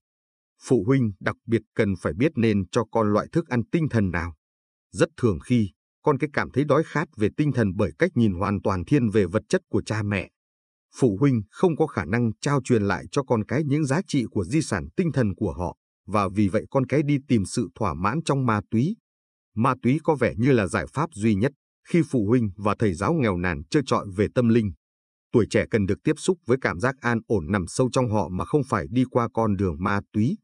Phụ 0.63 0.85
huynh 0.87 1.13
đặc 1.21 1.37
biệt 1.47 1.63
cần 1.75 1.95
phải 2.01 2.13
biết 2.13 2.33
nên 2.37 2.69
cho 2.69 2.85
con 2.85 3.13
loại 3.13 3.27
thức 3.33 3.49
ăn 3.49 3.63
tinh 3.73 3.89
thần 3.89 4.11
nào. 4.11 4.35
Rất 4.93 5.09
thường 5.17 5.39
khi, 5.45 5.71
con 6.03 6.19
cái 6.19 6.31
cảm 6.33 6.51
thấy 6.51 6.65
đói 6.65 6.83
khát 6.87 7.09
về 7.17 7.29
tinh 7.37 7.53
thần 7.53 7.69
bởi 7.77 7.93
cách 7.99 8.11
nhìn 8.15 8.33
hoàn 8.33 8.63
toàn 8.63 8.85
thiên 8.85 9.11
về 9.11 9.27
vật 9.27 9.43
chất 9.49 9.61
của 9.69 9.83
cha 9.83 10.03
mẹ. 10.03 10.31
Phụ 10.97 11.17
huynh 11.21 11.43
không 11.51 11.77
có 11.77 11.87
khả 11.87 12.05
năng 12.05 12.31
trao 12.41 12.61
truyền 12.65 12.83
lại 12.83 13.05
cho 13.11 13.23
con 13.23 13.45
cái 13.45 13.65
những 13.65 13.85
giá 13.85 14.01
trị 14.07 14.25
của 14.31 14.45
di 14.45 14.63
sản 14.63 14.89
tinh 14.97 15.13
thần 15.13 15.35
của 15.35 15.53
họ, 15.53 15.77
và 16.07 16.29
vì 16.35 16.49
vậy 16.49 16.65
con 16.71 16.87
cái 16.87 17.03
đi 17.03 17.19
tìm 17.29 17.45
sự 17.45 17.69
thỏa 17.75 17.95
mãn 17.95 18.23
trong 18.25 18.47
ma 18.47 18.61
túy. 18.71 18.97
Ma 19.55 19.75
túy 19.83 20.01
có 20.05 20.15
vẻ 20.15 20.35
như 20.37 20.53
là 20.53 20.67
giải 20.67 20.87
pháp 20.93 21.11
duy 21.13 21.35
nhất 21.35 21.53
khi 21.89 22.03
phụ 22.11 22.27
huynh 22.29 22.51
và 22.57 22.75
thầy 22.79 22.95
giáo 22.95 23.15
nghèo 23.15 23.37
nàn 23.37 23.63
chơi 23.71 23.83
trọi 23.87 24.07
về 24.17 24.27
tâm 24.35 24.49
linh. 24.49 24.73
Tuổi 25.33 25.47
trẻ 25.51 25.65
cần 25.71 25.87
được 25.87 25.99
tiếp 26.05 26.13
xúc 26.17 26.39
với 26.47 26.59
cảm 26.61 26.81
giác 26.81 26.95
an 27.01 27.21
ổn 27.27 27.53
nằm 27.53 27.67
sâu 27.67 27.89
trong 27.93 28.11
họ 28.11 28.29
mà 28.29 28.45
không 28.45 28.63
phải 28.69 28.87
đi 28.91 29.05
qua 29.11 29.29
con 29.35 29.57
đường 29.57 29.77
ma 29.79 30.01
túy. 30.13 30.39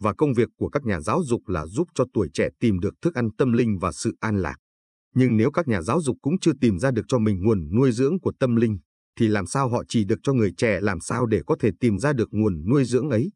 Và 0.00 0.14
công 0.14 0.32
việc 0.32 0.48
của 0.56 0.68
các 0.68 0.82
nhà 0.84 1.00
giáo 1.00 1.20
dục 1.24 1.48
là 1.48 1.66
giúp 1.66 1.88
cho 1.94 2.04
tuổi 2.12 2.28
trẻ 2.34 2.48
tìm 2.60 2.80
được 2.80 2.94
thức 3.02 3.14
ăn 3.14 3.28
tâm 3.38 3.52
linh 3.52 3.78
và 3.78 3.92
sự 3.92 4.16
an 4.20 4.42
lạc. 4.42 4.56
Nhưng 5.14 5.36
nếu 5.36 5.50
các 5.50 5.68
nhà 5.68 5.82
giáo 5.82 6.00
dục 6.00 6.16
cũng 6.22 6.38
chưa 6.38 6.52
tìm 6.60 6.78
ra 6.78 6.90
được 6.90 7.02
cho 7.08 7.18
mình 7.18 7.42
nguồn 7.42 7.68
nuôi 7.74 7.92
dưỡng 7.92 8.20
của 8.20 8.32
tâm 8.40 8.56
linh, 8.56 8.78
thì 9.16 9.28
làm 9.28 9.46
sao 9.46 9.68
họ 9.68 9.82
chỉ 9.88 10.04
được 10.04 10.18
cho 10.22 10.32
người 10.32 10.52
trẻ 10.56 10.80
làm 10.80 11.00
sao 11.00 11.26
để 11.26 11.42
có 11.46 11.56
thể 11.60 11.70
tìm 11.80 11.98
ra 11.98 12.12
được 12.12 12.28
nguồn 12.30 12.64
nuôi 12.70 12.84
dưỡng 12.84 13.10
ấy? 13.10 13.32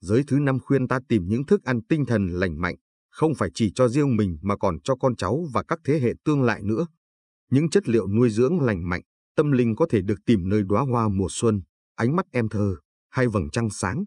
Giới 0.00 0.22
thứ 0.26 0.38
năm 0.38 0.58
khuyên 0.60 0.88
ta 0.88 0.98
tìm 1.08 1.28
những 1.28 1.46
thức 1.46 1.64
ăn 1.64 1.80
tinh 1.88 2.04
thần 2.06 2.26
lành 2.28 2.60
mạnh, 2.60 2.76
không 3.10 3.34
phải 3.34 3.50
chỉ 3.54 3.72
cho 3.74 3.88
riêng 3.88 4.16
mình 4.16 4.38
mà 4.42 4.56
còn 4.56 4.80
cho 4.84 4.96
con 4.96 5.16
cháu 5.16 5.46
và 5.52 5.62
các 5.68 5.78
thế 5.84 6.00
hệ 6.00 6.12
tương 6.24 6.42
lại 6.42 6.62
nữa. 6.62 6.86
Những 7.50 7.70
chất 7.70 7.88
liệu 7.88 8.08
nuôi 8.08 8.30
dưỡng 8.30 8.60
lành 8.60 8.88
mạnh, 8.88 9.02
tâm 9.36 9.52
linh 9.52 9.76
có 9.76 9.86
thể 9.90 10.02
được 10.02 10.18
tìm 10.26 10.48
nơi 10.48 10.62
đóa 10.62 10.82
hoa 10.82 11.08
mùa 11.08 11.28
xuân, 11.30 11.62
ánh 11.94 12.16
mắt 12.16 12.26
em 12.32 12.48
thơ, 12.48 12.76
hay 13.10 13.28
vầng 13.28 13.50
trăng 13.50 13.70
sáng. 13.70 14.04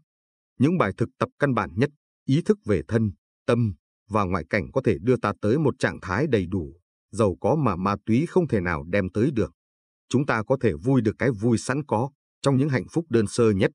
Những 0.60 0.78
bài 0.78 0.91
thực 0.98 1.10
tập 1.19 1.30
căn 1.39 1.54
bản 1.54 1.69
nhất, 1.76 1.89
ý 2.26 2.41
thức 2.41 2.58
về 2.65 2.82
thân, 2.88 3.12
tâm 3.45 3.74
và 4.10 4.24
ngoại 4.24 4.45
cảnh 4.50 4.71
có 4.74 4.82
thể 4.86 4.98
đưa 5.02 5.17
ta 5.17 5.34
tới 5.41 5.58
một 5.58 5.76
trạng 5.80 6.00
thái 6.02 6.28
đầy 6.28 6.45
đủ, 6.48 6.80
giàu 7.12 7.36
có 7.41 7.56
mà 7.56 7.76
ma 7.76 7.95
túy 8.06 8.26
không 8.26 8.48
thể 8.48 8.62
nào 8.62 8.84
đem 8.84 9.10
tới 9.10 9.32
được. 9.32 9.54
Chúng 10.10 10.26
ta 10.26 10.44
có 10.44 10.58
thể 10.62 10.74
vui 10.84 11.02
được 11.02 11.15
cái 11.20 11.30
vui 11.32 11.58
sẵn 11.58 11.86
có 11.86 12.10
trong 12.41 12.58
những 12.58 12.70
hạnh 12.70 12.86
phúc 12.91 13.06
đơn 13.10 13.28
sơ 13.28 13.52
nhất. 13.52 13.72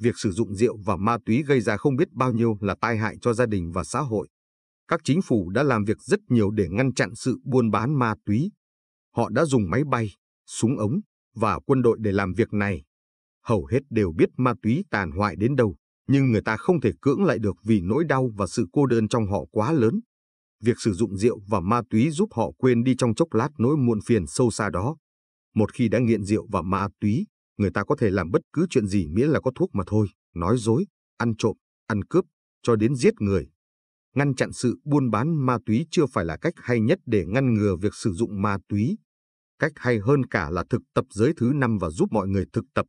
Việc 0.00 0.14
sử 0.18 0.30
dụng 0.30 0.54
rượu 0.54 0.78
và 0.84 0.96
ma 0.96 1.18
túy 1.26 1.42
gây 1.42 1.60
ra 1.60 1.76
không 1.76 1.96
biết 1.96 2.08
bao 2.12 2.32
nhiêu 2.32 2.56
là 2.60 2.76
tai 2.80 2.96
hại 2.96 3.16
cho 3.20 3.32
gia 3.32 3.46
đình 3.46 3.72
và 3.72 3.84
xã 3.84 4.00
hội. 4.00 4.28
Các 4.88 5.00
chính 5.04 5.22
phủ 5.22 5.50
đã 5.50 5.62
làm 5.62 5.84
việc 5.84 6.02
rất 6.02 6.20
nhiều 6.28 6.50
để 6.50 6.68
ngăn 6.70 6.94
chặn 6.94 7.14
sự 7.14 7.38
buôn 7.44 7.70
bán 7.70 7.98
ma 7.98 8.14
túy. 8.24 8.50
Họ 9.16 9.28
đã 9.28 9.44
dùng 9.44 9.70
máy 9.70 9.82
bay, 9.90 10.10
súng 10.46 10.78
ống 10.78 11.00
và 11.34 11.58
quân 11.66 11.82
đội 11.82 11.98
để 12.00 12.12
làm 12.12 12.32
việc 12.32 12.52
này. 12.52 12.82
Hầu 13.44 13.66
hết 13.66 13.80
đều 13.90 14.12
biết 14.12 14.28
ma 14.36 14.54
túy 14.62 14.84
tàn 14.90 15.10
hoại 15.10 15.36
đến 15.36 15.56
đâu, 15.56 15.76
nhưng 16.08 16.32
người 16.32 16.42
ta 16.42 16.56
không 16.56 16.80
thể 16.80 16.92
cưỡng 17.00 17.24
lại 17.24 17.38
được 17.38 17.56
vì 17.64 17.80
nỗi 17.80 18.04
đau 18.04 18.30
và 18.36 18.46
sự 18.46 18.66
cô 18.72 18.86
đơn 18.86 19.08
trong 19.08 19.26
họ 19.26 19.44
quá 19.50 19.72
lớn. 19.72 20.00
Việc 20.62 20.76
sử 20.78 20.92
dụng 20.92 21.16
rượu 21.16 21.40
và 21.48 21.60
ma 21.60 21.82
túy 21.90 22.10
giúp 22.10 22.28
họ 22.34 22.50
quên 22.58 22.84
đi 22.84 22.94
trong 22.98 23.14
chốc 23.14 23.34
lát 23.34 23.48
nỗi 23.58 23.76
muộn 23.76 23.98
phiền 24.06 24.26
sâu 24.26 24.50
xa 24.50 24.70
đó. 24.70 24.96
Một 25.56 25.72
khi 25.72 25.88
đã 25.88 25.98
nghiện 25.98 26.24
rượu 26.24 26.46
và 26.52 26.62
ma 26.62 26.88
túy, 27.00 27.26
người 27.56 27.70
ta 27.70 27.84
có 27.84 27.96
thể 27.96 28.10
làm 28.10 28.30
bất 28.30 28.42
cứ 28.52 28.66
chuyện 28.70 28.86
gì 28.86 29.08
miễn 29.08 29.28
là 29.28 29.40
có 29.40 29.50
thuốc 29.54 29.74
mà 29.74 29.84
thôi, 29.86 30.06
nói 30.34 30.56
dối, 30.58 30.86
ăn 31.16 31.32
trộm, 31.38 31.56
ăn 31.86 32.04
cướp, 32.04 32.24
cho 32.62 32.76
đến 32.76 32.94
giết 32.94 33.20
người. 33.20 33.48
Ngăn 34.14 34.34
chặn 34.34 34.52
sự 34.52 34.78
buôn 34.84 35.10
bán 35.10 35.46
ma 35.46 35.58
túy 35.66 35.86
chưa 35.90 36.06
phải 36.06 36.24
là 36.24 36.36
cách 36.36 36.54
hay 36.56 36.80
nhất 36.80 36.98
để 37.06 37.24
ngăn 37.26 37.54
ngừa 37.54 37.76
việc 37.76 37.94
sử 37.94 38.12
dụng 38.12 38.42
ma 38.42 38.56
túy. 38.68 38.98
Cách 39.58 39.72
hay 39.76 39.98
hơn 39.98 40.26
cả 40.26 40.50
là 40.50 40.64
thực 40.70 40.82
tập 40.94 41.04
giới 41.10 41.32
thứ 41.36 41.52
năm 41.54 41.78
và 41.78 41.90
giúp 41.90 42.08
mọi 42.12 42.28
người 42.28 42.44
thực 42.52 42.64
tập. 42.74 42.86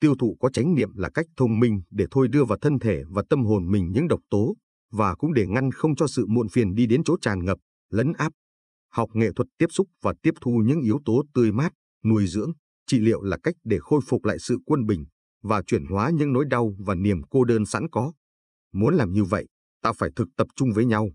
Tiêu 0.00 0.14
thụ 0.18 0.36
có 0.40 0.50
chánh 0.50 0.74
niệm 0.74 0.90
là 0.94 1.10
cách 1.14 1.26
thông 1.36 1.60
minh 1.60 1.82
để 1.90 2.06
thôi 2.10 2.28
đưa 2.28 2.44
vào 2.44 2.58
thân 2.60 2.78
thể 2.78 3.02
và 3.08 3.22
tâm 3.30 3.44
hồn 3.44 3.70
mình 3.70 3.92
những 3.92 4.08
độc 4.08 4.20
tố, 4.30 4.56
và 4.92 5.14
cũng 5.14 5.34
để 5.34 5.46
ngăn 5.46 5.70
không 5.70 5.96
cho 5.96 6.06
sự 6.06 6.26
muộn 6.26 6.48
phiền 6.48 6.74
đi 6.74 6.86
đến 6.86 7.04
chỗ 7.04 7.16
tràn 7.20 7.44
ngập, 7.44 7.58
lấn 7.90 8.12
áp. 8.12 8.32
Học 8.92 9.08
nghệ 9.14 9.30
thuật 9.36 9.48
tiếp 9.58 9.66
xúc 9.70 9.88
và 10.02 10.14
tiếp 10.22 10.34
thu 10.40 10.62
những 10.66 10.80
yếu 10.80 11.00
tố 11.04 11.22
tươi 11.34 11.52
mát, 11.52 11.72
nuôi 12.04 12.26
dưỡng, 12.26 12.52
trị 12.86 12.98
liệu 13.00 13.22
là 13.22 13.38
cách 13.42 13.54
để 13.64 13.78
khôi 13.80 14.00
phục 14.06 14.24
lại 14.24 14.38
sự 14.38 14.58
quân 14.66 14.86
bình 14.86 15.04
và 15.42 15.62
chuyển 15.62 15.86
hóa 15.86 16.10
những 16.10 16.32
nỗi 16.32 16.44
đau 16.50 16.74
và 16.78 16.94
niềm 16.94 17.22
cô 17.30 17.44
đơn 17.44 17.66
sẵn 17.66 17.88
có. 17.90 18.12
Muốn 18.72 18.94
làm 18.94 19.12
như 19.12 19.24
vậy, 19.24 19.46
ta 19.82 19.92
phải 19.92 20.10
thực 20.16 20.28
tập 20.36 20.46
chung 20.56 20.72
với 20.72 20.84
nhau. 20.84 21.08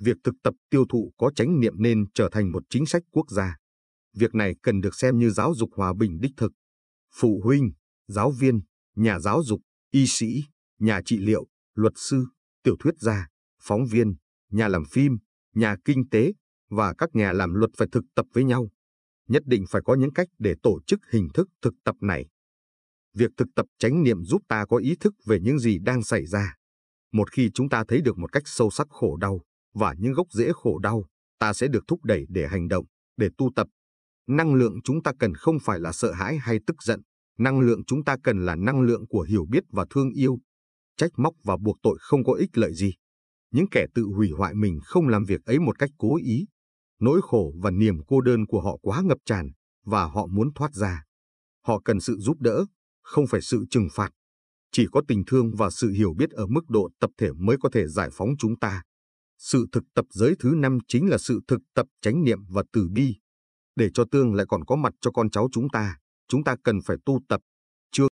Việc 0.00 0.16
thực 0.24 0.34
tập 0.42 0.54
tiêu 0.70 0.84
thụ 0.88 1.12
có 1.16 1.30
chánh 1.34 1.60
niệm 1.60 1.82
nên 1.82 2.04
trở 2.14 2.28
thành 2.32 2.52
một 2.52 2.62
chính 2.70 2.86
sách 2.86 3.02
quốc 3.10 3.30
gia. 3.30 3.56
Việc 4.16 4.34
này 4.34 4.54
cần 4.62 4.80
được 4.80 4.94
xem 4.94 5.18
như 5.18 5.30
giáo 5.30 5.54
dục 5.54 5.70
hòa 5.76 5.94
bình 5.98 6.18
đích 6.20 6.32
thực. 6.36 6.52
Phụ 7.14 7.40
huynh, 7.44 7.72
giáo 8.08 8.30
viên, 8.30 8.60
nhà 8.96 9.18
giáo 9.18 9.42
dục, 9.44 9.60
y 9.90 10.06
sĩ, 10.06 10.44
nhà 10.78 11.00
trị 11.04 11.18
liệu, 11.18 11.46
luật 11.74 11.92
sư, 11.96 12.26
tiểu 12.62 12.76
thuyết 12.80 12.94
gia, 12.98 13.28
phóng 13.62 13.86
viên, 13.86 14.14
nhà 14.50 14.68
làm 14.68 14.84
phim, 14.84 15.18
nhà 15.54 15.76
kinh 15.84 16.08
tế 16.08 16.32
và 16.70 16.94
các 16.98 17.10
nhà 17.14 17.32
làm 17.32 17.54
luật 17.54 17.70
phải 17.76 17.88
thực 17.92 18.04
tập 18.14 18.26
với 18.32 18.44
nhau. 18.44 18.68
Nhất 19.28 19.42
định 19.46 19.64
phải 19.70 19.82
có 19.84 19.94
những 19.94 20.12
cách 20.12 20.28
để 20.38 20.54
tổ 20.62 20.80
chức 20.86 21.00
hình 21.10 21.28
thức 21.34 21.48
thực 21.62 21.74
tập 21.84 21.96
này. 22.00 22.26
Việc 23.14 23.30
thực 23.36 23.48
tập 23.56 23.66
chánh 23.78 24.02
niệm 24.02 24.24
giúp 24.24 24.42
ta 24.48 24.64
có 24.68 24.76
ý 24.76 24.96
thức 25.00 25.14
về 25.26 25.40
những 25.40 25.58
gì 25.58 25.78
đang 25.78 26.02
xảy 26.02 26.26
ra. 26.26 26.54
Một 27.12 27.32
khi 27.32 27.50
chúng 27.54 27.68
ta 27.68 27.84
thấy 27.88 28.00
được 28.00 28.18
một 28.18 28.32
cách 28.32 28.42
sâu 28.46 28.70
sắc 28.70 28.86
khổ 28.90 29.16
đau 29.16 29.40
và 29.74 29.94
những 29.98 30.12
gốc 30.12 30.26
rễ 30.32 30.50
khổ 30.54 30.78
đau, 30.78 31.04
ta 31.38 31.52
sẽ 31.52 31.68
được 31.68 31.84
thúc 31.88 32.04
đẩy 32.04 32.26
để 32.28 32.46
hành 32.48 32.68
động, 32.68 32.84
để 33.16 33.28
tu 33.38 33.50
tập. 33.56 33.66
Năng 34.26 34.54
lượng 34.54 34.80
chúng 34.84 35.02
ta 35.02 35.12
cần 35.18 35.34
không 35.34 35.58
phải 35.62 35.80
là 35.80 35.92
sợ 35.92 36.12
hãi 36.12 36.38
hay 36.38 36.58
tức 36.66 36.82
giận, 36.82 37.00
năng 37.38 37.60
lượng 37.60 37.84
chúng 37.84 38.04
ta 38.04 38.16
cần 38.22 38.44
là 38.46 38.56
năng 38.56 38.80
lượng 38.80 39.06
của 39.08 39.22
hiểu 39.22 39.46
biết 39.50 39.64
và 39.70 39.86
thương 39.90 40.10
yêu. 40.10 40.38
Trách 40.96 41.10
móc 41.16 41.34
và 41.44 41.56
buộc 41.56 41.76
tội 41.82 41.96
không 42.00 42.24
có 42.24 42.32
ích 42.32 42.58
lợi 42.58 42.74
gì. 42.74 42.94
Những 43.50 43.68
kẻ 43.70 43.86
tự 43.94 44.02
hủy 44.02 44.30
hoại 44.30 44.54
mình 44.54 44.78
không 44.84 45.08
làm 45.08 45.24
việc 45.24 45.44
ấy 45.44 45.58
một 45.58 45.78
cách 45.78 45.90
cố 45.98 46.16
ý. 46.16 46.46
Nỗi 47.00 47.20
khổ 47.22 47.52
và 47.62 47.70
niềm 47.70 47.94
cô 48.06 48.20
đơn 48.20 48.46
của 48.46 48.60
họ 48.60 48.76
quá 48.82 49.02
ngập 49.04 49.18
tràn 49.24 49.50
và 49.84 50.04
họ 50.04 50.26
muốn 50.26 50.48
thoát 50.54 50.74
ra. 50.74 51.04
Họ 51.66 51.80
cần 51.84 52.00
sự 52.00 52.16
giúp 52.18 52.36
đỡ, 52.40 52.64
không 53.02 53.26
phải 53.26 53.40
sự 53.40 53.64
trừng 53.70 53.88
phạt. 53.92 54.10
Chỉ 54.72 54.86
có 54.92 55.02
tình 55.08 55.22
thương 55.26 55.50
và 55.56 55.70
sự 55.70 55.90
hiểu 55.90 56.14
biết 56.18 56.30
ở 56.30 56.46
mức 56.46 56.60
độ 56.68 56.88
tập 57.00 57.10
thể 57.18 57.32
mới 57.32 57.56
có 57.60 57.68
thể 57.72 57.86
giải 57.88 58.08
phóng 58.12 58.28
chúng 58.38 58.58
ta. 58.58 58.82
Sự 59.38 59.66
thực 59.72 59.84
tập 59.94 60.04
giới 60.10 60.34
thứ 60.38 60.54
năm 60.56 60.78
chính 60.88 61.08
là 61.08 61.18
sự 61.18 61.40
thực 61.48 61.60
tập 61.74 61.86
chánh 62.00 62.24
niệm 62.24 62.38
và 62.48 62.62
từ 62.72 62.88
bi. 62.88 63.14
Để 63.76 63.90
cho 63.94 64.04
tương 64.10 64.34
lại 64.34 64.46
còn 64.48 64.64
có 64.64 64.76
mặt 64.76 64.92
cho 65.00 65.10
con 65.10 65.30
cháu 65.30 65.48
chúng 65.52 65.68
ta, 65.72 65.98
chúng 66.28 66.44
ta 66.44 66.56
cần 66.64 66.78
phải 66.84 66.96
tu 67.06 67.20
tập, 67.28 67.40